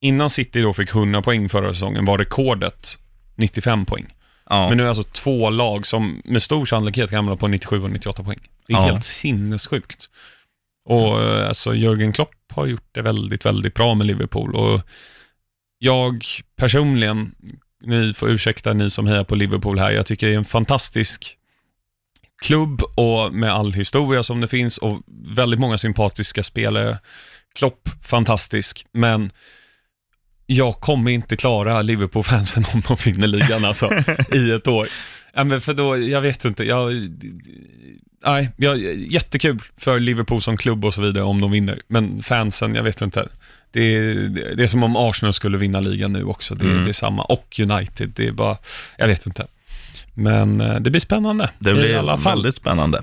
Innan 0.01 0.31
City 0.31 0.61
då 0.61 0.73
fick 0.73 0.91
100 0.95 1.23
poäng 1.23 1.49
förra 1.49 1.69
säsongen 1.69 2.05
var 2.05 2.19
rekordet 2.19 2.99
95 3.37 3.87
poäng. 3.87 4.15
Ja. 4.51 4.69
Men 4.69 4.79
nu 4.79 4.85
är 4.85 4.89
alltså 4.89 5.03
två 5.03 5.51
lag 5.51 5.87
som 5.87 6.23
med 6.25 6.43
stor 6.43 6.65
sannolikhet 6.67 7.11
kan 7.11 7.17
hamna 7.17 7.37
på 7.37 7.49
97 7.49 7.83
och 7.83 7.91
98 7.91 8.23
poäng. 8.23 8.39
Det 8.67 8.73
är 8.73 8.77
Ja. 8.77 8.83
helt 8.85 9.05
sinnessjukt. 9.05 10.09
Och 10.89 11.23
eh, 11.23 11.49
alltså 11.49 11.75
Jörgen 11.75 12.13
Klopp 12.13 12.35
har 12.49 12.67
gjort 12.67 12.89
det 12.93 13.03
väldigt, 13.03 13.47
väldigt 13.47 13.75
bra 13.75 13.95
med 13.95 14.07
Liverpool 14.07 14.55
och 14.55 14.81
jag 15.79 16.25
personligen, 16.57 17.35
ni 17.85 18.15
får 18.15 18.31
ursäkta 18.31 18.73
ni 18.73 18.91
som 18.91 19.07
hejar 19.07 19.25
på 19.25 19.35
Liverpool 19.35 19.79
här, 19.79 19.91
jag 19.91 20.07
tycker 20.07 20.27
det 20.27 20.33
är 20.33 20.37
en 20.39 20.45
fantastisk 20.45 21.37
klubb 22.43 22.83
och 22.83 23.33
med 23.35 23.53
all 23.53 23.73
historia 23.73 24.23
som 24.23 24.41
det 24.41 24.49
finns 24.49 24.79
och 24.79 25.03
väldigt 25.27 25.61
många 25.61 25.79
sympatiska 25.79 26.43
spelare. 26.43 26.99
Klopp, 27.55 27.89
fantastisk, 28.03 28.87
men 28.93 29.33
jag 30.47 30.81
kommer 30.81 31.11
inte 31.11 31.37
klara 31.37 31.83
Liverpool-fansen 31.83 32.65
om 32.75 32.83
de 32.89 32.97
vinner 33.05 33.27
ligan 33.27 33.65
alltså, 33.65 33.91
i 34.33 34.51
ett 34.51 34.69
år. 34.69 34.89
Ja, 35.35 35.45
men 35.45 35.61
för 35.61 35.75
då, 35.75 35.99
jag 35.99 36.21
vet 36.21 36.45
inte, 36.45 36.65
jag, 36.65 36.93
nej, 38.25 38.51
jag, 38.57 38.79
jättekul 38.97 39.59
för 39.77 40.01
Liverpool 40.01 40.43
som 40.43 40.57
klubb 40.57 40.85
och 40.85 40.95
så 40.95 41.03
vidare 41.03 41.25
om 41.25 41.41
de 41.41 41.51
vinner, 41.51 41.79
men 41.89 42.23
fansen, 42.23 42.75
jag 42.75 42.83
vet 42.83 43.01
inte. 43.01 43.29
Det 43.71 43.81
är, 43.97 44.15
det 44.57 44.63
är 44.63 44.67
som 44.67 44.85
om 44.85 44.97
Arsenal 44.97 45.33
skulle 45.33 45.59
vinna 45.59 45.81
ligan 45.81 46.13
nu 46.13 46.25
också, 46.25 46.55
det, 46.55 46.65
Mm. 46.67 46.85
det 46.85 46.91
är 46.91 46.93
samma, 46.93 47.25
och 47.25 47.61
United, 47.61 48.13
det 48.17 48.27
är 48.27 48.33
bara, 48.33 48.57
jag 48.99 49.09
vet 49.09 49.27
inte. 49.27 49.47
Men 50.15 50.61
eh, 50.61 50.75
det 50.81 50.91
blir 50.91 51.01
spännande 51.01 51.51
Det 51.59 51.71
i 51.71 51.75
blir 51.75 51.99
alla 51.99 52.19
fall. 52.19 52.33
väldigt 52.37 52.55
spännande. 52.55 53.03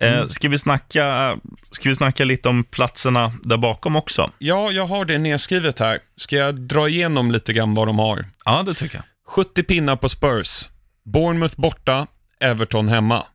Eh, 0.00 0.12
Mm. 0.12 0.28
ska, 0.28 0.48
vi 0.48 0.58
snacka, 0.58 1.36
ska 1.70 1.88
vi 1.88 1.94
snacka 1.94 2.24
lite 2.24 2.48
om 2.48 2.64
platserna 2.64 3.32
där 3.42 3.56
bakom 3.56 3.96
också? 3.96 4.30
Ja, 4.38 4.70
jag 4.72 4.86
har 4.86 5.04
det 5.04 5.18
nedskrivet 5.18 5.78
här. 5.78 5.98
Ska 6.16 6.36
jag 6.36 6.60
dra 6.60 6.88
igenom 6.88 7.30
lite 7.30 7.52
grann 7.52 7.74
vad 7.74 7.86
de 7.88 7.98
har? 7.98 8.24
Ja, 8.44 8.62
det 8.62 8.74
tycker 8.74 8.96
jag. 8.96 9.04
70 9.26 9.62
pinnar 9.62 9.96
på 9.96 10.08
Spurs. 10.08 10.68
Bournemouth 11.04 11.60
borta, 11.60 12.06
Everton 12.40 12.88
hemma. 12.88 13.26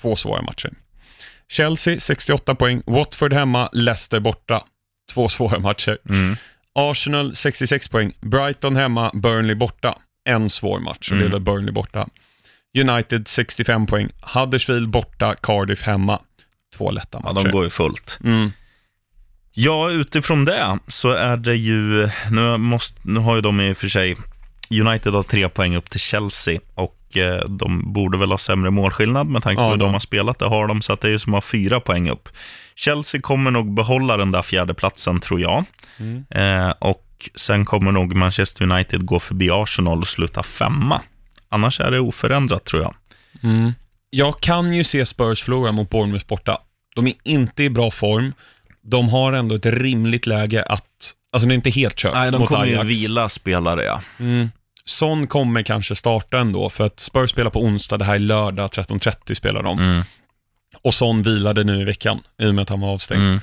Två 0.00 0.16
svåra 0.16 0.42
matcher. 0.42 0.70
Chelsea 1.48 2.00
68 2.00 2.54
poäng, 2.54 2.82
Watford 2.86 3.32
hemma, 3.32 3.68
Leicester 3.72 4.20
borta. 4.20 4.64
Två 5.12 5.28
svåra 5.28 5.58
matcher. 5.58 5.98
Mm. 6.08 6.36
Arsenal 6.74 7.36
66 7.36 7.88
poäng, 7.88 8.12
Brighton 8.20 8.76
hemma, 8.76 9.10
Burnley 9.14 9.54
borta. 9.54 9.98
En 10.24 10.50
svår 10.50 10.78
match, 10.78 11.10
och 11.10 11.16
det 11.16 11.22
är 11.24 11.26
Mm. 11.26 11.32
väl 11.32 11.40
Burnley 11.54 11.72
borta. 11.72 12.08
United 12.78 13.28
65 13.28 13.86
poäng, 13.86 14.08
Huddersfield 14.22 14.90
borta, 14.90 15.34
Cardiff 15.34 15.82
hemma. 15.82 16.20
Två 16.76 16.90
lätta 16.90 17.20
Ja, 17.24 17.32
matcher. 17.32 17.44
de 17.44 17.50
går 17.52 17.64
ju 17.64 17.70
fullt. 17.70 18.18
mm. 18.24 18.50
Ja, 19.52 19.90
utifrån 19.90 20.44
det 20.44 20.78
så 20.88 21.10
är 21.10 21.36
det 21.36 21.56
ju, 21.56 22.08
nu, 22.30 22.56
måste, 22.56 23.00
nu 23.02 23.20
har 23.20 23.34
ju 23.34 23.40
de 23.40 23.60
i 23.60 23.72
och 23.72 23.76
för 23.76 23.88
sig, 23.88 24.16
United 24.70 25.12
har 25.14 25.22
tre 25.22 25.48
poäng 25.48 25.76
upp 25.76 25.90
till 25.90 26.00
Chelsea 26.00 26.60
och 26.74 27.16
eh, 27.16 27.44
de 27.48 27.92
borde 27.92 28.18
väl 28.18 28.30
ha 28.30 28.38
sämre 28.38 28.70
målskillnad 28.70 29.26
med 29.26 29.42
tanke 29.42 29.56
på 29.56 29.62
Ja, 29.62 29.70
hur 29.70 29.76
de 29.76 29.92
har 29.92 30.00
spelat. 30.00 30.38
Det 30.38 30.44
har 30.48 30.66
de, 30.66 30.82
så 30.82 30.92
att 30.92 31.00
det 31.00 31.08
är 31.08 31.12
ju 31.12 31.18
som 31.18 31.34
att 31.34 31.44
ha 31.44 31.48
fyra 31.50 31.80
poäng 31.80 32.10
upp. 32.10 32.28
Chelsea 32.74 33.20
kommer 33.20 33.50
nog 33.50 33.74
behålla 33.74 34.16
den 34.16 34.32
där 34.32 34.42
fjärdeplatsen, 34.42 35.20
tror 35.20 35.40
jag. 35.40 35.64
Mm. 35.98 36.24
Eh, 36.30 36.70
och 36.78 37.06
sen 37.34 37.64
kommer 37.64 37.92
nog 37.92 38.14
Manchester 38.14 38.62
United 38.72 39.04
gå 39.06 39.20
förbi 39.20 39.50
Arsenal 39.50 39.98
och 39.98 40.08
sluta 40.08 40.42
femma. 40.42 41.00
Annars 41.50 41.80
är 41.80 41.90
det 41.90 42.00
oförändrat, 42.00 42.64
tror 42.64 42.82
jag. 42.82 42.94
Mm. 43.42 43.72
Jag 44.10 44.40
kan 44.40 44.72
ju 44.72 44.84
se 44.84 45.06
Spurs 45.06 45.42
förlora 45.42 45.72
mot 45.72 45.90
Bournemouth 45.90 46.26
borta. 46.26 46.58
De 46.94 47.06
är 47.06 47.14
inte 47.24 47.62
i 47.62 47.70
bra 47.70 47.90
form. 47.90 48.32
De 48.82 49.08
har 49.08 49.32
ändå 49.32 49.54
ett 49.54 49.66
rimligt 49.66 50.26
läge 50.26 50.62
att, 50.62 51.14
alltså 51.32 51.48
det 51.48 51.52
är 51.52 51.56
inte 51.56 51.70
helt 51.70 51.96
kört 51.96 52.32
mot 52.32 52.52
Ajax. 52.52 53.34
spelare, 53.34 53.84
ja. 53.84 54.02
Mm. 54.18 54.50
Son 54.84 55.26
kommer 55.26 55.62
kanske 55.62 55.96
starta 55.96 56.38
ändå, 56.38 56.70
för 56.70 56.86
att 56.86 57.00
Spurs 57.00 57.30
spelar 57.30 57.50
på 57.50 57.62
onsdag, 57.62 57.96
det 57.96 58.04
här 58.04 58.14
är 58.14 58.18
lördag 58.18 58.70
13.30 58.70 59.34
spelar 59.34 59.62
de. 59.62 59.78
Mm. 59.78 60.02
Och 60.82 60.94
Son 60.94 61.22
vilade 61.22 61.64
nu 61.64 61.80
i 61.80 61.84
veckan, 61.84 62.20
i 62.38 62.46
och 62.46 62.54
med 62.54 62.62
att 62.62 62.68
han 62.68 62.80
var 62.80 62.88
avstängd. 62.88 63.22
Mm. 63.22 63.40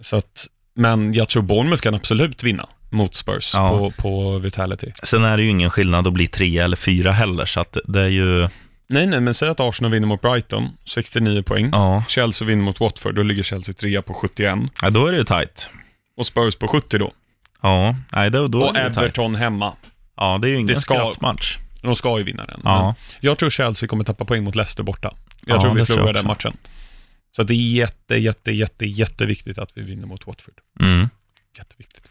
Så 0.00 0.16
att, 0.16 0.46
men 0.74 1.12
jag 1.12 1.28
tror 1.28 1.42
Bournemouth 1.42 1.82
kan 1.82 1.94
absolut 1.94 2.42
vinna 2.42 2.66
mot 2.90 3.14
Spurs 3.14 3.50
Ja. 3.54 3.68
på, 3.70 3.90
på 3.90 4.38
Vitality. 4.38 4.92
Sen 5.02 5.24
är 5.24 5.36
det 5.36 5.42
ju 5.42 5.50
ingen 5.50 5.70
skillnad 5.70 6.06
att 6.06 6.12
bli 6.12 6.26
tre 6.26 6.58
eller 6.58 6.76
fyra 6.76 7.12
heller, 7.12 7.44
så 7.44 7.60
att 7.60 7.76
det 7.84 8.00
är 8.00 8.08
ju... 8.08 8.48
Nej, 8.88 9.06
nej, 9.06 9.20
men 9.20 9.34
säg 9.34 9.48
att 9.48 9.60
Arsenal 9.60 9.92
vinner 9.92 10.06
mot 10.06 10.22
Brighton, 10.22 10.68
69 10.84 11.42
poäng. 11.42 11.68
Ja, 11.72 12.04
Chelsea 12.08 12.48
vinner 12.48 12.62
mot 12.62 12.80
Watford, 12.80 13.14
då 13.14 13.22
ligger 13.22 13.42
Chelsea 13.42 13.74
trea 13.74 14.02
på 14.02 14.14
71. 14.14 14.58
ja 14.82 14.90
då 14.90 15.06
är 15.06 15.12
det 15.12 15.18
ju 15.18 15.24
tajt. 15.24 15.68
Och 16.16 16.26
Spurs 16.26 16.54
på 16.56 16.68
70 16.68 16.98
då. 16.98 17.12
Ja, 17.62 17.96
nej, 18.12 18.30
då, 18.30 18.46
då 18.46 18.62
är 18.62 18.66
och 18.68 18.74
det 18.74 18.80
tajt. 18.80 18.96
Everton 18.96 19.34
hemma. 19.34 19.72
Ja, 20.16 20.38
det 20.42 20.46
är 20.46 20.50
ju 20.50 20.54
ingen 20.54 20.66
Det 20.66 20.76
ska- 20.76 20.94
skrattmatch. 20.94 21.58
De 21.82 21.96
ska 21.96 22.18
ju 22.18 22.24
vinna 22.24 22.44
den. 22.46 22.60
Ja. 22.64 22.94
Jag 23.20 23.38
tror 23.38 23.50
Chelsea 23.50 23.88
kommer 23.88 24.04
tappa 24.04 24.24
poäng 24.24 24.44
mot 24.44 24.54
Leicester 24.54 24.82
borta. 24.82 25.14
Jag 25.46 25.56
Ja, 25.56 25.60
tror 25.60 25.74
vi 25.74 25.84
förlorar 25.86 26.12
den 26.12 26.26
matchen. 26.26 26.56
Så 27.36 27.42
det 27.42 27.54
är 27.54 27.72
jätte, 27.74 28.16
jätte, 28.16 28.52
jätte, 28.52 28.86
jätteviktigt 28.86 29.58
att 29.58 29.70
vi 29.74 29.82
vinner 29.82 30.06
mot 30.06 30.26
Watford. 30.26 30.54
Mm. 30.80 31.08
Jätteviktigt. 31.58 32.02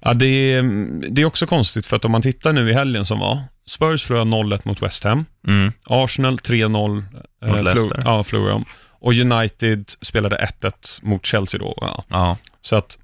Ja, 0.00 0.14
det, 0.14 0.26
är, 0.26 0.62
det 1.10 1.22
är 1.22 1.26
också 1.26 1.46
konstigt 1.46 1.86
för 1.86 1.96
att 1.96 2.04
om 2.04 2.12
man 2.12 2.22
tittar 2.22 2.52
nu 2.52 2.70
i 2.70 2.72
helgen 2.74 3.04
som 3.06 3.18
var, 3.18 3.38
Spurs 3.66 4.04
förlorade 4.04 4.30
0-1 4.30 4.60
mot 4.64 4.82
West 4.82 5.04
Ham, 5.04 5.26
Mm. 5.46 5.72
Arsenal 5.84 6.36
3-0 6.36 7.02
eh, 7.42 7.48
Mot 7.52 7.64
Leicester. 7.64 8.02
Ja, 8.04 8.24
förlorade 8.24 8.52
de. 8.52 8.64
Och 9.00 9.12
United 9.14 9.84
spelade 10.02 10.48
1-1 10.60 10.98
mot 11.02 11.26
Chelsea 11.26 11.58
då. 11.58 11.74
Ja. 11.80 12.04
Ja. 12.08 12.36
Så 12.62 12.76
att 12.76 12.98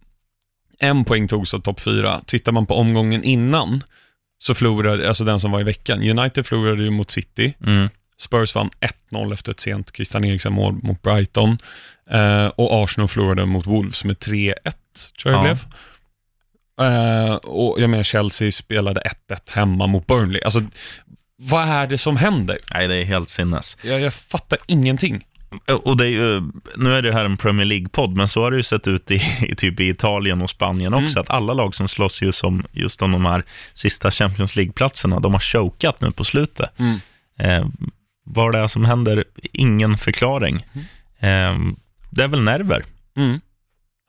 en 0.79 1.05
poäng 1.05 1.29
togs 1.29 1.55
av 1.55 1.59
topp 1.61 1.81
fyra. 1.81 2.21
Tittar 2.27 2.53
man 2.53 2.67
på 2.67 2.75
omgången 2.75 3.25
innan, 3.25 3.85
så 4.39 4.55
förlorade, 4.55 5.09
alltså 5.09 5.25
den 5.25 5.41
som 5.41 5.51
var 5.51 5.61
i 5.61 5.65
veckan, 5.65 6.03
United 6.19 6.47
förlorade 6.47 6.83
ju 6.83 6.91
mot 6.91 7.11
City, 7.11 7.55
Mm. 7.67 7.89
Spurs 8.19 8.55
vann 8.55 8.71
1-0 9.11 9.33
efter 9.35 9.51
ett 9.53 9.61
sent 9.61 9.91
Christian 9.97 10.25
Eriksen-mål 10.25 10.73
mot 10.83 11.03
Brighton. 11.03 11.59
Eh, 12.11 12.47
och 12.47 12.85
Arsenal 12.85 13.09
förlorade 13.09 13.47
mot 13.47 13.67
Wolves 13.67 14.05
med 14.05 14.17
3-1, 14.19 14.55
tror 15.23 15.35
jag 15.35 15.45
det 15.45 15.49
Ja. 15.49 15.55
blev. 15.55 15.65
Eh, 16.81 17.35
och 17.35 17.81
jag 17.81 17.90
menar, 17.90 18.05
Chelsea 18.05 18.53
spelade 18.53 19.03
1-1 19.29 19.51
hemma 19.51 19.87
mot 19.87 20.07
Burnley. 20.07 20.43
Alltså, 20.43 20.61
vad 21.37 21.69
är 21.69 21.87
det 21.87 21.99
som 21.99 22.16
händer? 22.16 22.59
Nej, 22.75 22.88
det 22.88 22.97
är 22.97 23.05
helt 23.05 23.29
sinnes. 23.29 23.77
Jag, 23.83 24.01
jag 24.01 24.14
fattar 24.14 24.59
ingenting. 24.66 25.27
Och 25.85 25.97
det 25.97 26.05
är 26.05 26.09
ju, 26.09 26.43
nu 26.77 26.95
är 26.97 27.03
det 27.03 27.12
här 27.12 27.25
en 27.25 27.37
Premier 27.37 27.66
League-podd, 27.66 28.16
men 28.16 28.29
så 28.29 28.43
har 28.43 28.51
det 28.51 28.57
ju 28.57 28.62
sett 28.62 28.87
ut 28.88 29.11
i, 29.11 29.23
i 29.49 29.55
typ 29.57 29.81
i 29.81 29.88
Italien 29.88 30.43
och 30.43 30.51
Spanien 30.51 30.95
också, 30.95 31.19
Mm. 31.19 31.21
att 31.21 31.31
alla 31.31 31.53
lag 31.55 31.75
som 31.75 31.88
slåss 31.88 32.23
ju 32.23 32.33
som 32.33 32.66
just 32.73 33.03
om 33.03 33.12
de 33.12 33.25
här 33.25 33.43
sista 33.75 34.11
Champions 34.11 34.57
League-platserna, 34.57 35.21
de 35.21 35.33
har 35.33 35.40
chokat 35.40 36.01
nu 36.01 36.11
på 36.11 36.25
slutet. 36.25 36.71
Mm. 36.79 36.99
Eh, 37.38 37.66
vad 38.25 38.53
det 38.53 38.59
är 38.59 38.66
som 38.69 38.85
händer, 38.85 39.25
ingen 39.53 39.99
förklaring. 39.99 40.57
Eh, 41.19 41.59
det 42.11 42.25
är 42.25 42.29
väl 42.29 42.43
nerver. 42.43 42.85
Mm. 43.16 43.40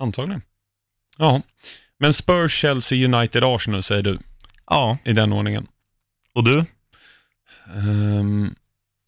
Antagligen. 0.03 0.41
Ja. 1.17 1.41
Men 2.01 2.13
Spurs, 2.13 2.53
Chelsea, 2.53 3.05
United, 3.05 3.43
Arsenal 3.43 3.83
säger 3.83 4.01
du, 4.01 4.19
Ja, 4.69 4.97
i 5.03 5.13
den 5.13 5.33
ordningen. 5.33 5.67
och 6.33 6.43
du? 6.43 6.65
Ehm, 7.75 8.55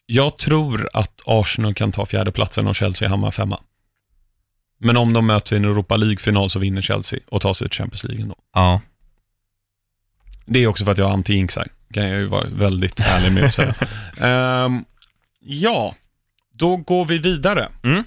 jag 0.05 0.37
tror 0.37 0.89
att 0.93 1.21
Arsenal 1.25 1.73
kan 1.73 1.91
ta 1.91 2.05
fjärdeplatsen 2.05 2.67
och 2.67 2.75
Chelsea 2.75 3.09
hamnar 3.09 3.31
femma. 3.31 3.59
Men 4.77 4.97
om 4.97 5.13
de 5.13 5.27
möts 5.27 5.51
i 5.51 5.55
en 5.55 5.65
Europa 5.65 5.97
League-final 5.97 6.49
så 6.49 6.59
vinner 6.59 6.81
Chelsea 6.81 7.19
och 7.27 7.41
tar 7.41 7.53
sig 7.53 7.69
till 7.69 7.77
Champions 7.77 8.03
League 8.03 8.23
ändå. 8.23 8.35
Ja. 8.53 8.81
Det 10.45 10.59
är 10.63 10.67
också 10.67 10.85
för 10.85 10.91
att 10.91 10.97
jag 10.97 11.09
är 11.09 11.13
anti-jinxar, 11.13 11.67
kan 11.93 12.07
jag 12.07 12.19
ju 12.19 12.25
vara 12.25 12.47
väldigt 12.49 12.99
ärlig 12.99 13.31
med 13.31 13.43
att 13.43 13.53
säga. 13.53 13.75
Ehm, 14.17 14.85
ja, 15.39 15.95
då 16.51 16.77
går 16.77 17.05
vi 17.05 17.17
vidare. 17.17 17.69
Mm. 17.83 18.03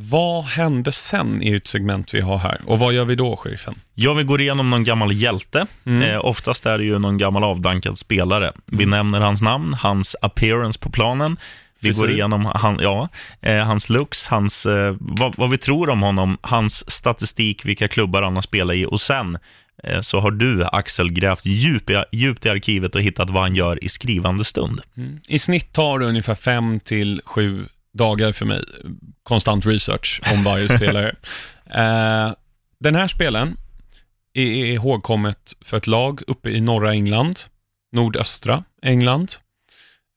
Vad 0.00 0.44
hände 0.44 0.92
sen 0.92 1.42
i 1.42 1.54
ett 1.54 1.66
segment 1.66 2.14
vi 2.14 2.20
har 2.20 2.38
här? 2.38 2.60
Och 2.66 2.78
vad 2.78 2.92
gör 2.92 3.04
vi 3.04 3.14
då, 3.14 3.36
sheriffen? 3.36 3.74
Ja, 3.94 4.12
vi 4.12 4.22
går 4.22 4.40
igenom 4.40 4.70
någon 4.70 4.84
gammal 4.84 5.12
hjälte. 5.12 5.66
Mm. 5.86 6.02
Eh, 6.02 6.24
oftast 6.24 6.66
är 6.66 6.78
det 6.78 6.84
ju 6.84 6.98
någon 6.98 7.18
gammal 7.18 7.44
avdankad 7.44 7.98
spelare. 7.98 8.52
Vi 8.66 8.86
nämner 8.86 9.20
hans 9.20 9.42
namn, 9.42 9.74
hans 9.74 10.16
appearance 10.22 10.78
på 10.78 10.90
planen. 10.90 11.36
Vi 11.80 11.90
går 11.90 12.10
igenom 12.10 12.44
han, 12.44 12.78
ja, 12.80 13.08
eh, 13.40 13.56
hans 13.56 13.88
looks, 13.88 14.26
hans, 14.26 14.66
eh, 14.66 14.96
vad, 15.00 15.34
vad 15.36 15.50
vi 15.50 15.58
tror 15.58 15.90
om 15.90 16.02
honom, 16.02 16.38
hans 16.40 16.90
statistik, 16.90 17.64
vilka 17.64 17.88
klubbar 17.88 18.22
han 18.22 18.34
har 18.34 18.42
spelat 18.42 18.76
i 18.76 18.86
och 18.86 19.00
sen 19.00 19.38
eh, 19.84 20.00
så 20.00 20.20
har 20.20 20.30
du, 20.30 20.64
Axel, 20.64 21.12
grävt 21.12 21.46
djup 21.46 21.90
djupt 22.12 22.46
i 22.46 22.48
arkivet 22.48 22.94
och 22.94 23.02
hittat 23.02 23.30
vad 23.30 23.42
han 23.42 23.54
gör 23.54 23.84
i 23.84 23.88
skrivande 23.88 24.44
stund. 24.44 24.80
Mm. 24.96 25.20
I 25.28 25.38
snitt 25.38 25.72
tar 25.72 25.98
det 25.98 26.06
ungefär 26.06 26.34
fem 26.34 26.80
till 26.80 27.20
sju 27.24 27.66
dagar 27.92 28.32
för 28.32 28.46
mig, 28.46 28.64
konstant 29.22 29.66
research 29.66 30.20
om 30.34 30.44
varje 30.44 30.76
spelare. 30.76 31.14
Eh, 31.70 32.32
den 32.80 32.94
här 32.94 33.08
spelen 33.08 33.56
är 34.32 34.42
är 34.42 34.66
ihågkommet 34.66 35.52
för 35.60 35.76
ett 35.76 35.86
lag 35.86 36.22
uppe 36.26 36.50
i 36.50 36.60
norra 36.60 36.90
England, 36.92 37.40
nordöstra 37.92 38.64
England. 38.82 39.28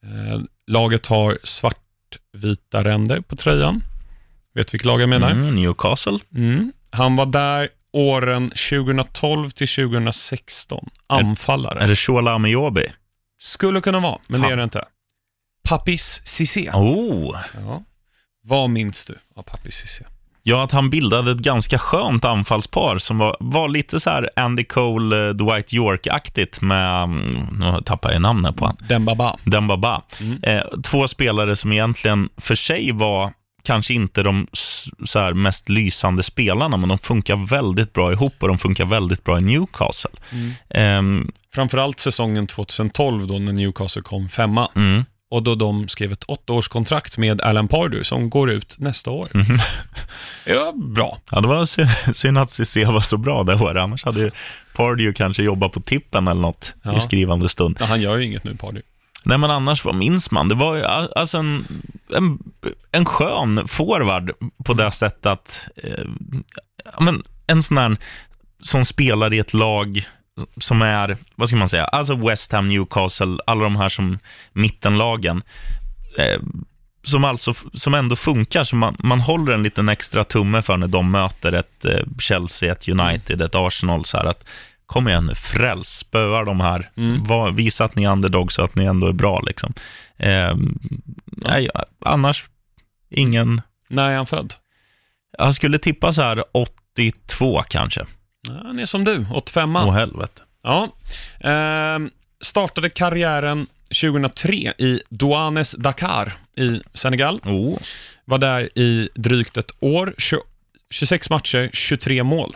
Eh, 0.06 0.42
laget 0.68 1.08
har 1.08 1.38
svartvita 1.44 2.84
ränder 2.84 3.22
på 3.22 3.36
tröjan. 3.36 3.84
Vet 4.54 4.74
vilket 4.74 4.86
lag 4.86 5.02
jag 5.02 5.10
menar? 5.10 5.32
Mm, 5.32 5.56
Newcastle. 5.56 6.20
Mm. 6.36 6.72
Han 6.90 7.16
var 7.16 7.26
där 7.26 7.70
åren 7.92 8.50
2012 8.50 9.50
till 9.50 9.68
2016. 9.68 10.90
Anfallare. 11.08 11.80
Är 11.80 11.88
det 11.88 11.96
Shola 11.96 12.32
Amiobi? 12.32 12.92
Skulle 13.42 13.82
kunna 13.82 14.00
vara, 14.00 14.20
men 14.28 14.42
Fan. 14.42 14.50
det 14.50 14.54
är 14.54 14.58
det 14.58 14.64
inte. 14.64 14.86
Papis 15.64 16.22
Cissé. 16.26 16.70
Oh. 16.74 17.38
Ja. 17.54 17.84
Vad 18.44 18.70
minns 18.70 19.06
du 19.06 19.18
av 19.36 19.44
Papis 19.44 19.76
Cissé? 19.76 20.06
Ja, 20.44 20.64
att 20.64 20.72
han 20.72 20.90
bildade 20.90 21.32
ett 21.32 21.38
ganska 21.38 21.78
skönt 21.78 22.26
anfallspar 22.26 22.98
som 22.98 23.18
var, 23.18 23.38
var 23.40 23.70
lite 23.70 24.00
så 24.00 24.10
här 24.10 24.30
Andy 24.36 24.64
Cole, 24.64 25.28
eh, 25.28 25.34
Dwight 25.34 25.74
York-aktigt 25.74 26.62
med, 26.62 27.04
mm, 27.04 27.48
nu 27.60 27.82
tappar 27.86 28.12
jag 28.12 28.22
namnet 28.22 28.56
på 28.56 28.66
han, 28.66 28.78
Dembaba. 28.90 29.38
Dembaba. 29.46 30.02
Mm. 30.20 30.40
Eh, 30.44 30.64
två 30.84 31.08
spelare 31.08 31.56
som 31.56 31.72
egentligen 31.72 32.30
för 32.38 32.56
sig 32.56 32.92
var 32.92 33.34
kanske 33.64 33.94
inte 33.94 34.24
de 34.24 34.48
så 35.06 35.20
här, 35.20 35.34
mest 35.34 35.70
lysande 35.70 36.24
spelarna, 36.24 36.78
men 36.78 36.90
de 36.90 36.98
funkar 36.98 37.48
väldigt 37.50 37.94
bra 37.94 38.12
ihop 38.12 38.34
och 38.40 38.48
de 38.48 38.58
funkar 38.60 38.86
väldigt 38.86 39.24
bra 39.24 39.38
i 39.38 39.42
Newcastle. 39.42 40.12
Mm. 40.32 40.54
Ehm, 40.70 41.32
Framförallt 41.54 42.00
säsongen 42.00 42.48
2012 42.48 43.28
då 43.28 43.40
när 43.40 43.54
Newcastle 43.54 44.02
kom 44.02 44.30
femma 44.30 44.70
mm, 44.76 45.06
och 45.32 45.44
då 45.44 45.56
de 45.56 45.88
skrev 45.88 46.12
ett 46.12 46.24
åttaårskontrakt 46.28 47.18
med 47.18 47.42
Alan 47.42 47.68
Pardew 47.68 48.04
som 48.04 48.30
går 48.30 48.52
ut 48.52 48.76
nästa 48.80 49.12
år. 49.12 49.30
mhm. 49.34 49.58
Ja, 50.46 50.74
bra. 50.76 51.18
Ja, 51.32 51.42
det 51.42 51.48
var 51.48 51.66
sy- 51.66 51.88
synd 52.14 52.38
att 52.38 52.52
Cissé 52.52 52.86
var 52.86 53.00
så 53.02 53.18
bra 53.18 53.44
det 53.44 53.56
året, 53.56 53.82
annars 53.84 54.04
hade 54.06 54.20
ju 54.22 54.32
Pardew 54.76 55.14
kanske 55.14 55.44
jobbat 55.44 55.72
på 55.72 55.80
tippen 55.82 56.28
eller 56.28 56.42
något 56.42 56.74
Ja. 56.84 56.98
i 56.98 57.02
skrivande 57.02 57.50
stund. 57.50 57.78
Ja, 57.80 57.86
han 57.86 58.02
gör 58.02 58.18
ju 58.18 58.26
inget 58.26 58.44
nu, 58.44 58.56
Pardew. 58.56 58.82
Nej, 59.26 59.38
men 59.38 59.52
annars, 59.52 59.86
vad 59.86 59.96
minns 59.96 60.32
man? 60.32 60.48
Det 60.50 60.56
var 60.56 60.76
ju 60.76 60.84
alltså 60.86 61.38
en, 61.38 61.66
en, 62.16 62.40
en 62.92 63.06
skön 63.06 63.68
forward 63.68 64.32
på 64.66 64.74
det 64.74 64.92
sättet 64.92 65.26
att, 65.26 65.68
eh, 65.76 66.06
men 67.00 67.24
en 67.48 67.64
sån 67.64 67.78
här 67.78 67.98
som 68.62 68.86
spelar 68.86 69.34
i 69.34 69.40
ett 69.40 69.54
lag 69.54 70.04
som 70.58 70.82
är, 70.82 71.18
vad 71.36 71.48
ska 71.48 71.58
man 71.58 71.70
säga, 71.70 71.86
alltså 71.86 72.16
West 72.16 72.52
Ham, 72.52 72.68
Newcastle, 72.68 73.38
alla 73.48 73.64
de 73.64 73.76
här 73.76 73.90
som 73.90 74.20
mittenlagen, 74.54 75.44
eh, 76.18 76.42
som 77.04 77.24
alltså, 77.26 77.54
som 77.74 77.94
ändå 77.94 78.16
funkar, 78.16 78.64
så 78.64 78.76
man, 78.76 78.96
man 79.00 79.20
håller 79.20 79.54
en 79.54 79.64
liten 79.64 79.90
extra 79.90 80.24
tumme 80.24 80.62
för 80.62 80.78
när 80.78 80.88
de 80.88 81.12
möter 81.12 81.54
ett 81.54 81.86
eh, 81.86 82.06
Chelsea, 82.20 82.72
ett 82.72 82.88
United, 82.90 83.42
ett 83.42 83.56
Arsenal, 83.56 84.06
så 84.06 84.18
här 84.18 84.26
att 84.26 84.44
kom 84.86 85.08
igen 85.08 85.26
nu, 85.26 85.36
fräls, 85.36 85.88
spöa 85.88 86.44
de 86.44 86.60
här, 86.60 86.90
Mm. 86.98 87.24
Var, 87.24 87.52
visa 87.52 87.86
att 87.86 87.96
ni 87.96 88.04
är 88.04 88.12
underdog 88.12 88.52
så 88.52 88.64
att 88.64 88.76
ni 88.76 88.86
ändå 88.86 89.08
är 89.08 89.14
bra 89.14 89.40
liksom. 89.40 89.74
Eh, 90.18 90.56
nej, 91.26 91.70
annars, 92.06 92.46
ingen, 93.10 93.62
När 93.90 94.10
är 94.10 94.18
han 94.18 94.26
född? 94.26 94.54
jag 95.38 95.54
skulle 95.54 95.80
tippa 95.80 96.14
så 96.14 96.22
här 96.22 96.44
82 96.52 97.64
kanske. 97.70 98.06
Han 98.48 98.80
är 98.80 98.86
som 98.86 99.04
du, 99.04 99.26
85 99.34 99.76
Åh 99.76 99.92
helvete. 99.92 100.42
Ja. 100.64 100.90
Ehm, 101.40 102.10
startade 102.42 102.90
karriären 102.90 103.68
2003 104.02 104.54
i 104.78 105.02
Douanes 105.10 105.72
Dakar 105.72 106.38
i 106.58 106.82
Senegal. 106.94 107.40
Oh. 107.46 107.78
Var 108.26 108.38
där 108.38 108.80
i 108.80 109.10
drygt 109.16 109.58
ett 109.58 109.72
år, 109.80 110.16
20, 110.18 110.42
26 110.90 111.30
matcher, 111.30 111.70
23 111.74 112.24
mål. 112.24 112.56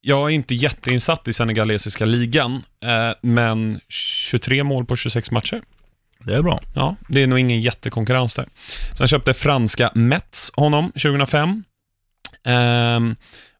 Jag 0.00 0.30
är 0.30 0.34
inte 0.34 0.54
jätteinsatt 0.54 1.28
i 1.28 1.32
senegalesiska 1.32 2.04
ligan, 2.04 2.62
eh, 2.84 3.12
men 3.22 3.80
23 3.88 4.64
mål 4.64 4.84
på 4.86 4.96
26 4.96 5.30
matcher. 5.30 5.62
Det 6.18 6.34
är 6.34 6.42
bra. 6.42 6.60
Ja, 6.74 6.96
det 7.08 7.22
är 7.22 7.26
nog 7.26 7.38
ingen 7.38 7.60
jättekonkurrens 7.60 8.34
där. 8.34 8.46
Sen 8.94 9.08
köpte 9.08 9.34
franska 9.34 9.90
Mets 9.94 10.50
honom 10.54 10.92
2005. 10.92 11.64
Ehm, 12.44 13.16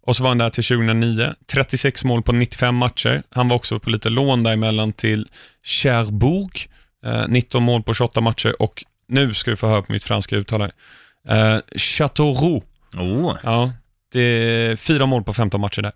och 0.07 0.16
så 0.16 0.22
var 0.22 0.30
han 0.30 0.38
där 0.38 0.50
till 0.50 0.64
2009. 0.64 1.34
36 1.46 2.04
mål 2.04 2.22
på 2.22 2.32
95 2.32 2.74
matcher. 2.74 3.22
Han 3.30 3.48
var 3.48 3.57
också 3.57 3.78
på 3.78 3.90
lite 3.90 4.09
lån 4.09 4.42
däremellan 4.42 4.92
till 4.92 5.28
Cherbourg. 5.62 6.68
Eh, 7.04 7.24
19 7.28 7.62
mål 7.62 7.82
på 7.82 7.94
28 7.94 8.20
matcher 8.20 8.62
och 8.62 8.84
nu 9.09 9.34
ska 9.34 9.50
vi 9.50 9.57
få 9.57 9.66
höra 9.66 9.82
på 9.82 9.92
mitt 9.92 10.04
franska 10.04 10.36
uttal 10.36 10.61
här. 10.61 10.72
Eh, 11.28 11.61
Châteauroux. 11.76 12.66
Oh. 12.94 13.36
Ja, 13.42 13.72
det 14.12 14.20
är 14.20 14.76
fyra 14.76 15.07
mål 15.07 15.24
på 15.24 15.34
15 15.34 15.61
matcher 15.61 15.82
där. 15.82 15.92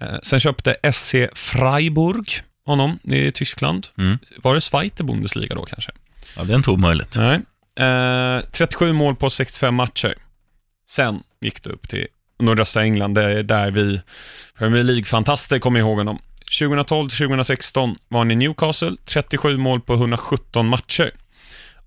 Eh, 0.00 0.18
sen 0.22 0.40
köpte 0.40 0.76
SC 0.92 1.14
Freiburg 1.32 2.42
honom, 2.64 2.98
är 3.04 3.30
Tyskland. 3.30 3.88
Mm. 3.98 4.18
Var 4.42 4.54
det 4.54 4.60
Zweite 4.60 5.04
Bundesliga 5.04 5.54
då 5.54 5.64
kanske? 5.64 5.92
Ja, 6.36 6.44
det 6.44 6.52
är 6.52 6.56
inte 6.56 6.70
omöjligt. 6.70 7.16
Nej. 7.16 7.40
Eh, 7.88 8.40
37 8.52 8.92
mål 8.92 9.16
på 9.16 9.30
65 9.30 9.74
matcher. 9.74 10.14
Sen 10.88 11.22
gick 11.40 11.62
det 11.62 11.70
upp 11.70 11.88
till 11.88 12.06
nordöstra 12.40 12.82
England, 12.82 13.14
det 13.14 13.22
är 13.22 13.42
där 13.42 13.70
vi 13.70 14.00
Premier 14.58 14.84
League-fantaster 14.84 15.58
kommer 15.58 15.80
ihåg 15.80 15.98
honom. 15.98 16.18
2012-2016 16.50 17.96
var 18.08 18.18
han 18.18 18.30
i 18.30 18.36
Newcastle, 18.36 18.96
37 19.04 19.56
mål 19.56 19.80
på 19.80 19.94
117 19.94 20.66
matcher. 20.66 21.12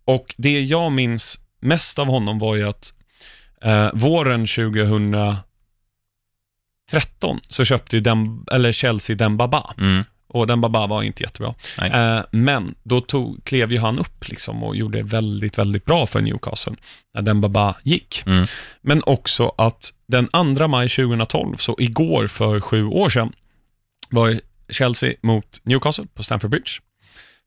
Och 0.06 0.36
det 0.38 0.62
jag 0.62 0.92
minns 0.92 1.40
mest 1.60 2.00
av 2.00 2.08
honom 2.08 2.40
var 2.40 2.56
ju 2.56 2.68
att 2.68 2.94
eh, 3.62 3.90
våren 3.94 4.48
2013 4.48 5.44
så 7.50 7.66
köpte 7.66 7.96
ju 7.96 8.00
den, 8.00 8.46
eller 8.52 8.72
Chelsea 8.72 9.16
Dembaba. 9.16 9.74
Mm. 9.78 10.04
Och 10.34 10.48
Dembaba 10.48 10.88
var 10.88 11.04
inte 11.04 11.24
jättebra. 11.24 11.54
Eh, 11.82 12.24
men 12.32 12.76
då 12.84 13.02
tog, 13.02 13.44
klev 13.44 13.72
ju 13.72 13.80
han 13.80 14.00
upp 14.00 14.28
liksom 14.30 14.64
och 14.64 14.76
gjorde 14.76 15.04
väldigt, 15.04 15.58
väldigt 15.58 15.86
bra 15.86 16.06
för 16.06 16.22
Newcastle 16.22 16.76
när 17.14 17.22
Dembaba 17.22 17.76
gick. 17.84 18.24
Mm. 18.26 18.46
Men 18.82 19.04
också 19.06 19.54
att 19.58 19.94
den 20.08 20.56
2 20.58 20.68
maj 20.68 20.90
2012, 20.90 21.58
så 21.58 21.76
igår 21.80 22.28
för 22.28 22.62
sju 22.62 22.86
år 22.86 23.10
sedan, 23.10 23.34
var 24.10 24.40
Chelsea 24.70 25.14
mot 25.22 25.62
Newcastle 25.64 26.06
på 26.14 26.24
Stamford 26.24 26.50
Bridge. 26.50 26.72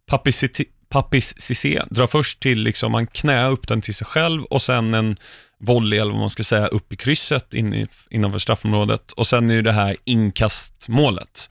Papis 0.07 0.45
Papis 0.89 1.35
Cissé 1.41 1.83
drar 1.91 2.07
först 2.07 2.41
till, 2.41 2.61
liksom, 2.61 2.95
han 2.95 3.07
knäar 3.07 3.51
upp 3.51 3.69
den 3.69 3.81
till 3.81 3.95
sig 3.95 4.07
själv 4.07 4.45
och 4.45 4.63
sen 4.63 4.95
en 4.95 5.17
volley, 5.59 5.99
eller 5.99 6.13
vad 6.13 6.21
man 6.21 6.31
ska 6.31 6.43
säga, 6.43 6.67
upp 6.67 6.93
i 6.93 6.97
krysset 6.97 7.55
in 7.55 7.75
i, 7.75 7.87
innanför 8.11 8.39
straffområdet. 8.39 9.13
Och 9.13 9.27
sen 9.27 9.51
är 9.51 9.63
det 9.63 9.73
här 9.73 9.97
inkastmålet. 10.05 11.51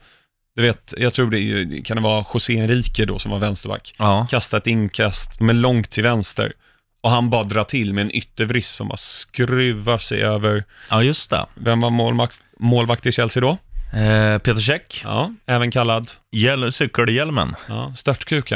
Du 0.56 0.62
vet, 0.62 0.94
jag 0.96 1.12
tror 1.12 1.30
det 1.30 1.82
kan 1.82 1.96
det 1.96 2.02
vara 2.02 2.24
José 2.34 2.58
Enrique 2.58 3.04
då 3.04 3.18
som 3.18 3.30
var 3.32 3.38
vänsterback. 3.38 3.94
Ja. 3.98 4.26
Kastar 4.30 4.58
ett 4.58 4.66
inkast 4.66 5.40
med 5.40 5.56
långt 5.56 5.90
till 5.90 6.02
vänster. 6.02 6.52
Och 7.00 7.10
han 7.10 7.30
bara 7.30 7.44
drar 7.44 7.64
till 7.64 7.92
med 7.94 8.02
en 8.02 8.16
yttervrist 8.16 8.74
som 8.74 8.88
bara 8.88 8.96
skruvar 8.96 9.98
sig 9.98 10.22
över, 10.22 10.64
ja, 10.90 11.02
just 11.02 11.30
det. 11.30 11.46
vem 11.54 11.80
var 11.80 11.90
målvakt, 11.90 12.40
målvakt 12.58 13.06
i 13.06 13.12
Chelsea 13.12 13.40
då? 13.40 13.50
Eh, 13.98 14.38
Peter 14.38 14.60
Käck, 14.62 15.00
Ja, 15.04 15.30
även 15.46 15.70
kallad 15.70 16.10
Hjäl- 16.36 16.70
cykelhjälmen, 16.70 17.54
ja, 17.68 17.88
det- 17.90 17.96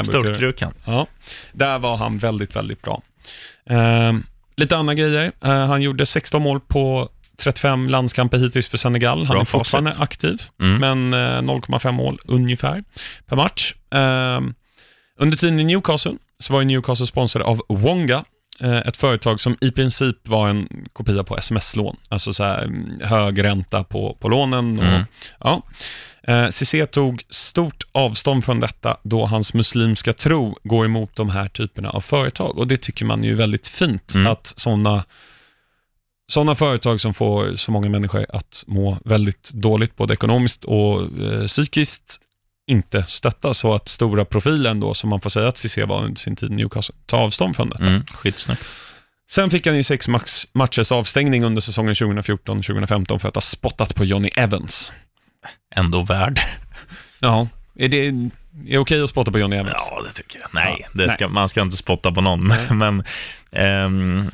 störtkrukan. 0.05 0.73
Ja, 0.85 1.07
där 1.53 1.79
var 1.79 1.97
han 1.97 2.17
väldigt, 2.17 2.55
väldigt 2.55 2.81
bra. 2.81 3.01
Ehm, 3.69 4.23
lite 4.55 4.77
andra 4.77 4.93
grejer. 4.93 5.31
Eh, 5.43 5.65
han 5.65 5.81
gjorde 5.81 6.05
16 6.05 6.41
mål 6.41 6.59
på 6.59 7.09
35 7.43 7.89
landskamper 7.89 8.37
hittills 8.37 8.67
för 8.69 8.77
Senegal. 8.77 9.17
Han 9.17 9.27
Bra 9.27 9.41
är 9.41 9.45
fortfarande 9.45 9.91
facit. 9.91 10.01
aktiv, 10.03 10.41
Mm. 10.61 10.77
men 11.09 11.13
eh, 11.13 11.41
0,5 11.41 11.91
mål 11.91 12.19
ungefär 12.25 12.83
per 13.25 13.35
match. 13.35 13.73
Ehm, 13.91 14.53
under 15.19 15.37
tiden 15.37 15.59
i 15.59 15.63
Newcastle 15.63 16.13
så 16.39 16.53
var 16.53 16.63
Newcastle 16.63 17.05
sponsrade 17.07 17.45
av 17.45 17.61
Wonga, 17.69 18.23
eh, 18.59 18.77
ett 18.77 18.97
företag 18.97 19.39
som 19.39 19.57
i 19.61 19.71
princip 19.71 20.27
var 20.27 20.49
en 20.49 20.67
kopia 20.93 21.23
på 21.23 21.37
sms-lån. 21.37 21.97
Alltså 22.09 22.33
så 22.33 22.43
här, 22.43 22.63
mm, 22.63 23.01
hög 23.03 23.43
ränta 23.43 23.83
på, 23.83 24.17
på 24.19 24.29
lånen. 24.29 24.79
Och, 24.79 24.85
Mm. 24.85 25.03
ja. 25.39 25.61
Eh, 26.23 26.49
Cissé 26.49 26.85
tog 26.85 27.23
stort 27.29 27.83
avstånd 27.91 28.45
från 28.45 28.59
detta 28.59 28.97
då 29.03 29.25
hans 29.25 29.53
muslimska 29.53 30.13
tro 30.13 30.57
går 30.63 30.85
emot 30.85 31.15
de 31.15 31.29
här 31.29 31.47
typerna 31.49 31.89
av 31.89 32.01
företag. 32.01 32.57
Och 32.57 32.67
det 32.67 32.77
tycker 32.81 33.05
man 33.05 33.23
ju 33.23 33.31
är 33.31 33.35
väldigt 33.35 33.67
fint, 33.67 34.15
Mm. 34.15 34.31
att 34.31 34.53
sådana 34.55 35.03
såna 36.31 36.55
företag 36.55 37.01
som 37.01 37.13
får 37.13 37.55
så 37.55 37.71
många 37.71 37.89
människor 37.89 38.25
att 38.29 38.63
må 38.67 38.97
väldigt 39.05 39.51
dåligt, 39.53 39.95
både 39.95 40.13
ekonomiskt 40.13 40.65
och 40.65 41.01
eh, 41.01 41.45
psykiskt, 41.47 42.19
inte 42.67 43.03
stöttas. 43.07 43.57
Så 43.57 43.73
att 43.73 43.87
stora 43.87 44.25
profilen 44.25 44.79
då, 44.79 44.93
som 44.93 45.09
man 45.09 45.21
får 45.21 45.29
säga 45.29 45.47
att 45.47 45.57
Cissé 45.57 45.85
var 45.85 46.03
under 46.03 46.19
sin 46.19 46.35
tid 46.35 46.51
i 46.51 46.55
Newcastle, 46.55 46.95
tar 47.05 47.17
avstånd 47.17 47.55
från 47.55 47.69
detta. 47.69 47.85
Mm. 47.85 48.05
Skitsnyggt. 48.05 48.63
Sen 49.31 49.49
fick 49.49 49.67
han 49.67 49.75
ju 49.75 49.83
sex 49.83 50.07
max 50.07 50.47
matchers 50.53 50.91
avstängning 50.91 51.43
under 51.43 51.61
säsongen 51.61 51.93
2014-2015 51.93 53.17
för 53.17 53.27
att 53.27 53.35
ha 53.35 53.41
spottat 53.41 53.95
på 53.95 54.05
Johnny 54.05 54.29
Evans. 54.35 54.93
Ändå 55.75 56.03
värd. 56.03 56.39
Ja, 57.19 57.47
är 57.75 57.89
det, 57.89 58.07
är 58.07 58.29
det 58.65 58.77
okej 58.77 59.03
att 59.03 59.09
spotta 59.09 59.31
på 59.31 59.39
Johnny 59.39 59.55
Evans? 59.55 59.87
Ja, 59.91 60.03
det 60.07 60.11
tycker 60.13 60.39
jag. 60.39 60.49
Nej, 60.53 60.77
Ja, 60.79 60.87
det 60.93 61.05
nej. 61.05 61.15
ska, 61.15 61.27
man 61.27 61.49
ska 61.49 61.61
inte 61.61 61.77
spotta 61.77 62.11
på 62.11 62.21
någon. 62.21 62.47
Men, 62.71 63.03
ehm, 63.51 64.31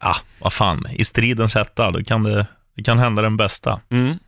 ja, 0.00 0.16
vad 0.38 0.52
fan. 0.52 0.86
I 0.92 1.04
stridens 1.04 1.54
hetta, 1.54 1.90
då 1.90 2.04
kan 2.04 2.22
det, 2.22 2.46
det 2.76 2.82
kan 2.82 2.98
hända 2.98 3.22
den 3.22 3.36
bästa. 3.36 3.80
Mm. 3.90 4.18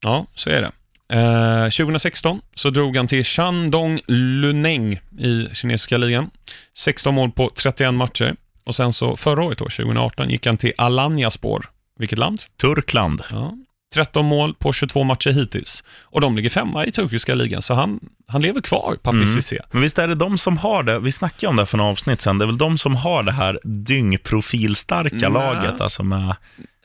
Ja, 0.00 0.26
så 0.34 0.50
är 0.50 0.60
det. 0.62 0.72
Eh, 1.10 1.64
2016 1.64 2.40
så 2.54 2.70
drog 2.70 2.96
han 2.96 3.06
till 3.06 3.24
Shandong 3.24 4.00
Luneng 4.06 5.00
i 5.18 5.48
kinesiska 5.52 5.96
ligan. 5.96 6.30
16 6.76 7.14
mål 7.14 7.30
på 7.30 7.50
31 7.54 7.94
matcher. 7.94 8.36
Och 8.64 8.74
sen 8.74 8.92
så 8.92 9.16
förra 9.16 9.44
året, 9.44 9.58
då, 9.58 9.64
2018, 9.64 10.30
gick 10.30 10.46
han 10.46 10.56
till 10.56 10.72
Alanyaspor. 10.78 11.70
Vilket 11.98 12.18
land? 12.18 12.40
Turkland. 12.60 13.22
Ja. 13.30 13.54
13 13.94 14.26
mål 14.26 14.54
på 14.54 14.72
22 14.72 15.04
matcher 15.04 15.30
hittills. 15.30 15.84
Och 16.02 16.20
de 16.20 16.36
ligger 16.36 16.50
femma 16.50 16.86
i 16.86 16.92
turkiska 16.92 17.34
ligan, 17.34 17.62
så 17.62 17.74
han, 17.74 18.00
han 18.26 18.42
lever 18.42 18.60
kvar, 18.60 18.96
Papi 19.02 19.16
Mm. 19.16 19.34
Cissé. 19.34 19.58
Men 19.70 19.82
visst 19.82 19.98
är 19.98 20.08
det 20.08 20.14
de 20.14 20.38
som 20.38 20.58
har 20.58 20.82
det, 20.82 20.98
vi 20.98 21.12
snackade 21.12 21.50
om 21.50 21.56
det 21.56 21.66
för 21.66 21.78
några 21.78 21.90
avsnitt 21.90 22.20
sedan, 22.20 22.38
det 22.38 22.44
är 22.44 22.46
väl 22.46 22.58
de 22.58 22.78
som 22.78 22.96
har 22.96 23.22
det 23.22 23.32
här 23.32 23.60
dyngprofilstarka 23.64 25.16
Nej. 25.28 25.30
laget, 25.30 25.80
alltså 25.80 26.02
med, 26.02 26.36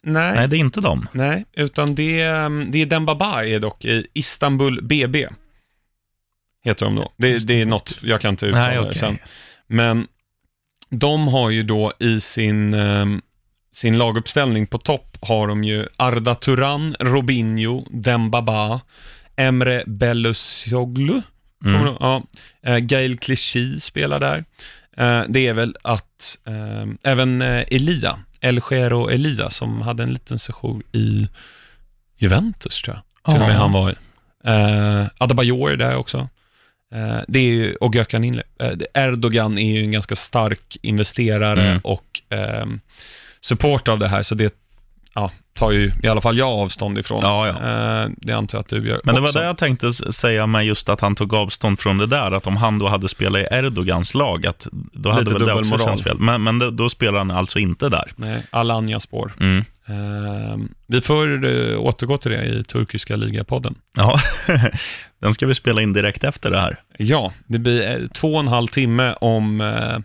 Nej, 0.04 0.36
nej 0.36 0.48
det 0.48 0.58
är 0.58 0.60
inte 0.60 0.82
de. 0.82 1.08
nej, 1.12 1.46
utan 1.54 1.96
det, 1.96 2.22
är- 2.22 2.72
det 2.72 2.82
är 2.82 2.86
Dembaba 2.86 3.46
är 3.46 3.60
dock 3.60 3.86
i 3.86 4.08
Istanbul 4.14 4.80
BB. 4.84 5.28
Heter 6.64 6.86
de 6.86 6.96
då. 6.96 7.12
Det, 7.18 7.48
det 7.48 7.62
är 7.62 7.66
något, 7.66 7.98
jag 8.02 8.22
kan 8.22 8.30
inte 8.30 8.46
uttala 8.46 8.68
Nej, 8.68 8.80
okej. 8.80 8.94
sen. 8.96 9.18
Men 9.68 10.08
de 10.90 11.28
har 11.28 11.50
ju 11.50 11.64
då 11.64 11.94
i 12.00 12.22
sin, 12.22 12.74
ehm, 12.74 13.22
sin 13.76 13.98
laguppställning 13.98 14.68
på 14.68 14.78
topp 14.78 15.18
har 15.22 15.48
de 15.48 15.64
ju 15.64 15.88
Arda 15.98 16.36
Turan, 16.36 16.96
Robinho, 17.00 17.86
Dembaba, 17.92 18.82
Emre 19.36 19.84
Belözoğlu, 19.88 21.22
Mm. 21.66 21.86
Du- 21.86 21.96
Ja, 22.00 22.24
eh, 22.64 22.78
Gail 22.78 23.18
Clichy 23.20 23.80
spelar 23.80 24.20
där. 24.20 24.44
Eh, 24.98 25.24
det 25.30 25.48
är 25.48 25.54
väl 25.54 25.76
att 25.82 26.38
eh, 26.48 27.12
även 27.12 27.42
Elia, 27.42 28.20
El 28.42 28.62
Gero 28.70 29.10
Elia, 29.10 29.50
som 29.50 29.82
hade 29.82 30.04
en 30.04 30.14
liten 30.14 30.40
session 30.40 30.84
i 30.92 31.28
Juventus, 32.18 32.82
tror 32.82 32.96
jag. 32.96 33.34
Till 33.34 33.42
och 33.42 33.48
med 33.48 33.58
han 33.58 33.72
var. 33.72 33.96
Adebayor 35.18 35.72
är 35.72 35.78
där 35.78 35.96
också. 35.96 36.30
Det 37.28 37.40
är 37.40 37.44
ju, 37.44 37.76
och. 37.76 37.96
Eh, 37.96 38.04
Erdogan 38.94 39.58
är 39.58 39.72
ju 39.78 39.84
en 39.84 39.92
ganska 39.92 40.16
stark 40.16 40.78
investerare 40.82 41.68
Mm. 41.68 41.80
och 41.84 42.22
eh, 42.30 42.66
support 43.46 43.88
av 43.88 44.00
det 44.00 44.08
här, 44.08 44.24
så 44.24 44.36
det 44.36 44.54
ja, 45.14 45.32
tar 45.54 45.72
ju 45.72 45.92
i 46.04 46.08
alla 46.08 46.22
fall 46.22 46.38
jag 46.38 46.50
avstånd 46.50 46.98
ifrån. 46.98 47.20
Ja, 47.22 47.48
ja. 47.48 47.54
Eh, 48.04 48.10
det 48.18 48.34
antar 48.34 48.58
jag 48.58 48.62
att 48.62 48.70
du 48.70 48.88
gör 48.88 49.02
Men 49.04 49.16
det 49.16 49.22
var 49.22 49.28
också. 49.28 49.40
det 49.40 49.46
jag 49.46 49.58
tänkte 49.58 49.94
säga 49.94 50.48
med 50.48 50.66
just 50.66 50.90
att 50.90 51.02
han 51.02 51.16
tog 51.16 51.34
avstånd 51.34 51.80
från 51.80 51.98
det 51.98 52.08
där, 52.08 52.32
att 52.32 52.48
om 52.48 52.58
han 52.58 52.80
då 52.80 52.88
hade 52.88 53.10
spelat 53.10 53.42
i 53.42 53.48
Erdogans 53.52 54.14
lag, 54.14 54.48
att 54.48 54.68
då 54.72 55.10
hade 55.10 55.24
Lite 55.24 55.34
väl 55.34 55.48
det 55.48 55.54
också 55.54 55.78
känts 55.78 56.04
fel. 56.04 56.20
Men, 56.20 56.44
men 56.44 56.76
då 56.76 56.90
spelar 56.90 57.18
han 57.18 57.32
alltså 57.32 57.60
inte 57.60 57.90
där. 57.90 58.12
Nej, 58.16 58.44
Alanya 58.50 59.00
spår. 59.00 59.32
Mm. 59.40 59.66
Eh, 59.88 60.58
vi 60.88 61.02
får 61.02 61.46
uh, 61.46 61.80
återgå 61.80 62.18
till 62.18 62.32
det 62.32 62.46
i 62.46 62.64
turkiska 62.64 63.16
ligapodden. 63.16 63.76
Ja, 63.98 64.20
den 65.22 65.34
ska 65.34 65.48
vi 65.48 65.56
spela 65.56 65.82
in 65.82 65.94
direkt 65.94 66.24
efter 66.24 66.52
det 66.52 66.60
här. 66.60 66.80
Ja, 66.98 67.34
det 67.48 67.60
blir 67.60 67.90
eh, 67.90 68.08
två 68.08 68.34
och 68.34 68.40
en 68.40 68.48
halv 68.48 68.68
timme 68.68 69.14
om, 69.14 69.62
eh, 69.62 69.98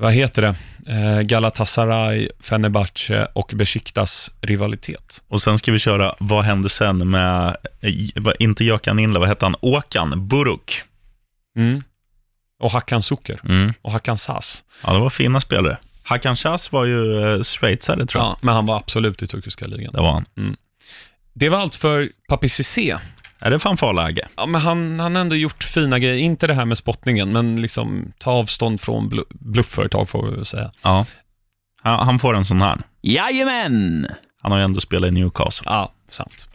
vad 0.00 0.12
heter 0.12 0.42
det, 0.42 0.54
eh, 0.92 1.20
Galatasaray, 1.20 2.28
Fenerbahce 2.40 3.28
och 3.32 3.52
Besiktas 3.54 4.30
rivalitet. 4.40 5.22
Och 5.28 5.42
sen 5.42 5.58
ska 5.58 5.72
vi 5.72 5.78
köra 5.78 6.14
Vad 6.18 6.44
hände 6.44 6.68
sen 6.68 7.10
med, 7.10 7.56
eh, 7.80 8.32
inte 8.38 8.64
Jökan 8.64 8.98
Inle, 8.98 9.18
vad 9.18 9.28
hette 9.28 9.44
han? 9.44 9.54
Åkan 9.60 10.28
Buruk. 10.28 10.82
Mm. 11.56 11.82
Och 12.60 12.70
Hakan 12.70 13.02
Suker. 13.02 13.40
Mm. 13.44 13.72
Och 13.82 13.92
Hakan 13.92 14.18
Sas. 14.18 14.62
Ja, 14.84 14.92
det 14.92 14.98
var 14.98 15.10
fina 15.10 15.40
spelare. 15.40 15.78
Hakan 16.02 16.36
Chas 16.36 16.72
var 16.72 16.84
ju 16.84 17.22
eh, 17.22 17.42
schweizare, 17.42 18.06
tror 18.06 18.22
jag. 18.22 18.30
Ja, 18.30 18.36
men 18.40 18.54
han 18.54 18.66
var 18.66 18.76
absolut 18.76 19.22
i 19.22 19.26
turkiska 19.26 19.66
ligan. 19.66 19.92
Det 19.92 20.00
var 20.00 20.12
han. 20.12 20.56
Det 21.32 21.48
var 21.48 21.58
allt 21.58 21.74
för 21.74 22.10
Papi 22.28 22.48
Cissé. 22.48 22.98
Är 23.40 23.50
det 23.50 23.58
fanfarläge? 23.58 24.28
Ja, 24.36 24.46
men 24.46 24.60
han 24.60 25.00
han 25.00 25.14
har 25.14 25.20
ändå 25.22 25.36
gjort 25.36 25.64
fina 25.64 25.98
grejer. 25.98 26.16
Inte 26.16 26.46
det 26.46 26.54
här 26.54 26.64
med 26.64 26.78
spottningen, 26.78 27.32
men 27.32 27.62
liksom 27.62 28.12
ta 28.18 28.30
avstånd 28.30 28.80
från 28.80 29.10
blu- 29.10 29.24
bluffföretag 29.30 30.08
får 30.08 30.26
vi 30.30 30.36
väl 30.36 30.44
säga. 30.44 30.70
Ja. 30.82 31.06
Han, 31.82 32.06
han 32.06 32.18
får 32.18 32.36
en 32.36 32.44
sån 32.44 32.62
här. 32.62 32.78
Jajamän! 33.02 34.06
Han 34.42 34.52
har 34.52 34.58
ju 34.58 34.64
ändå 34.64 34.80
spelat 34.80 35.08
i 35.08 35.10
Newcastle. 35.10 35.64
Ja, 35.70 35.92
sant. 36.10 36.48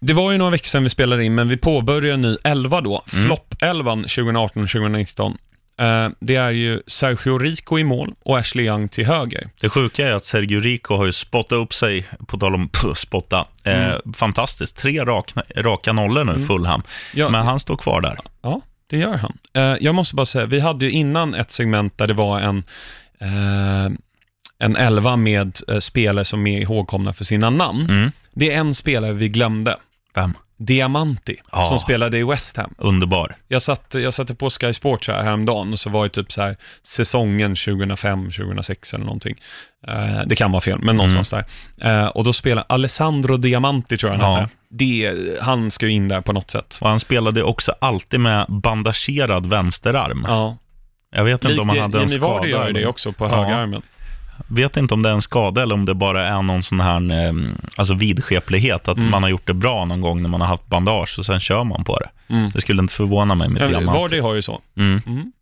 Det 0.00 0.12
var 0.12 0.32
ju 0.32 0.38
några 0.38 0.50
veckor 0.50 0.66
sedan 0.68 0.82
vi 0.82 0.90
spelade 0.90 1.24
in, 1.24 1.34
men 1.34 1.48
vi 1.48 1.56
påbörjar 1.56 2.14
en 2.14 2.20
ny 2.22 2.36
11 2.44 2.80
då. 2.80 3.02
Flopp-11 3.06 4.04
2018-2019. 4.06 5.36
Eh, 5.78 6.08
det 6.20 6.36
är 6.36 6.50
ju 6.50 6.82
Sergio 6.86 7.38
Rico 7.38 7.78
i 7.78 7.84
mål 7.84 8.14
och 8.22 8.38
Ashley 8.38 8.66
Young 8.66 8.88
till 8.88 9.06
höger. 9.06 9.50
Det 9.60 9.68
sjuka 9.68 10.08
är 10.08 10.12
att 10.12 10.24
Sergio 10.24 10.60
Rico 10.60 10.96
har 10.96 11.06
ju 11.06 11.12
spottat 11.12 11.52
upp 11.52 11.74
sig, 11.74 12.06
på 12.26 12.38
tal 12.38 12.54
om 12.54 12.68
puh, 12.68 12.94
spotta, 12.94 13.46
eh, 13.64 13.94
fantastiskt. 14.14 14.76
Tre 14.76 15.04
raka, 15.04 15.42
raka 15.56 15.92
nollor 15.92 16.24
nu, 16.24 16.46
Fulham. 16.46 16.82
Ja, 17.14 17.28
Men 17.28 17.46
han 17.46 17.60
står 17.60 17.76
kvar 17.76 18.00
där. 18.00 18.18
Ja, 18.42 18.60
det 18.86 18.98
gör 18.98 19.16
han. 19.16 19.38
Eh, 19.54 19.76
jag 19.80 19.94
måste 19.94 20.14
bara 20.14 20.26
säga, 20.26 20.46
vi 20.46 20.60
hade 20.60 20.84
ju 20.84 20.90
innan 20.90 21.34
ett 21.34 21.50
segment 21.50 21.98
där 21.98 22.06
det 22.06 22.14
var 22.14 22.40
en, 22.40 22.64
eh, 23.20 23.92
en 24.58 24.76
elva 24.76 25.16
med 25.16 25.56
eh, 25.68 25.78
spelare 25.78 26.24
som 26.24 26.46
är 26.46 26.60
ihågkomna 26.60 27.12
för 27.12 27.24
sina 27.24 27.50
namn. 27.50 27.90
Mm. 27.90 28.10
Det 28.34 28.52
är 28.52 28.58
en 28.58 28.74
spelare 28.74 29.12
vi 29.12 29.28
glömde. 29.28 29.76
Vem? 30.14 30.34
Diamanti, 30.58 31.36
Ja. 31.52 31.64
som 31.64 31.78
spelade 31.78 32.18
i 32.18 32.24
West 32.24 32.56
Ham. 32.56 32.74
Underbar. 32.78 33.36
Jag, 33.48 33.62
satt, 33.62 33.94
jag 33.94 34.14
satte 34.14 34.34
på 34.34 34.50
Sky 34.50 34.72
Sports 34.72 35.08
här 35.08 35.22
häromdagen 35.22 35.72
och 35.72 35.80
så 35.80 35.90
var 35.90 36.02
det 36.02 36.08
typ 36.10 36.32
så 36.32 36.42
här 36.42 36.56
säsongen 36.82 37.54
2005-2006 37.54 38.94
eller 38.94 39.04
någonting. 39.04 39.36
Eh, 39.88 40.20
det 40.26 40.36
kan 40.36 40.52
vara 40.52 40.60
fel, 40.60 40.78
men 40.82 40.96
någonstans 40.96 41.30
där. 41.30 41.44
Eh, 41.82 42.06
och 42.06 42.24
då 42.24 42.32
spelade 42.32 42.66
Alessandro 42.68 43.36
Diamanti, 43.36 43.96
tror 43.96 44.12
jag 44.12 44.18
han 44.18 44.32
Ja. 44.32 44.40
hette. 44.40 44.52
Det, 44.70 45.14
han 45.40 45.70
ska 45.70 45.86
ju 45.86 45.92
in 45.92 46.08
där 46.08 46.20
på 46.20 46.32
något 46.32 46.50
sätt. 46.50 46.78
Och 46.80 46.88
han 46.88 47.00
spelade 47.00 47.42
också 47.42 47.74
alltid 47.80 48.20
med 48.20 48.46
bandagerad 48.48 49.46
vänsterarm. 49.46 50.24
Ja, 50.28 50.56
Jag 51.10 51.24
vet 51.24 51.44
inte 51.44 51.60
om 51.60 51.68
han 51.68 51.78
hade 51.78 51.98
en 51.98 52.08
Jimmy 52.08 52.18
skada. 52.20 52.34
Vardy 52.34 52.50
gör 52.50 52.66
ju 52.66 52.72
det 52.72 52.86
också 52.86 53.12
på 53.12 53.28
högerarmen. 53.28 53.82
Vet 54.48 54.76
inte 54.76 54.94
om 54.94 55.02
det 55.02 55.08
är 55.08 55.12
en 55.12 55.22
skada 55.22 55.62
eller 55.62 55.74
om 55.74 55.84
det 55.84 55.94
bara 55.94 56.26
är 56.28 56.42
någon 56.42 56.62
sån 56.62 56.80
här 56.80 57.26
eh, 57.26 57.32
alltså 57.76 57.94
vidskeplighet. 57.94 58.88
Att 58.88 58.98
Mm. 58.98 59.10
man 59.10 59.22
har 59.22 59.30
gjort 59.30 59.46
det 59.46 59.54
bra 59.54 59.84
någon 59.84 60.00
gång 60.00 60.22
när 60.22 60.28
man 60.28 60.40
har 60.40 60.48
haft 60.48 60.66
bandage 60.66 61.18
och 61.18 61.26
sen 61.26 61.40
kör 61.40 61.64
man 61.64 61.84
på 61.84 61.98
det. 61.98 62.34
Mm. 62.34 62.50
Det 62.54 62.60
skulle 62.60 62.82
inte 62.82 62.94
förvåna 62.94 63.34
mig 63.34 63.48
med 63.48 63.68
diamant. 63.68 63.98
Vardy 63.98 64.20
har 64.20 64.34
ju 64.34 64.42
så. 64.42 64.60
Mm. 64.76 65.00
Mm. 65.06 65.32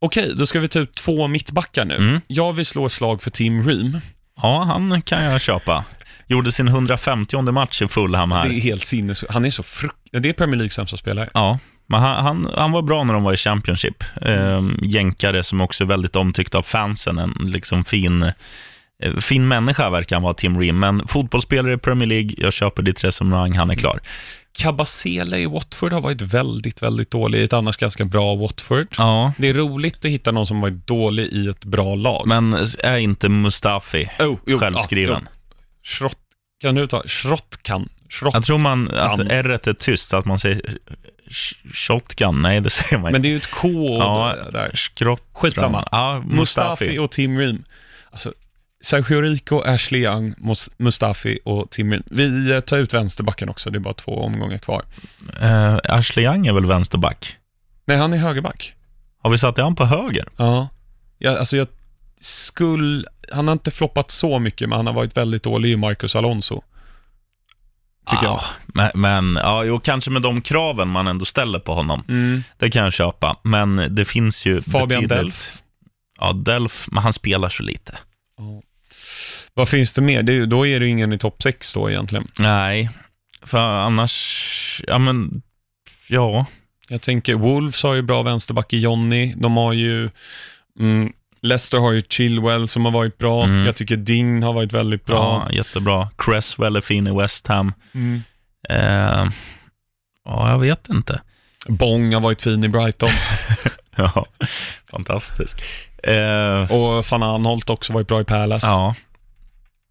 Okej, 0.00 0.32
då 0.36 0.46
ska 0.46 0.60
vi 0.60 0.68
ta 0.68 0.78
ut 0.78 0.94
två 0.94 1.26
mittbackar 1.28 1.84
nu. 1.84 1.94
Mm. 1.96 2.20
Jag 2.26 2.52
vill 2.52 2.66
slå 2.66 2.86
ett 2.86 2.92
slag 2.92 3.22
för 3.22 3.30
Tim 3.30 3.68
Ream. 3.68 4.00
Ja, 4.42 4.62
han 4.64 5.02
kan 5.02 5.24
jag 5.24 5.40
köpa. 5.40 5.84
Gjorde 6.26 6.52
sin 6.52 6.68
150 6.68 7.42
match 7.52 7.82
i 7.82 7.88
Fulham 7.88 8.32
här. 8.32 8.48
Det 8.48 8.54
är 8.54 8.60
helt 8.60 8.86
sinnessjukt. 8.86 9.32
Han 9.32 9.44
är 9.44 9.50
så 9.50 9.62
frukt... 9.62 9.96
Det 10.12 10.28
är 10.28 10.32
Premier 10.32 10.56
League 10.56 10.70
sämsta 10.70 10.96
spelare. 10.96 11.28
Ja, 11.34 11.58
men 11.90 12.00
han, 12.00 12.24
han, 12.24 12.50
han 12.56 12.72
var 12.72 12.82
bra 12.82 13.04
när 13.04 13.14
de 13.14 13.22
var 13.22 13.32
i 13.32 13.36
Championship. 13.36 14.04
Eh, 14.22 14.62
jänkare 14.82 15.44
som 15.44 15.60
också 15.60 15.84
är 15.84 15.88
väldigt 15.88 16.16
omtyckt 16.16 16.54
av 16.54 16.62
fansen. 16.62 17.18
En 17.18 17.34
liksom 17.40 17.84
fin, 17.84 18.22
eh, 19.02 19.16
fin 19.20 19.48
människa 19.48 19.90
verkar 19.90 20.16
han 20.16 20.22
vara, 20.22 20.34
Tim 20.34 20.60
Ream. 20.60 20.78
Men 20.78 21.08
fotbollsspelare 21.08 21.74
i 21.74 21.78
Premier 21.78 22.08
League, 22.08 22.30
jag 22.36 22.52
köper 22.52 22.82
ditt 22.82 23.04
resonemang, 23.04 23.52
han 23.52 23.70
är 23.70 23.74
klar. 23.74 24.00
Kabasele 24.52 25.38
i 25.38 25.46
Watford 25.46 25.92
har 25.92 26.00
varit 26.00 26.22
väldigt, 26.22 26.82
väldigt 26.82 27.10
dålig 27.10 27.38
i 27.38 27.42
ett 27.42 27.52
annars 27.52 27.76
ganska 27.76 28.04
bra 28.04 28.34
Watford. 28.36 28.86
Ja, 28.98 29.32
Det 29.38 29.48
är 29.48 29.54
roligt 29.54 30.04
att 30.04 30.10
hitta 30.10 30.32
någon 30.32 30.46
som 30.46 30.60
varit 30.60 30.86
dålig 30.86 31.26
i 31.26 31.48
ett 31.48 31.64
bra 31.64 31.94
lag. 31.94 32.26
men 32.26 32.66
är 32.78 32.96
inte 32.96 33.28
Mustafi 33.28 34.10
Oh, 34.18 34.36
jo, 34.46 34.58
självskriven? 34.58 35.22
Ja, 35.24 35.30
jo. 35.50 35.56
Schrott, 35.84 36.18
kan 36.60 36.74
du 36.74 36.86
ta? 36.86 37.02
Schrottkan? 37.06 37.88
Schrott. 38.10 38.34
Jag 38.34 38.44
tror 38.44 38.58
man 38.58 38.90
att 38.90 39.20
r 39.20 39.60
är 39.64 39.72
tyst, 39.72 40.08
så 40.08 40.16
att 40.16 40.24
man 40.24 40.38
säger 40.38 40.78
shotgun. 41.74 42.42
Nej, 42.42 42.60
det 42.60 42.70
säger 42.70 42.98
man 42.98 43.12
Men 43.12 43.14
inte. 43.16 43.22
det 43.22 43.28
är 43.28 43.30
ju 43.30 43.36
ett 43.36 43.50
K 43.50 43.68
Ja, 43.98 44.36
där. 44.52 44.70
Skrott. 44.74 45.22
Skitsamma. 45.32 45.88
Ja, 45.92 46.18
Mustafi 46.26 46.36
Mustafi. 46.84 46.98
och 46.98 47.10
Tim 47.10 47.38
Ream. 47.38 47.64
Alltså, 48.10 48.32
Sergio 48.82 49.20
Rico, 49.20 49.60
Ashley 49.60 50.00
Young, 50.02 50.34
Mus- 50.38 50.70
Mustafi 50.76 51.38
och 51.44 51.70
Tim 51.70 51.90
Ream. 51.92 52.02
Vi 52.10 52.52
eh, 52.52 52.60
tar 52.60 52.78
ut 52.78 52.94
vänsterbacken 52.94 53.48
också, 53.48 53.70
det 53.70 53.78
är 53.78 53.80
bara 53.80 53.94
två 53.94 54.20
omgångar 54.22 54.58
kvar. 54.58 54.82
Eh, 55.40 55.78
Ashley 55.84 56.24
Young 56.24 56.46
är 56.46 56.52
väl 56.52 56.66
vänsterback? 56.66 57.36
Nej, 57.84 57.96
han 57.96 58.12
är 58.12 58.16
högerback. 58.16 58.74
Har 59.22 59.30
vi 59.30 59.38
satt 59.38 59.56
han 59.58 59.76
på 59.76 59.84
höger? 59.84 60.28
Ja. 60.36 60.68
ja 61.18 61.38
alltså 61.38 61.56
jag 61.56 61.66
skulle... 62.20 63.04
Han 63.32 63.48
har 63.48 63.52
inte 63.52 63.70
floppat 63.70 64.10
så 64.10 64.38
mycket, 64.38 64.68
men 64.68 64.76
han 64.76 64.86
har 64.86 64.94
varit 64.94 65.16
väldigt 65.16 65.42
dålig 65.42 65.70
i 65.70 65.76
Marcus 65.76 66.16
Alonso. 66.16 66.62
Tycker 68.10 68.24
ja, 68.24 68.44
Men, 68.66 68.90
men 68.94 69.36
ja, 69.42 69.64
jo, 69.64 69.80
kanske 69.80 70.10
med 70.10 70.22
de 70.22 70.40
kraven 70.40 70.88
man 70.88 71.06
ändå 71.06 71.24
ställer 71.24 71.58
på 71.58 71.74
honom. 71.74 72.04
jag. 72.06 72.16
Mm. 72.16 72.42
Det 72.58 72.70
kan 72.70 72.82
jag 72.82 72.92
köpa. 72.92 73.36
Men 73.42 73.94
det 73.94 74.04
finns 74.04 74.46
ju 74.46 74.60
Fabian 74.60 74.88
betydligt- 74.88 75.08
Delf. 75.08 75.62
Ja, 76.20 76.32
Delf, 76.32 76.88
men 76.90 77.02
han 77.02 77.12
spelar 77.12 77.48
så 77.48 77.62
lite. 77.62 77.98
Vad 79.54 79.68
finns 79.68 79.92
det 79.92 80.02
mer? 80.02 80.22
Det 80.22 80.46
då 80.46 80.66
är 80.66 80.80
det 80.80 80.86
ju 80.86 80.92
ingen 80.92 81.12
i 81.12 81.18
topp 81.18 81.42
6 81.42 81.74
då 81.74 81.90
egentligen. 81.90 82.26
Nej, 82.38 82.90
för 83.42 83.58
annars, 83.58 84.82
ja 84.86 84.98
men, 84.98 85.42
ja. 86.06 86.46
Jag 86.88 87.02
tänker, 87.02 87.34
Wolves 87.34 87.82
har 87.82 87.94
ju 87.94 88.02
bra 88.02 88.22
vänsterback 88.22 88.72
i 88.72 88.78
Jonny. 88.78 89.34
De 89.36 89.56
har 89.56 89.72
ju... 89.72 90.10
Mm, 90.78 91.12
Leicester 91.42 91.78
har 91.78 91.92
ju 91.92 92.02
Chilwell 92.08 92.68
som 92.68 92.84
har 92.84 92.92
varit 92.92 93.18
bra. 93.18 93.44
Mm. 93.44 93.66
Jag 93.66 93.76
tycker 93.76 93.96
Ding 93.96 94.42
har 94.42 94.52
varit 94.52 94.72
väldigt 94.72 95.04
bra. 95.06 95.46
Ja, 95.48 95.56
jättebra. 95.56 96.10
Cresswell 96.18 96.76
är 96.76 96.80
fin 96.80 97.06
i 97.06 97.18
West 97.18 97.46
Ham. 97.46 97.72
Mm. 97.94 98.22
Eh, 98.68 99.30
ja, 100.24 100.50
jag 100.50 100.58
vet 100.58 100.88
inte. 100.88 101.20
Bong 101.68 102.14
har 102.14 102.20
varit 102.20 102.42
fin 102.42 102.64
i 102.64 102.68
Brighton. 102.68 103.10
Ja, 103.96 104.26
fantastisk. 104.90 105.62
Eh, 106.02 106.72
och 106.72 107.04
van 107.10 107.22
Anholt 107.22 107.70
också 107.70 107.92
varit 107.92 108.08
bra 108.08 108.20
i 108.20 108.24
Palace. 108.24 108.66
ja. 108.66 108.94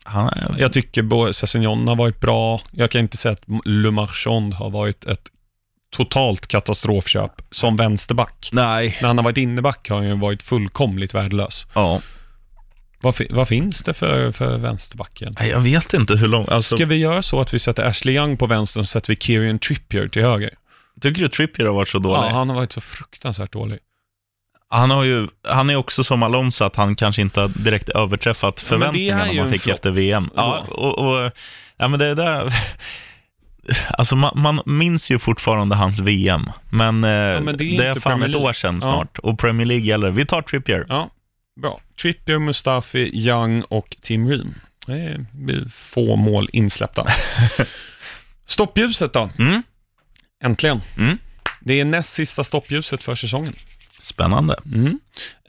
Han 0.04 0.28
är, 0.28 0.56
Jag 0.60 0.74
tycker 0.74 1.32
Sessignon 1.32 1.88
har 1.88 1.95
varit 1.95 2.20
bra. 2.20 2.62
Jag 2.72 2.91
kan 2.91 3.02
inte 3.02 3.18
säga 3.18 3.32
att 3.32 3.43
Le 3.66 3.91
Marchand 3.91 4.54
har 4.54 4.70
varit 4.70 5.06
ett 5.06 5.30
totalt 5.96 6.48
katastrofköp 6.48 7.32
som 7.52 7.76
vänsterback. 7.76 8.50
nej. 8.52 8.98
När 9.02 9.08
han 9.08 9.18
har 9.18 9.24
varit 9.24 9.38
inneback 9.38 9.90
har 9.90 9.98
han 9.98 10.08
ju 10.08 10.18
varit 10.18 10.44
fullkomligt 10.44 11.14
värdelös. 11.14 11.68
Ja. 11.74 12.02
Vad, 13.02 13.16
fi- 13.16 13.28
vad 13.30 13.48
finns 13.48 13.84
det 13.84 13.94
för, 13.94 14.32
för 14.32 14.58
vänsterbacken? 14.58 15.36
Nej, 15.40 15.50
Jag 15.50 15.60
vet 15.60 15.94
inte 15.94 16.16
hur 16.16 16.28
långt, 16.28 16.50
alltså, 16.50 16.76
Ska 16.76 16.86
vi 16.86 16.96
göra 16.96 17.22
så 17.22 17.42
att 17.42 17.54
vi 17.54 17.60
sätter 17.60 17.84
Ashley 17.86 18.16
Young 18.16 18.38
på 18.38 18.46
vänster 18.48 18.80
och 18.80 18.88
sätter 18.88 19.08
vi 19.08 19.16
Kieran 19.16 19.60
Trippier 19.60 20.08
till 20.08 20.22
höger? 20.22 20.54
tycker 21.02 21.22
du 21.22 21.30
Trippier 21.30 21.66
har 21.68 21.74
varit 21.74 21.88
så 21.88 22.00
dålig? 22.00 22.18
Ja, 22.24 22.30
han 22.30 22.50
har 22.50 22.56
varit 22.56 22.72
så 22.72 22.82
fruktansvärt 22.82 23.52
dålig. 23.54 23.80
Han, 24.70 24.92
har 24.92 25.04
ju, 25.04 25.28
han 25.44 25.70
är 25.70 25.76
också 25.76 26.04
som 26.04 26.24
Alonso, 26.24 26.64
att 26.64 26.76
han 26.76 26.96
kanske 26.96 27.22
inte 27.22 27.40
har 27.40 27.48
direkt 27.48 27.90
överträffat 27.90 28.66
Ja, 28.70 28.78
men 28.78 28.80
det 28.80 28.86
är 28.86 28.90
förväntningarna 28.90 29.32
ju 29.34 29.38
man 29.40 29.48
en 29.48 29.54
fick 29.54 29.62
flopp. 29.62 29.76
efter 29.76 29.92
VM. 29.92 30.30
Ja, 30.36 30.66
och, 30.70 30.98
och, 30.98 31.32
ja 31.78 31.88
men 31.88 32.00
det 32.00 32.16
där... 32.16 32.54
Alltså 33.89 34.15
man, 34.15 34.32
man 34.41 34.61
minns 34.65 35.11
ju 35.11 35.20
fortfarande 35.20 35.76
hans 35.76 35.99
VM, 35.99 36.51
men, 36.70 37.03
eh, 37.03 37.41
men 37.41 37.57
det 37.57 37.63
är 37.63 37.78
det 37.78 37.88
är 37.88 37.99
fan 37.99 38.24
ett 38.24 38.36
år 38.36 38.53
sedan 38.53 38.76
Ja. 38.76 38.82
snart. 38.82 39.20
Och 39.20 39.39
Premier 39.39 39.65
League 39.67 39.86
gäller. 39.86 40.09
Vi 40.11 40.26
tar 40.26 40.41
Trippier. 40.41 40.86
Ja, 40.89 41.09
bra. 41.61 41.80
Trippier, 42.01 42.39
Mustafi, 42.39 43.09
Young 43.13 43.61
och 43.61 43.95
Tim 44.01 44.30
Ream. 44.30 44.53
Det 44.86 44.93
är 45.53 45.70
få 45.70 46.15
mål 46.15 46.49
insläppta. 46.53 47.05
Stoppljuset 48.45 49.13
då? 49.13 49.30
Mm. 49.39 49.63
Äntligen. 50.43 50.82
Mm. 50.97 51.17
Det 51.59 51.80
är 51.80 51.86
näst 51.86 52.13
sista 52.13 52.43
stoppljuset 52.43 53.03
för 53.03 53.15
säsongen. 53.15 53.53
Spännande. 53.99 54.55
Mm. 54.76 54.99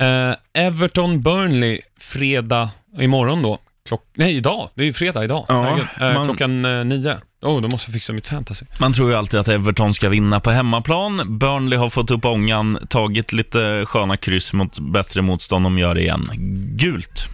Eh, 0.00 0.36
Everton-Burnley, 0.52 1.80
fredag 1.98 2.70
imorgon 2.98 3.42
då. 3.42 3.58
Klock... 3.88 4.04
Nej, 4.14 4.36
idag. 4.36 4.70
Det 4.74 4.82
är 4.82 4.86
ju 4.86 4.92
fredag 4.92 5.24
idag. 5.24 5.44
Ja. 5.48 5.78
Eh, 6.00 6.14
man- 6.14 6.24
Klockan 6.26 6.64
eh, 6.64 6.84
nio. 6.84 7.18
Oh, 7.43 7.61
då 7.61 7.68
måste 7.68 7.91
jag 7.91 7.95
fixa 7.95 8.12
mitt 8.12 8.26
fantasy. 8.26 8.66
Man 8.80 8.93
tror 8.93 9.11
ju 9.11 9.16
alltid 9.16 9.41
att 9.41 9.49
Everton 9.49 9.95
ska 9.95 10.09
vinna 10.09 10.41
på 10.41 10.51
hemmaplan. 10.51 11.38
Burnley 11.38 11.78
har 11.78 11.91
fått 11.91 12.11
upp 12.11 12.24
ångan, 12.24 12.78
tagit 12.88 13.32
lite 13.32 13.84
sköna 13.86 14.16
kryss 14.16 14.53
mot 14.53 14.78
bättre 14.78 15.22
motstånd. 15.22 15.64
De 15.66 15.78
gör 15.78 15.95
det 15.95 16.01
igen. 16.01 16.28
Gult. 16.76 17.24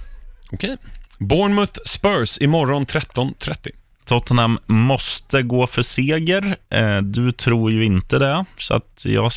Okej. 0.53 0.77
Bournemouth 1.19 1.81
Spurs 1.85 2.39
imorgon 2.41 2.87
13.30. 2.87 3.71
Tottenham 4.05 4.59
måste 4.67 5.43
gå 5.43 5.67
för 5.67 5.83
seger. 5.83 6.57
Eh, 6.71 6.99
du 6.99 7.33
tror 7.33 7.71
ju 7.71 7.85
inte 7.85 8.19
det, 8.19 8.45
så 8.59 8.75
att 8.75 9.03
jag, 9.05 9.33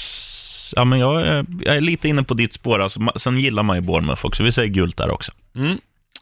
ja, 0.76 0.86
men 0.86 1.00
jag, 1.00 1.28
är, 1.28 1.46
jag 1.66 1.76
är 1.76 1.82
lite 1.82 2.10
inne 2.10 2.24
på 2.24 2.34
ditt 2.34 2.54
spår. 2.54 2.82
Alltså, 2.82 3.12
sen 3.16 3.38
gillar 3.38 3.64
man 3.64 3.76
ju 3.78 3.82
Bournemouth 3.82 4.26
också. 4.26 4.44
Vi 4.44 4.52
säger 4.52 4.70
gult 4.70 4.98
där 4.98 5.10
också. 5.10 5.32
Mm. 5.56 5.72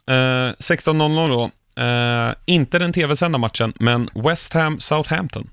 Eh, 0.06 0.54
16.00 0.58 1.28
då. 1.28 1.50
Eh, 1.78 2.34
inte 2.46 2.78
den 2.78 2.92
tv-sända 2.92 3.38
matchen, 3.38 3.72
men 3.80 4.10
West 4.14 4.54
Ham 4.54 4.80
Southampton. 4.80 5.50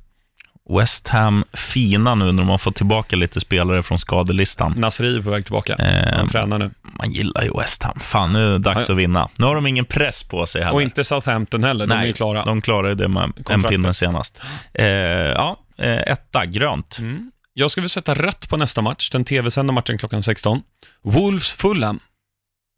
West 0.79 1.07
Ham 1.07 1.43
fina 1.53 2.15
nu 2.15 2.25
när 2.25 2.33
de 2.43 2.49
har 2.49 2.57
fått 2.57 2.75
tillbaka 2.75 3.15
lite 3.15 3.39
spelare 3.39 3.83
från 3.83 3.97
skadelistan. 3.97 4.73
Nasri 4.77 5.15
är 5.17 5.21
på 5.21 5.29
väg 5.29 5.45
tillbaka. 5.45 5.73
Eh, 5.75 6.17
Han 6.17 6.27
tränar 6.27 6.59
nu. 6.59 6.71
Man 6.81 7.11
gillar 7.11 7.43
ju 7.43 7.51
West 7.59 7.83
Ham. 7.83 7.99
Fan, 7.99 8.31
nu 8.33 8.39
är 8.47 8.51
det 8.51 8.59
dags 8.59 8.89
Ja, 8.89 8.93
att 8.93 8.99
vinna. 8.99 9.29
Nu 9.35 9.45
har 9.45 9.55
de 9.55 9.67
ingen 9.67 9.85
press 9.85 10.23
på 10.23 10.45
sig 10.45 10.61
heller. 10.61 10.73
Och 10.75 10.81
inte 10.81 11.03
Southampton 11.03 11.63
heller, 11.63 11.85
de 11.85 11.95
är 11.95 12.05
ju 12.05 12.13
klara. 12.13 12.43
de 12.45 12.61
klarade 12.61 12.95
det 12.95 13.07
med 13.07 13.33
en 13.49 13.63
pinne 13.63 13.93
senast. 13.93 14.39
Eh, 14.73 14.85
ja, 14.85 15.59
eh, 15.77 15.93
etta, 16.11 16.45
grönt. 16.45 16.97
Mm. 16.99 17.31
Jag 17.53 17.71
skulle 17.71 17.89
sätta 17.89 18.13
rött 18.13 18.49
på 18.49 18.57
nästa 18.57 18.81
match, 18.81 19.09
den 19.09 19.25
tv-sända 19.25 19.73
matchen 19.73 19.97
klockan 19.97 20.23
16. 20.23 20.61
Wolves 21.03 21.51
Fulham. 21.51 21.99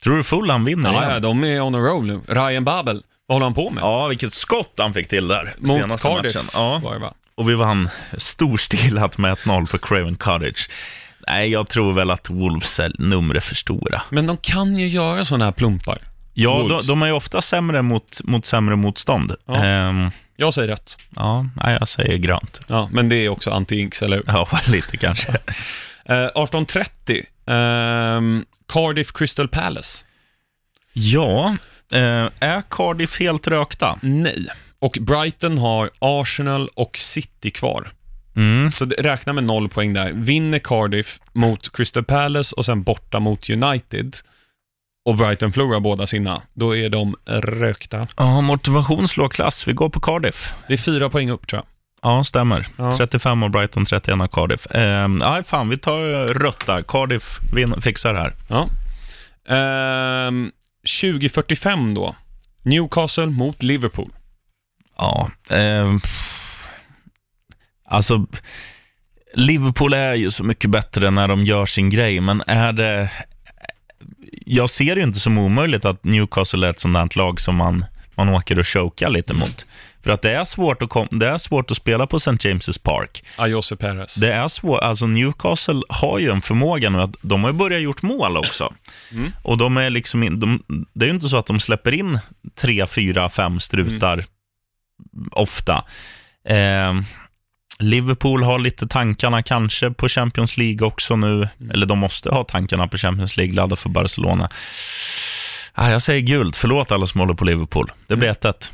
Tror 0.03 0.17
du 0.17 0.23
Fulham 0.23 0.65
vinner 0.65 0.93
Ja, 0.93 0.99
igen? 1.01 1.11
ja, 1.13 1.19
de 1.19 1.43
är 1.43 1.61
on 1.61 1.75
a 1.75 1.77
roll 1.77 2.05
nu. 2.05 2.19
Ryan 2.27 2.63
Babel, 2.63 3.01
vad 3.27 3.35
håller 3.35 3.45
han 3.45 3.53
på 3.53 3.69
med? 3.69 3.81
Ja, 3.81 4.07
vilket 4.07 4.33
skott 4.33 4.73
han 4.77 4.93
fick 4.93 5.07
till 5.09 5.27
där 5.27 5.55
Mot 5.57 5.67
senaste 5.67 6.01
Cardiff 6.07 6.35
matchen. 6.35 6.49
Ja, 6.53 6.79
var 6.83 6.93
det 6.93 6.99
va? 6.99 7.13
och 7.35 7.49
vi 7.49 7.53
vann 7.53 7.89
storstilat 8.17 9.17
med 9.17 9.33
1-0 9.37 9.67
på 9.71 9.77
Craven 9.77 10.15
Cottage. 10.15 10.69
Nej, 11.27 11.49
jag 11.49 11.67
tror 11.69 11.93
väl 11.93 12.11
att 12.11 12.29
Wolves 12.29 12.79
är 12.79 12.91
numret 12.99 13.43
för 13.43 13.55
stora. 13.55 14.01
Men 14.09 14.27
de 14.27 14.37
kan 14.37 14.77
ju 14.77 14.87
göra 14.87 15.25
sådana 15.25 15.45
här 15.45 15.51
plumpar. 15.51 15.97
Ja, 16.33 16.65
de, 16.69 16.87
de 16.87 17.01
är 17.01 17.05
ju 17.07 17.11
ofta 17.13 17.41
sämre 17.41 17.81
mot, 17.81 18.19
mot 18.23 18.45
sämre 18.45 18.75
motstånd. 18.75 19.35
Ja. 19.45 19.63
Ehm, 19.63 20.11
Jag 20.35 20.53
säger 20.53 20.67
rätt. 20.67 20.97
ja, 21.15 21.45
nej, 21.55 21.77
jag 21.79 21.87
säger 21.87 22.17
grönt. 22.17 22.61
Ja, 22.67 22.89
men 22.91 23.09
det 23.09 23.15
är 23.15 23.29
också 23.29 23.49
anti-inks, 23.49 24.03
eller 24.03 24.17
hur? 24.17 24.23
Ja, 24.27 24.47
lite 24.67 24.97
kanske. 24.97 25.31
Eh, 26.05 26.15
18.30, 26.15 27.23
ehm, 27.47 28.45
Cardiff 28.67 29.11
Crystal 29.13 29.47
Palace. 29.47 30.05
Ja, 30.93 31.47
eh, 31.49 31.55
är 32.39 32.61
Cardiff 32.69 33.19
helt 33.19 33.47
rökta? 33.47 33.99
Nej. 34.01 34.47
Och 34.79 34.97
Brighton 35.01 35.57
har 35.57 35.89
Arsenal 35.99 36.69
och 36.73 36.97
City 36.97 37.51
kvar. 37.51 37.91
Mm. 38.35 38.71
Så 38.71 38.85
räkna 38.85 39.33
med 39.33 39.43
noll 39.43 39.69
poäng 39.69 39.93
där. 39.93 40.11
Vinner 40.13 40.59
Cardiff 40.59 41.19
mot 41.33 41.75
Crystal 41.75 42.03
Palace 42.03 42.55
och 42.55 42.65
sen 42.65 42.83
borta 42.83 43.19
mot 43.19 43.49
United 43.49 44.15
och 45.05 45.15
Brighton 45.15 45.53
förlorar 45.53 45.79
båda 45.79 46.07
sina, 46.07 46.41
då 46.53 46.75
är 46.75 46.89
de 46.89 47.15
rökta. 47.25 48.07
Ja, 48.17 48.41
motivation 48.41 49.07
slår 49.07 49.29
klass. 49.29 49.67
Vi 49.67 49.73
går 49.73 49.89
på 49.89 49.99
Cardiff. 49.99 50.53
Det 50.67 50.73
är 50.73 50.77
fyra 50.77 51.09
poäng 51.09 51.29
upp 51.29 51.47
tror 51.47 51.57
jag. 51.57 51.65
Ja, 52.11 52.23
stämmer. 52.23 52.67
Ja. 52.77 52.97
35 52.97 53.43
av 53.43 53.49
Brighton, 53.49 53.85
31 53.85 54.21
av 54.21 54.27
Cardiff. 54.27 54.67
Ehm, 54.71 55.17
nej, 55.17 55.43
fan, 55.43 55.69
vi 55.69 55.77
tar 55.77 56.01
eh, 56.01 56.33
rött 56.33 56.65
där. 56.65 56.81
Cardiff 56.81 57.39
fixar 57.81 58.13
det 58.13 58.19
här. 58.19 58.33
Ja. 58.49 58.69
Ehm, 59.55 60.51
2045 61.01 61.93
då. 61.93 62.15
Newcastle 62.63 63.25
mot 63.25 63.63
Liverpool. 63.63 64.11
Ja, 64.97 65.31
eh, 65.49 65.95
alltså 67.85 68.25
Liverpool 69.33 69.93
är 69.93 70.13
ju 70.13 70.31
så 70.31 70.43
mycket 70.43 70.69
bättre 70.69 71.11
när 71.11 71.27
de 71.27 71.43
gör 71.43 71.65
sin 71.65 71.89
grej, 71.89 72.21
men 72.21 72.43
är 72.47 72.73
det... 72.73 73.11
Jag 74.45 74.69
ser 74.69 74.95
det 74.95 75.01
ju 75.01 75.07
inte 75.07 75.19
som 75.19 75.37
omöjligt 75.37 75.85
att 75.85 76.03
Newcastle 76.03 76.67
är 76.67 76.71
ett 76.71 76.79
sånt 76.79 77.15
lag 77.15 77.41
som 77.41 77.55
man, 77.55 77.85
man 78.17 78.29
åker 78.29 78.59
och 78.59 78.67
chokar 78.67 79.09
lite 79.09 79.33
mot. 79.33 79.65
För 80.03 80.11
att 80.11 80.21
det 80.21 80.35
är, 80.35 80.45
svårt 80.45 80.81
att 80.81 80.89
kom, 80.89 81.07
det 81.11 81.27
är 81.27 81.37
svårt 81.37 81.71
att 81.71 81.77
spela 81.77 82.07
på 82.07 82.17
St. 82.17 82.31
James' 82.31 82.81
Park. 82.83 83.23
Ayose 83.35 83.75
Perez. 83.75 84.15
Det 84.15 84.33
är 84.33 84.47
svårt, 84.47 84.81
alltså 84.81 85.07
Newcastle 85.07 85.81
har 85.89 86.19
ju 86.19 86.31
en 86.31 86.41
förmåga 86.41 86.89
nu 86.89 87.01
att 87.01 87.15
de 87.21 87.43
har 87.43 87.51
börjat 87.51 87.81
gjort 87.81 88.01
mål 88.01 88.37
också. 88.37 88.73
Mm. 89.11 89.31
Och 89.43 89.57
de 89.57 89.77
är 89.77 89.89
liksom 89.89 90.23
in, 90.23 90.39
de, 90.39 90.63
det 90.93 91.05
är 91.05 91.07
ju 91.07 91.13
inte 91.13 91.29
så 91.29 91.37
att 91.37 91.45
de 91.45 91.59
släpper 91.59 91.93
in 91.93 92.19
tre, 92.55 92.87
fyra, 92.87 93.29
fem 93.29 93.59
strutar 93.59 94.25
ofta. 95.31 95.83
Eh, 96.49 96.93
Liverpool 97.79 98.43
har 98.43 98.59
lite 98.59 98.87
tankarna 98.87 99.43
kanske 99.43 99.91
på 99.91 100.09
Champions 100.09 100.57
League 100.57 100.87
också 100.87 101.15
nu, 101.15 101.47
eller 101.73 101.85
de 101.85 101.99
måste 101.99 102.29
ha 102.29 102.43
tankarna 102.43 102.87
på 102.87 102.97
Champions 102.97 103.37
League, 103.37 103.55
ladda 103.55 103.75
för 103.75 103.89
Barcelona. 103.89 104.49
Ah, 105.79 105.89
jag 105.91 106.01
säger 106.01 106.21
guld, 106.21 106.55
förlåt 106.55 106.91
alla 106.91 107.05
som 107.07 107.19
håller 107.21 107.33
på 107.33 107.45
Liverpool. 107.45 107.91
Det 108.07 108.15
blir 108.15 108.29
1-1. 108.33 108.71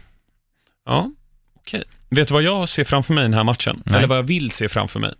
Ja, 0.86 1.12
okej. 1.60 1.84
Vet 2.10 2.28
du 2.28 2.34
vad 2.34 2.44
jag 2.44 2.70
ser 2.70 2.84
framför 2.84 3.14
mig 3.14 3.22
i 3.22 3.26
den 3.26 3.34
här 3.34 3.44
matchen? 3.44 3.82
Nej. 3.86 3.98
Eller 3.98 4.08
vad 4.08 4.18
jag 4.18 4.24
vill 4.24 4.52
se 4.52 4.70
framför 4.70 5.00
mig? 5.00 5.14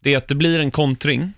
Det 0.00 0.14
är 0.14 0.18
att 0.18 0.28
det 0.28 0.34
blir 0.34 0.60
en 0.60 0.70
kontring 0.70 1.32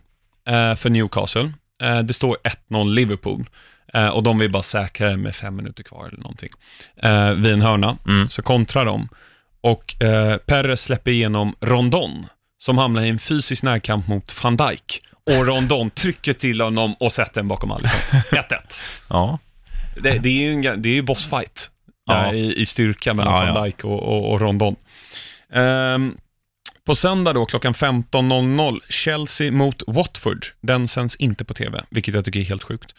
eh, 0.49 0.75
för 0.75 0.91
Newcastle. 0.91 1.53
Eh, 1.83 1.99
det 1.99 2.13
står 2.13 2.37
1-0 2.71 2.95
Liverpool. 2.95 3.49
Eh, 3.95 4.09
och 4.09 4.23
de 4.23 4.39
vill 4.39 4.51
bara 4.51 4.63
säkra 4.63 5.17
med 5.17 5.37
fem 5.37 5.57
minuter 5.57 5.83
kvar 5.83 6.07
eller 6.09 6.19
någonting. 6.19 6.51
Eh, 7.03 7.31
vid 7.31 7.53
en 7.53 7.63
hörna, 7.63 7.97
Mm. 8.07 8.29
så 8.31 8.43
kontrar 8.43 8.85
de. 8.85 9.09
Och 9.61 10.03
eh, 10.03 10.37
Perez 10.37 10.81
släpper 10.83 11.11
igenom 11.11 11.55
Rondon, 11.61 12.27
som 12.59 12.79
hamnar 12.79 13.03
i 13.03 13.09
en 13.09 13.19
fysisk 13.19 13.63
närkamp 13.63 14.09
mot 14.09 14.43
van 14.45 14.57
Dijk. 14.57 15.03
Och 15.27 15.47
Rondon 15.47 15.91
trycker 15.91 16.33
till 16.33 16.61
honom 16.61 16.95
och 16.95 17.13
sätter 17.13 17.35
den 17.35 17.49
bakom 17.49 17.73
Alisson. 17.73 18.21
1-1. 18.31 18.83
Ja. 19.09 19.39
Det, 20.03 20.19
det 20.19 20.29
är 20.29 20.43
ju 20.43 20.53
en, 20.53 20.83
det 20.83 20.89
är 20.89 20.95
ju 20.95 21.03
bossfight 21.03 21.71
Ja. 22.05 22.15
där 22.15 22.35
i, 22.35 22.61
i 22.61 22.67
styrka 22.67 23.15
mellan 23.15 23.47
Ja, 23.47 23.53
van. 23.55 23.65
Dijk 23.65 23.85
och, 23.85 24.03
och, 24.03 24.33
och 24.33 24.41
Rondon. 24.41 24.77
Ehm, 25.53 26.17
på 26.85 26.95
söndag 26.95 27.33
då, 27.33 27.47
klockan 27.47 27.75
15.00, 27.75 28.81
Chelsea 28.89 29.53
mot 29.53 29.83
Watford. 29.87 30.47
Den 30.61 30.89
sänds 30.89 31.17
inte 31.17 31.45
på 31.45 31.55
tv, 31.55 31.85
vilket 31.91 32.15
jag 32.15 32.25
tycker 32.25 32.41
är 32.41 32.45
helt 32.45 32.63
sjukt. 32.63 32.95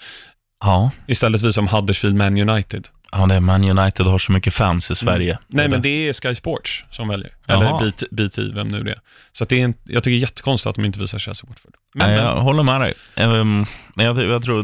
Ja. 0.60 0.91
Istället 1.08 1.41
vi 1.41 1.54
som 1.54 1.68
Huddersfield 1.68 2.16
Man 2.16 2.49
United. 2.49 2.88
Ja, 3.12 3.26
det 3.26 3.36
är 3.36 3.39
Man 3.39 3.80
United 3.80 4.05
har 4.05 4.18
så 4.18 4.32
mycket 4.32 4.53
fans 4.53 4.91
i 4.91 4.95
Sverige. 4.95 5.38
Nej, 5.47 5.70
men 5.70 5.82
det 5.82 6.09
är 6.09 6.14
Sky 6.14 6.36
Sports 6.36 6.86
som 6.89 7.07
väljer. 7.07 7.32
Jaha. 7.45 7.80
Eller 7.82 7.91
BT, 7.91 8.03
BT, 8.12 8.41
vem 8.55 8.68
nu 8.68 8.84
det 8.84 8.91
är. 8.91 8.99
Så 9.32 9.45
det 9.45 9.59
är 9.62 9.66
en, 9.66 9.74
jag 9.84 10.03
tycker 10.03 10.12
det 10.12 10.18
är 10.18 10.22
jättekonstigt 10.22 10.70
att 10.70 10.76
de 10.76 10.86
inte 10.86 10.99
visar 10.99 11.20
Chelsea 11.20 11.49
Watford. 11.49 11.74
Men, 11.93 12.07
Nej, 12.07 12.18
men, 12.18 12.26
jag 12.26 12.41
håller 12.41 12.64
med 12.64 12.82
dig. 12.82 12.93
Ehm, 13.16 13.66
Men 13.95 14.05
jag, 14.05 14.18
jag 14.18 14.43
tror 14.43 14.59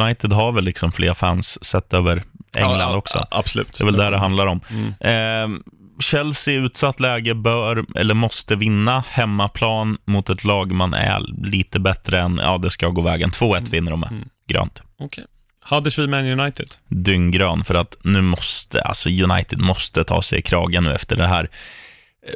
United 0.00 0.32
har 0.32 0.52
väl 0.52 0.64
liksom 0.64 0.92
fler 0.92 1.14
fans 1.14 1.64
sett 1.64 1.94
över 1.94 2.22
England 2.56 2.80
ja, 2.80 2.96
också. 2.96 3.26
absolut. 3.30 3.78
Det 3.78 3.82
är 3.82 3.86
väl 3.86 3.96
där 3.96 4.10
det 4.10 4.18
handlar 4.18 4.46
om. 4.46 4.60
Mm. 4.70 4.94
Ehm, 5.00 5.62
Chelsea 6.00 6.54
i 6.54 6.56
utsatt 6.56 7.00
läge 7.00 7.34
bör, 7.34 7.84
eller 7.98 8.14
måste 8.14 8.56
vinna 8.56 9.04
hemmaplan 9.08 9.98
mot 10.04 10.30
ett 10.30 10.44
lag 10.44 10.72
man 10.72 10.94
är 10.94 11.46
lite 11.46 11.80
bättre 11.80 12.20
än, 12.20 12.40
ja 12.42 12.58
det 12.58 12.70
ska 12.70 12.88
gå 12.88 13.02
vägen. 13.02 13.30
2-1 13.30 13.70
vinner 13.70 13.90
de 13.90 14.00
med. 14.00 14.10
Mm. 14.10 14.28
Grönt. 14.48 14.82
Okej. 14.98 15.24
Huddersfield 15.70 16.10
Man 16.10 16.40
United. 16.40 16.74
Dynggrön 16.88 17.64
för 17.64 17.74
att 17.74 17.96
nu 18.02 18.20
måste, 18.20 18.82
alltså 18.82 19.08
United 19.08 19.58
måste 19.58 20.04
ta 20.04 20.22
sig 20.22 20.38
i 20.38 20.42
kragen 20.42 20.84
nu 20.84 20.92
efter 20.92 21.16
det 21.16 21.26
här 21.26 21.48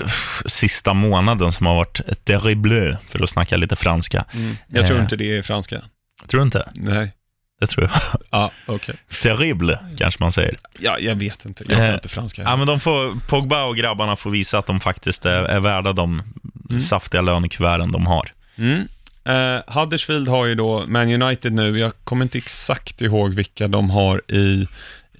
eh, 0.00 0.08
sista 0.46 0.94
månaden 0.94 1.52
som 1.52 1.66
har 1.66 1.74
varit 1.74 2.00
terrible, 2.24 2.98
för 3.08 3.22
att 3.22 3.30
snacka 3.30 3.56
lite 3.56 3.76
franska. 3.76 4.24
Jag 4.68 4.86
tror 4.86 4.96
Eh. 4.98 5.02
inte 5.02 5.16
det 5.16 5.36
är 5.38 5.42
franska. 5.42 5.80
Tror 6.28 6.40
du 6.40 6.44
inte? 6.44 6.70
Nej. 6.74 7.12
Det 7.60 7.66
tror 7.66 7.84
jag. 7.90 8.20
Ja, 8.30 8.52
okej. 8.66 8.94
Terrible, 9.22 9.78
kanske 9.98 10.22
man 10.22 10.32
säger. 10.32 10.58
Ja, 10.78 10.98
jag 10.98 11.14
vet 11.14 11.44
inte. 11.44 11.64
Jag 11.68 11.76
kan 11.76 11.86
Eh, 11.86 11.94
inte 11.94 12.08
franska. 12.08 12.42
Ja, 12.42 12.56
men 12.56 12.66
de 12.66 12.80
får, 12.80 13.20
Pogba 13.28 13.64
och 13.64 13.76
grabbarna 13.76 14.16
får 14.16 14.30
visa 14.30 14.58
att 14.58 14.66
de 14.66 14.80
faktiskt 14.80 15.26
är, 15.26 15.42
är 15.42 15.60
värda 15.60 15.92
de 15.92 16.22
Mm. 16.70 16.80
saftiga 16.80 17.20
lönekuverten 17.20 17.92
de 17.92 18.06
har. 18.06 18.32
Mm. 18.58 18.88
Eh, 19.24 19.74
Huddersfield 19.74 20.28
har 20.28 20.46
ju 20.46 20.54
då 20.54 20.84
Man 20.86 21.22
United 21.22 21.52
nu, 21.52 21.78
jag 21.78 21.92
kommer 22.04 22.24
inte 22.24 22.38
exakt 22.38 23.02
ihåg 23.02 23.34
vilka 23.34 23.68
de 23.68 23.90
har 23.90 24.22
i, 24.32 24.66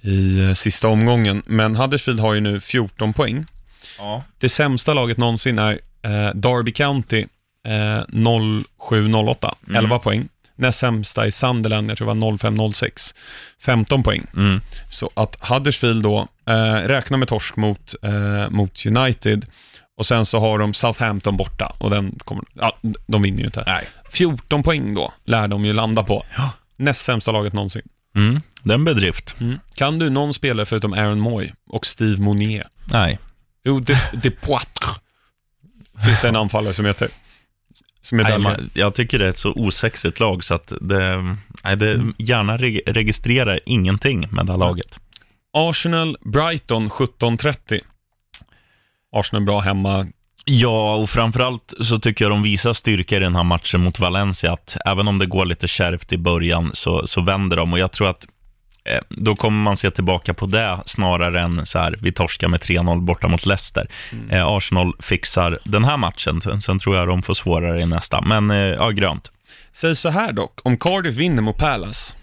i 0.01 0.39
eh, 0.43 0.53
sista 0.53 0.87
omgången, 0.87 1.43
men 1.45 1.75
Huddersfield 1.75 2.19
har 2.19 2.33
ju 2.33 2.39
nu 2.39 2.59
14 2.59 3.13
poäng. 3.13 3.45
Ja. 3.97 4.23
Det 4.39 4.49
sämsta 4.49 4.93
laget 4.93 5.17
någonsin 5.17 5.59
är 5.59 5.79
eh, 6.01 6.29
Derby 6.35 6.71
County, 6.71 7.25
eh, 7.67 8.03
07-08, 8.07 9.55
Mm. 9.67 9.75
11 9.83 9.99
poäng. 9.99 10.29
Näst 10.55 10.79
sämsta 10.79 11.27
i 11.27 11.31
Sunderland, 11.31 11.89
jag 11.91 11.97
tror 11.97 12.07
det 12.13 12.19
var 12.19 12.31
05-06, 12.37 13.15
15 13.65 14.03
poäng. 14.03 14.25
Mm. 14.35 14.61
Så 14.89 15.09
att 15.13 15.49
Huddersfield 15.49 16.03
då 16.03 16.27
eh, 16.47 16.73
räknar 16.73 17.17
med 17.17 17.27
torsk 17.27 17.55
mot, 17.55 17.93
eh, 18.03 18.49
mot 18.49 18.85
United 18.85 19.45
och 20.01 20.05
sen 20.05 20.25
så 20.25 20.39
har 20.39 20.59
de 20.59 20.73
Southampton 20.73 21.37
borta 21.37 21.73
och 21.77 21.89
den 21.89 22.19
kommer, 22.25 22.43
ja, 22.53 22.77
de 23.07 23.21
vinner 23.21 23.39
ju 23.39 23.45
inte. 23.45 23.63
Nej. 23.65 23.87
14 24.11 24.63
poäng 24.63 24.93
då 24.93 25.13
lär 25.25 25.47
de 25.47 25.65
ju 25.65 25.73
landa 25.73 26.03
på. 26.03 26.25
Ja. 26.37 26.51
Näst 26.75 27.01
sämsta 27.05 27.31
laget 27.31 27.53
någonsin. 27.53 27.81
Mm. 28.15 28.41
Det 28.63 28.71
är 28.71 28.75
en 28.75 28.85
bedrift. 28.85 29.35
Kan 29.75 29.99
du 29.99 30.09
någon 30.09 30.33
spelare 30.33 30.65
förutom 30.65 30.93
Aaron 30.93 31.19
Moy 31.19 31.51
och 31.69 31.85
Steve 31.85 32.21
Monier? 32.21 32.67
Nej. 32.85 33.19
Jo, 33.63 33.79
De, 33.79 33.93
de 34.13 34.31
Poitre 34.31 34.87
finns 36.05 36.21
det 36.21 36.27
en 36.27 36.35
anfallare 36.35 36.73
som 36.73 36.85
heter. 36.85 37.09
Som 38.01 38.19
är 38.19 38.23
Nej, 38.23 38.39
man, 38.39 38.69
jag 38.73 38.95
tycker 38.95 39.19
det 39.19 39.25
är 39.25 39.29
ett 39.29 39.37
så 39.37 39.51
osexigt 39.51 40.19
lag 40.19 40.43
så 40.43 40.53
att 40.53 40.73
det, 40.81 41.17
nej, 41.63 41.75
det 41.77 41.91
Mm. 41.93 42.13
gärna 42.17 42.57
reg 42.57 42.81
registrerar 42.85 43.59
ingenting 43.65 44.27
med 44.31 44.45
det 44.45 44.51
här 44.51 44.59
laget. 44.59 44.99
Arsenal, 45.53 46.17
Brighton 46.21 46.89
17.30. 46.89 47.81
Arsenal 49.11 49.45
bra 49.45 49.59
hemma. 49.59 50.07
Ja, 50.45 50.95
och 50.95 51.09
framförallt 51.09 51.73
så 51.81 51.99
tycker 51.99 52.25
jag 52.25 52.31
de 52.31 52.43
visar 52.43 52.73
styrka 52.73 53.15
i 53.15 53.19
den 53.19 53.35
här 53.35 53.43
matchen 53.43 53.81
mot 53.81 53.99
Valencia. 53.99 54.53
Att 54.53 54.77
även 54.85 55.07
om 55.07 55.17
det 55.19 55.25
går 55.25 55.45
lite 55.45 55.67
kärvt 55.67 56.13
i 56.13 56.17
början 56.17 56.71
så, 56.73 57.07
så 57.07 57.21
vänder 57.21 57.57
de. 57.57 57.73
Och 57.73 57.79
jag 57.79 57.91
tror 57.91 58.09
att 58.09 58.25
eh, 58.85 59.01
då 59.09 59.35
kommer 59.35 59.63
man 59.63 59.77
se 59.77 59.91
tillbaka 59.91 60.33
på 60.33 60.45
det 60.45 60.79
snarare 60.85 61.41
än 61.41 61.65
så 61.65 61.79
här, 61.79 61.99
vi 62.01 62.11
torskar 62.11 62.47
med 62.47 62.59
3-0 62.59 63.01
borta 63.01 63.27
mot 63.27 63.45
Leicester. 63.45 63.87
Eh, 64.29 64.47
Arsenal 64.47 64.93
fixar 64.99 65.59
den 65.63 65.83
här 65.83 65.97
matchen, 65.97 66.41
sen, 66.41 66.61
sen 66.61 66.79
tror 66.79 66.95
jag 66.95 67.07
de 67.07 67.21
får 67.21 67.33
svårare 67.33 67.81
i 67.81 67.85
nästa. 67.85 68.21
Men 68.21 68.51
eh, 68.51 68.57
ja, 68.57 68.89
grönt. 68.89 69.31
Säg 69.73 69.95
så 69.95 70.09
här 70.09 70.33
dock, 70.33 70.59
om 70.63 70.77
Cardiff 70.77 71.15
vinner 71.15 71.41
mot 71.41 71.57
Palace, 71.57 72.15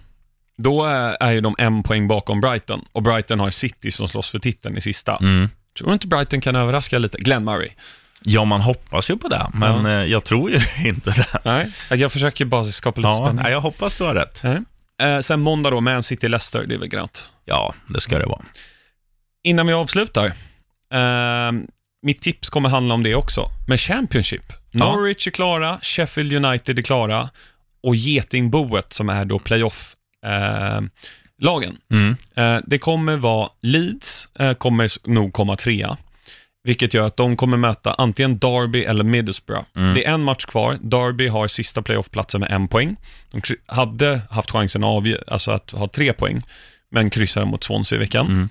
då 0.59 0.85
är, 0.85 1.17
är 1.21 1.33
ju 1.33 1.41
de 1.41 1.55
en 1.59 1.83
poäng 1.83 2.09
bakom 2.09 2.41
Brighton 2.41 2.85
och 2.93 3.03
Brighton 3.03 3.41
har 3.41 3.51
City 3.51 3.91
som 3.91 4.09
slåss 4.09 4.31
för 4.31 4.39
titeln 4.39 4.77
i 4.77 4.81
sista. 4.81 5.17
Mm. 5.17 5.49
Tror 5.79 5.87
du 5.89 5.93
inte 5.93 6.07
Brighton 6.07 6.41
kan 6.41 6.57
överraska 6.57 6.99
lite? 6.99 7.19
Glenn 7.19 7.45
Murray. 7.45 7.69
Ja, 8.23 8.45
man 8.45 8.61
hoppas 8.61 9.11
ju 9.11 9.17
på 9.17 9.29
det, 9.29 9.47
men 9.55 9.85
Ja. 9.85 9.91
eh, 10.03 10.07
jag 10.07 10.25
tror 10.25 10.51
ju 10.51 10.61
inte 10.89 11.11
det. 11.11 11.41
Nej, 11.45 11.73
jag 12.01 12.13
försöker 12.13 12.45
bara 12.45 12.65
skapa 12.65 13.01
lite 13.01 13.09
Ja, 13.09 13.15
spänning. 13.27 13.43
nej, 13.43 13.53
jag 13.53 13.61
hoppas 13.61 13.97
du 13.99 14.05
har 14.05 14.15
rätt. 14.15 14.41
Nej. 14.45 14.59
Eh, 15.03 15.21
sen 15.21 15.41
måndag 15.41 15.71
då, 15.71 15.81
Man 15.81 16.03
City-Leicester, 16.03 16.65
det 16.67 16.75
är 16.75 16.79
väl 16.79 16.89
grönt. 16.89 17.31
Ja, 17.45 17.75
det 17.87 18.01
ska 18.01 18.19
det 18.19 18.27
vara. 18.27 18.43
Innan 19.45 19.67
vi 19.67 19.73
avslutar, 19.73 20.27
eh, 20.93 21.53
mitt 22.03 22.21
tips 22.23 22.51
kommer 22.51 22.69
handla 22.69 22.95
om 22.95 23.03
det 23.03 23.15
också, 23.15 23.51
med 23.69 23.81
Championship. 23.81 24.53
Ja. 24.71 24.79
Norwich 24.93 25.27
är 25.27 25.31
klara, 25.31 25.79
Sheffield 25.83 26.33
United 26.45 26.79
är 26.79 26.83
klara 26.83 27.31
och 27.83 27.97
Getingboet 27.97 28.93
som 28.93 29.09
är 29.09 29.25
då 29.25 29.39
playoff 29.39 29.97
eh, 30.27 30.81
lagen. 31.39 31.77
Mm. 31.91 32.17
Eh, 32.35 32.61
det 32.67 32.79
kommer 32.79 33.17
vara 33.17 33.49
Leeds, 33.63 34.29
eh, 34.39 34.53
kommer 34.55 35.09
nog 35.09 35.33
komma 35.33 35.57
trea. 35.57 35.97
Vilket 36.65 36.95
gör 36.95 37.07
att 37.07 37.17
de 37.17 37.37
kommer 37.37 37.57
möta 37.57 37.93
antingen 37.95 38.39
Derby 38.39 38.85
eller 38.85 39.05
Middlesbrough. 39.05 39.65
Mm. 39.77 39.95
Det 39.95 40.05
är 40.07 40.13
en 40.13 40.23
match 40.23 40.45
kvar. 40.45 40.79
Derby 40.81 41.29
har 41.29 41.49
sista 41.49 41.83
playoffplatsen 41.83 42.41
med 42.41 42.51
en 42.51 42.69
poäng. 42.69 42.97
De 43.31 43.41
hade 43.67 44.21
haft 44.31 44.51
chansen 44.51 44.85
att, 44.85 44.89
avge- 45.03 45.23
alltså 45.27 45.51
att 45.51 45.71
ha 45.71 45.89
tre 45.89 46.13
poäng, 46.13 46.43
men 46.91 47.11
kryssade 47.11 47.47
mot 47.47 47.65
Swansea 47.65 47.97
i 47.97 47.99
veckan. 47.99 48.27
Mm. 48.27 48.49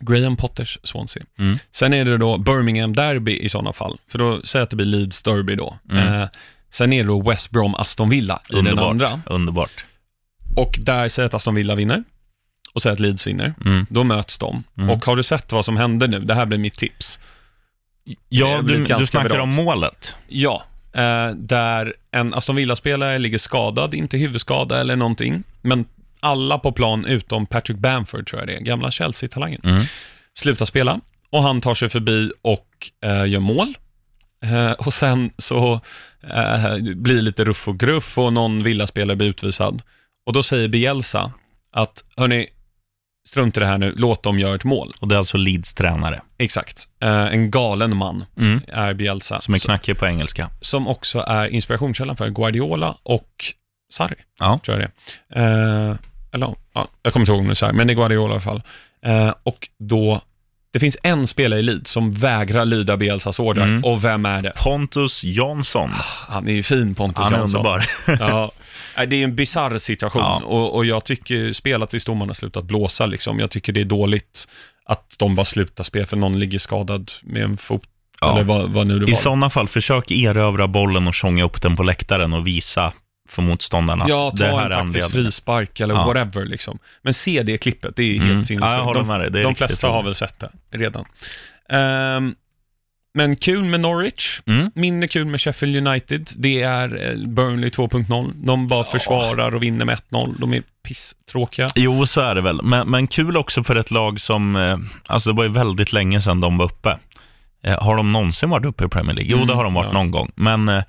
Graham 0.00 0.36
Potters 0.36 0.78
Swansea. 0.82 1.22
Mm. 1.38 1.58
Sen 1.72 1.94
är 1.94 2.04
det 2.04 2.18
då 2.18 2.38
Birmingham 2.38 2.92
Derby 2.92 3.38
i 3.38 3.48
sådana 3.48 3.72
fall, 3.72 3.98
för 4.08 4.18
då 4.18 4.42
säger 4.42 4.60
jag 4.60 4.64
att 4.64 4.70
det 4.70 4.76
blir 4.76 4.86
Leeds 4.86 5.22
Derby 5.22 5.54
då. 5.54 5.78
Mm. 5.90 6.20
Eh, 6.22 6.28
sen 6.70 6.92
är 6.92 7.02
det 7.02 7.06
då 7.08 7.22
West 7.22 7.50
Brom 7.50 7.74
Aston 7.74 8.08
Villa 8.08 8.40
i 8.48 8.54
den 8.54 8.58
Underbart. 8.66 8.90
andra. 8.90 9.20
Underbart. 9.26 9.84
Och 10.56 10.78
där 10.82 11.08
säger 11.08 11.24
jag 11.24 11.28
att 11.28 11.34
Aston 11.34 11.54
Villa 11.54 11.74
vinner 11.74 12.04
och 12.74 12.82
säger 12.82 12.94
att 12.94 13.00
Leeds 13.00 13.26
vinner. 13.26 13.54
Mm. 13.64 13.86
Då 13.90 14.04
möts 14.04 14.38
de. 14.38 14.64
Mm. 14.78 14.90
Och 14.90 15.04
har 15.04 15.16
du 15.16 15.22
sett 15.22 15.52
vad 15.52 15.64
som 15.64 15.76
hände 15.76 16.06
nu? 16.06 16.18
Det 16.20 16.34
här 16.34 16.46
blir 16.46 16.58
mitt 16.58 16.74
tips. 16.74 17.20
Ja, 18.28 18.62
du, 18.62 18.84
du 18.84 19.06
snackar 19.06 19.28
bra. 19.28 19.42
om 19.42 19.54
målet. 19.54 20.14
Ja, 20.28 20.62
eh, 20.94 21.30
där 21.30 21.94
en 22.10 22.34
Aston 22.34 22.56
Villa-spelare 22.56 23.18
ligger 23.18 23.38
skadad, 23.38 23.94
inte 23.94 24.16
huvudskada 24.16 24.80
eller 24.80 24.96
någonting, 24.96 25.42
men 25.62 25.84
alla 26.20 26.58
på 26.58 26.72
plan 26.72 27.04
utom 27.06 27.46
Patrick 27.46 27.78
Bamford, 27.78 28.26
tror 28.26 28.40
jag 28.40 28.48
det 28.48 28.54
är, 28.56 28.60
gamla 28.60 28.90
Chelsea-talangen, 28.90 29.60
Mm. 29.64 29.82
slutar 30.34 30.66
spela 30.66 31.00
och 31.30 31.42
han 31.42 31.60
tar 31.60 31.74
sig 31.74 31.88
förbi 31.88 32.32
och 32.42 32.68
eh, 33.04 33.26
gör 33.26 33.40
mål. 33.40 33.74
Eh, 34.44 34.72
och 34.72 34.94
sen 34.94 35.30
så 35.38 35.80
eh, 36.34 36.76
blir 36.96 37.22
lite 37.22 37.44
ruff 37.44 37.68
och 37.68 37.78
gruff 37.80 38.18
och 38.18 38.32
någon 38.32 38.62
Villa-spelare 38.62 39.16
blir 39.16 39.28
utvisad. 39.28 39.82
Och 40.26 40.32
då 40.32 40.42
säger 40.42 40.68
Bielsa 40.68 41.32
att, 41.72 42.04
hörni, 42.16 42.48
strunt 43.28 43.56
i 43.56 43.60
det 43.60 43.66
här 43.66 43.78
nu, 43.78 43.94
låt 43.96 44.22
dem 44.22 44.38
göra 44.38 44.54
ett 44.54 44.64
mål. 44.64 44.92
Och 45.00 45.08
det 45.08 45.14
är 45.14 45.18
alltså 45.18 45.36
Leeds 45.36 45.74
tränare. 45.74 46.20
Exakt. 46.38 46.88
Eh, 47.02 47.08
en 47.26 47.50
galen 47.50 47.96
man 47.96 48.24
Mm. 48.38 48.60
är 48.68 48.94
Bielsa. 48.94 49.38
Som 49.38 49.54
är 49.54 49.58
knackig 49.58 49.98
på 49.98 50.06
engelska. 50.06 50.50
som 50.60 50.88
också 50.88 51.18
är 51.26 51.48
inspirationskällan 51.48 52.16
för 52.16 52.28
Guardiola 52.28 52.96
och 53.02 53.44
Sarri, 53.94 54.14
Ja. 54.38 54.60
tror 54.64 54.80
jag 54.80 54.90
det 55.30 55.40
eh, 55.40 55.96
Eller 56.32 56.54
ja, 56.74 56.88
jag 57.02 57.12
kommer 57.12 57.22
inte 57.22 57.32
ihåg 57.32 57.40
om 57.40 57.46
det 57.46 57.52
är 57.52 57.54
Sarri, 57.54 57.72
men 57.72 57.86
det 57.86 57.92
är 57.92 57.94
Guardiola 57.94 58.28
i 58.28 58.32
alla 58.32 58.40
fall. 58.40 58.62
Eh, 59.02 59.34
och 59.42 59.68
då, 59.78 60.20
det 60.74 60.80
finns 60.80 60.96
en 61.02 61.26
spelare 61.26 61.60
i 61.60 61.62
Leeds 61.62 61.90
som 61.90 62.12
vägrar 62.12 62.64
lyda 62.64 62.96
Bielsas 62.96 63.40
ordrar. 63.40 63.64
Mm. 63.64 63.84
Och 63.84 64.04
vem 64.04 64.26
är 64.26 64.42
det? 64.42 64.52
Pontus 64.56 65.24
Jansson. 65.24 65.90
Han 66.28 66.48
är 66.48 66.52
ju 66.52 66.62
fin, 66.62 66.94
Pontus 66.94 67.24
Han 67.24 67.34
är 67.34 67.38
Jansson. 67.38 67.60
underbar. 67.60 67.84
Ja. 68.20 68.52
Det 69.06 69.16
är 69.16 69.24
en 69.24 69.36
bisarr 69.36 69.78
situation 69.78 70.22
Ja. 70.22 70.42
och, 70.44 70.74
och 70.74 70.86
jag 70.86 71.04
tycker 71.04 71.52
spelat 71.52 71.90
tills 71.90 72.04
domarna 72.04 72.34
slutat 72.34 72.64
blåsa. 72.64 73.06
Liksom. 73.06 73.38
Jag 73.38 73.50
tycker 73.50 73.72
det 73.72 73.80
är 73.80 73.84
dåligt 73.84 74.48
att 74.86 75.14
de 75.18 75.34
bara 75.36 75.44
slutar 75.44 75.84
spela 75.84 76.06
för 76.06 76.16
någon 76.16 76.38
ligger 76.38 76.58
skadad 76.58 77.10
med 77.22 77.42
en 77.42 77.56
fot. 77.56 77.82
Ja. 78.20 78.42
Vad, 78.44 78.70
vad 78.70 79.08
I 79.10 79.14
sådana 79.14 79.50
fall, 79.50 79.68
försök 79.68 80.10
erövra 80.10 80.68
bollen 80.68 81.08
och 81.08 81.16
sjunga 81.16 81.44
upp 81.44 81.62
den 81.62 81.76
på 81.76 81.82
läktaren 81.82 82.32
och 82.32 82.46
visa 82.46 82.92
för 83.28 83.42
motståndarna 83.42 84.04
Ja, 84.08 84.28
att 84.28 84.36
det 84.36 84.50
ta 84.50 84.58
här 84.58 84.70
en 84.70 84.86
taktisk 84.92 85.10
frispark 85.12 85.80
eller 85.80 85.94
Ja. 85.94 86.04
whatever. 86.04 86.44
Liksom. 86.44 86.78
Men 87.02 87.14
se 87.14 87.42
det 87.42 87.58
klippet, 87.58 87.96
det 87.96 88.02
är 88.02 88.16
Mm. 88.16 88.28
helt 88.28 88.46
sinnessjukt. 88.46 88.70
Ja, 88.70 88.76
jag 88.76 88.84
håller 88.84 89.00
de 89.00 89.06
med 89.08 89.20
dig. 89.20 89.30
Det 89.30 89.42
de 89.42 89.54
flesta 89.54 89.86
har 89.88 89.94
roligt. 89.94 90.06
väl 90.06 90.14
sett 90.14 90.38
det 90.40 90.50
redan. 90.70 91.04
Ehm, 91.68 92.34
men 93.14 93.36
kul 93.36 93.64
med 93.64 93.80
Norwich, 93.80 94.40
Mm. 94.46 94.70
mindre 94.74 95.08
kul 95.08 95.26
med 95.26 95.40
Sheffield 95.40 95.86
United. 95.88 96.28
Det 96.36 96.62
är 96.62 97.10
eh, 97.10 97.26
Burnley 97.28 97.70
2.0. 97.70 98.32
De 98.34 98.68
bara 98.68 98.84
försvarar 98.84 99.54
och 99.54 99.62
vinner 99.62 99.84
med 99.84 99.94
1-0. 100.10 100.36
De 100.40 100.54
är 100.54 100.62
pisstråkiga. 100.88 101.68
Jo, 101.74 102.06
så 102.06 102.20
är 102.20 102.34
det 102.34 102.40
väl. 102.40 102.62
Men, 102.62 102.90
men 102.90 103.06
kul 103.06 103.36
också 103.36 103.64
för 103.64 103.76
ett 103.76 103.90
lag 103.90 104.20
som, 104.20 104.56
eh, 104.56 104.78
alltså 105.06 105.30
det 105.32 105.36
var 105.36 105.44
ju 105.44 105.50
väldigt 105.50 105.92
länge 105.92 106.20
sedan 106.20 106.40
de 106.40 106.56
var 106.58 106.64
uppe. 106.64 106.98
Eh, 107.64 107.82
har 107.82 107.96
de 107.96 108.12
någonsin 108.12 108.50
varit 108.50 108.66
uppe 108.66 108.84
i 108.84 108.88
Premier 108.88 109.14
League? 109.14 109.30
Jo, 109.30 109.36
Mm, 109.36 109.48
det 109.48 109.54
har 109.54 109.64
de 109.64 109.74
varit 109.74 109.86
ja. 109.88 109.92
någon 109.92 110.10
gång. 110.10 110.30
Men 110.34 110.82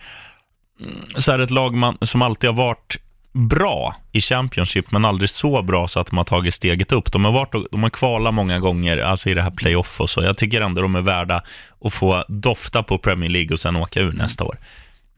så 1.18 1.32
är 1.32 1.38
det 1.38 1.44
ett 1.44 1.52
lag 1.52 1.74
man, 1.74 1.98
som 2.02 2.22
alltid 2.22 2.50
har 2.50 2.56
varit 2.58 2.98
bra 3.34 3.96
i 4.12 4.22
Championship, 4.22 4.92
men 4.92 5.06
aldrig 5.06 5.30
så 5.30 5.62
bra 5.62 5.88
så 5.88 6.00
att 6.00 6.08
de 6.08 6.18
har 6.18 6.24
tagit 6.26 6.54
steget 6.54 6.92
upp. 6.92 7.12
De 7.12 7.26
har, 7.26 7.32
varit, 7.32 7.56
och- 7.56 7.68
de 7.72 7.84
har 7.84 7.90
kvalat 7.90 8.34
många 8.34 8.60
gånger, 8.60 8.98
alltså 8.98 9.30
i 9.30 9.34
det 9.34 9.42
här 9.42 9.52
playoff 9.52 10.02
och 10.02 10.10
så. 10.10 10.24
Jag 10.24 10.38
tycker 10.38 10.62
ändå 10.62 10.82
de 10.82 10.96
är 10.96 11.02
värda 11.02 11.44
att 11.86 11.94
få 11.94 12.26
dofta 12.28 12.84
på 12.84 12.98
Premier 12.98 13.30
League 13.30 13.54
och 13.54 13.60
sen 13.60 13.76
åka 13.76 14.00
ur 14.00 14.12
nästa 14.14 14.44
år. 14.44 14.58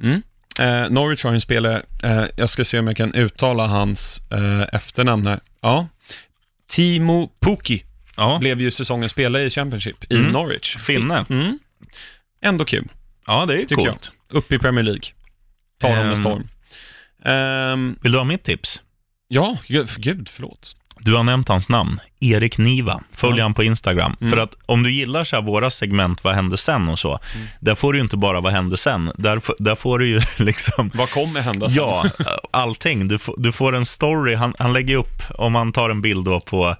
Mm. 0.03 0.21
Eh, 0.59 0.89
Norwich 0.89 1.23
har 1.23 1.31
ju 1.31 1.35
en 1.35 1.41
spelare, 1.41 1.81
eh, 2.03 2.23
jag 2.35 2.49
ska 2.49 2.65
se 2.65 2.79
om 2.79 2.87
jag 2.87 2.97
kan 2.97 3.13
uttala 3.13 3.67
hans 3.67 4.21
eh, 4.31 4.75
efternamn 4.75 5.27
här. 5.27 5.39
Ja. 5.61 5.87
Timo 6.69 7.31
Pukki 7.39 7.83
Ja, 8.15 8.37
blev 8.39 8.61
ju 8.61 8.71
säsongens 8.71 9.11
spelare 9.11 9.43
i 9.43 9.49
Championship 9.49 10.11
i 10.11 10.15
Mm. 10.17 10.31
Norwich. 10.31 10.75
finne. 10.77 11.25
Mm. 11.29 11.59
Ändå 12.41 12.65
kul. 12.65 12.87
Ja, 13.27 13.45
det 13.45 13.53
är 13.53 13.57
ju 13.57 13.65
coolt. 13.65 14.11
upp 14.29 14.51
i 14.51 14.57
Premier 14.59 14.83
League. 14.83 15.01
Tar 15.79 15.95
dem 15.95 16.07
med 16.07 16.17
storm. 16.17 16.47
Ehm, 17.25 17.95
Vill 18.03 18.11
du 18.11 18.17
ha 18.17 18.25
mitt 18.25 18.43
tips? 18.43 18.81
ja, 19.27 19.57
gud, 19.67 19.89
gud, 19.97 20.29
förlåt. 20.29 20.75
Du 20.99 21.15
har 21.15 21.23
nämnt 21.23 21.47
hans 21.47 21.69
namn, 21.69 21.99
Erik 22.19 22.57
Niva. 22.57 23.01
Följ 23.11 23.37
Ja. 23.37 23.43
han 23.43 23.53
på 23.53 23.63
Instagram. 23.63 24.15
Mm. 24.21 24.31
För 24.31 24.37
att 24.37 24.55
om 24.65 24.83
du 24.83 24.91
gillar 24.91 25.23
så 25.23 25.35
här 25.35 25.43
våra 25.43 25.69
segment, 25.69 26.23
vad 26.23 26.35
hände 26.35 26.57
sen 26.57 26.89
och 26.89 26.99
så, 26.99 27.19
Mm. 27.35 27.47
där 27.59 27.75
får 27.75 27.93
du 27.93 27.99
ju 27.99 28.03
inte 28.03 28.17
bara 28.17 28.41
vad 28.41 28.53
hände 28.53 28.77
sen, 28.77 29.11
där, 29.15 29.39
får- 29.39 29.55
där 29.59 29.75
får 29.75 29.99
du 29.99 30.07
ju 30.07 30.21
liksom 30.37 30.91
Vad 30.93 31.09
kommer 31.09 31.41
hända 31.41 31.69
sen? 31.69 31.75
Ja, 31.83 32.05
allting. 32.51 33.07
Du, 33.07 33.19
får- 33.19 33.35
du 33.37 33.51
får 33.51 33.75
en 33.75 33.85
story. 33.85 34.35
Han, 34.35 34.53
han 34.59 34.73
lägger 34.73 34.95
upp, 34.95 35.21
om 35.37 35.51
man 35.53 35.71
tar 35.73 35.89
en 35.89 36.01
bild 36.01 36.25
då 36.25 36.39
på 36.39 36.75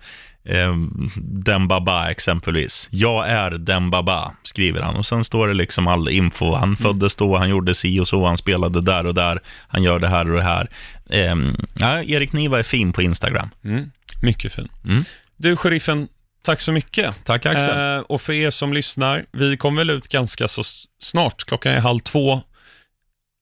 eh, 0.48 0.76
Dembaba 1.22 2.12
exempelvis. 2.12 2.88
Jag 2.92 3.30
är 3.30 3.52
Dembaba, 3.52 4.32
skriver 4.44 4.82
han. 4.82 4.96
Och 4.96 5.06
sen 5.06 5.24
står 5.24 5.48
det 5.48 5.54
liksom 5.54 5.88
all 5.88 6.10
info. 6.10 6.46
Mm. 6.46 6.60
Han 6.60 6.78
föddes 6.78 7.16
då, 7.16 7.38
han 7.38 7.50
gjorde 7.50 7.74
si 7.74 8.00
och 8.00 8.08
så, 8.08 8.26
han 8.26 8.38
spelade 8.38 8.82
där 8.82 9.06
och 9.06 9.14
där, 9.14 9.40
han 9.68 9.84
gör 9.84 10.00
det 10.00 10.10
här 10.10 10.32
och 10.32 10.38
det 10.38 10.44
här. 10.44 10.70
Eh, 11.10 11.36
ja, 11.80 12.04
Erik 12.04 12.34
Niva 12.34 12.60
är 12.60 12.64
fin 12.64 12.94
på 12.94 13.02
Instagram. 13.02 13.50
Mm. 13.64 13.92
Mycket 14.22 14.54
fin. 14.54 14.68
Mm. 14.86 15.04
Du, 15.38 15.56
sheriffen, 15.56 16.08
tack 16.42 16.62
så 16.62 16.72
mycket. 16.72 17.16
Tack 17.26 17.46
Axel. 17.46 17.96
Eh, 17.98 18.00
och 18.00 18.22
för 18.22 18.34
er 18.34 18.50
som 18.50 18.74
lyssnar, 18.74 19.26
vi 19.32 19.58
kommer 19.58 19.82
väl 19.82 19.90
ut 19.90 20.08
ganska 20.08 20.48
så 20.48 20.64
snart. 21.02 21.44
Klockan 21.44 21.72
är 21.72 21.80
halv 21.80 22.00
två. 22.00 22.42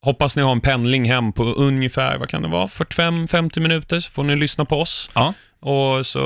Hoppas 0.05 0.35
ni 0.35 0.41
har 0.41 0.51
en 0.51 0.61
pendling 0.61 1.05
hem 1.05 1.33
på 1.33 1.43
ungefär, 1.43 2.17
vad 2.17 2.29
kan 2.29 2.41
det 2.41 2.47
vara, 2.47 2.67
45-50 2.67 3.59
minuter, 3.59 3.99
så 3.99 4.11
får 4.11 4.23
ni 4.23 4.35
lyssna 4.35 4.65
på 4.65 4.81
oss. 4.81 5.09
Ja. 5.13 5.33
Och 5.59 6.05
så 6.05 6.21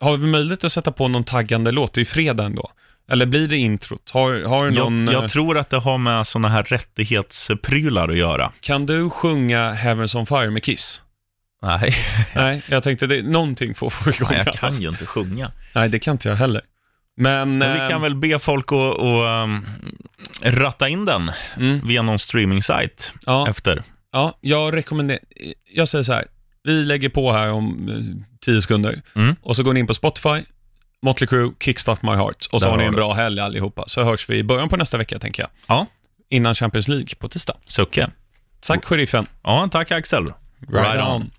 har 0.00 0.16
vi 0.16 0.26
möjlighet 0.26 0.64
att 0.64 0.72
sätta 0.72 0.92
på 0.92 1.08
någon 1.08 1.24
taggande 1.24 1.70
låt, 1.70 1.94
det 1.94 1.98
är 1.98 2.02
ju 2.02 2.06
fredag 2.06 2.44
ändå. 2.44 2.70
Eller 3.10 3.26
blir 3.26 3.48
det 3.48 3.56
introt? 3.56 4.10
Har, 4.10 4.42
har 4.48 4.70
någon... 4.70 4.98
jag, 4.98 5.14
eh, 5.14 5.20
jag 5.20 5.30
tror 5.30 5.58
att 5.58 5.70
det 5.70 5.78
har 5.78 5.98
med 5.98 6.26
sådana 6.26 6.48
här 6.48 6.62
rättighetsprylar 6.62 8.08
att 8.08 8.16
göra. 8.16 8.52
Kan 8.60 8.86
du 8.86 9.10
sjunga 9.10 9.72
Heavens 9.72 10.14
on 10.14 10.26
Fire 10.26 10.50
med 10.50 10.62
Kiss? 10.62 11.02
Nej, 11.62 11.94
Nej, 12.34 12.62
jag 12.68 12.82
tänkte 12.82 13.06
det, 13.06 13.22
någonting 13.22 13.74
får 13.74 13.90
få 13.90 14.10
igång. 14.10 14.32
jag 14.32 14.54
kan 14.54 14.80
ju 14.80 14.88
inte 14.88 15.06
sjunga. 15.06 15.52
Nej, 15.72 15.88
det 15.88 15.98
kan 15.98 16.12
inte 16.12 16.28
jag 16.28 16.36
heller. 16.36 16.62
Men... 17.18 17.58
Men 17.58 17.72
vi 17.72 17.78
eh, 17.78 17.88
kan 17.88 18.00
väl 18.00 18.14
be 18.14 18.38
folk 18.38 18.72
att, 18.72 19.00
att 19.00 19.44
um, 19.44 19.66
ratta 20.42 20.88
in 20.88 21.04
den 21.04 21.30
Mm, 21.56 21.86
via 21.88 22.02
någon 22.02 22.18
streaming-sajt 22.18 23.12
ja, 23.26 23.48
efter. 23.48 23.82
ja, 24.12 24.34
jag 24.40 24.76
rekommenderar... 24.76 25.20
Jag 25.74 25.88
säger 25.88 26.04
så 26.04 26.12
här, 26.12 26.24
vi 26.62 26.72
lägger 26.84 27.08
på 27.08 27.32
här 27.32 27.52
om 27.52 27.88
eh, 27.88 28.24
tio 28.40 28.62
sekunder 28.62 29.00
Mm. 29.14 29.36
och 29.42 29.56
så 29.56 29.62
går 29.62 29.72
ni 29.72 29.80
in 29.80 29.86
på 29.86 29.94
Spotify, 29.94 30.42
Motley 31.02 31.26
Crue, 31.28 31.52
Kickstart 31.60 32.02
My 32.02 32.10
Heart 32.10 32.46
och 32.52 32.60
så 32.60 32.66
Där 32.66 32.70
har 32.70 32.78
ni 32.78 32.84
en 32.84 32.92
bra 32.94 33.12
helg 33.12 33.40
allihopa. 33.40 33.84
Så 33.86 34.02
hörs 34.02 34.30
vi 34.30 34.38
i 34.38 34.42
början 34.44 34.68
på 34.68 34.76
nästa 34.76 34.98
vecka, 34.98 35.18
tänker 35.18 35.42
jag. 35.42 35.50
Ja, 35.66 35.86
Innan 36.30 36.54
Champions 36.54 36.88
League 36.88 37.08
på 37.18 37.28
tisdag. 37.28 37.54
Sucke. 37.66 38.10
Tack, 38.60 38.84
sheriffen. 38.84 39.26
Ja, 39.42 39.68
tack 39.72 39.90
Axel. 39.90 40.24
Right 40.68 41.02
on. 41.02 41.30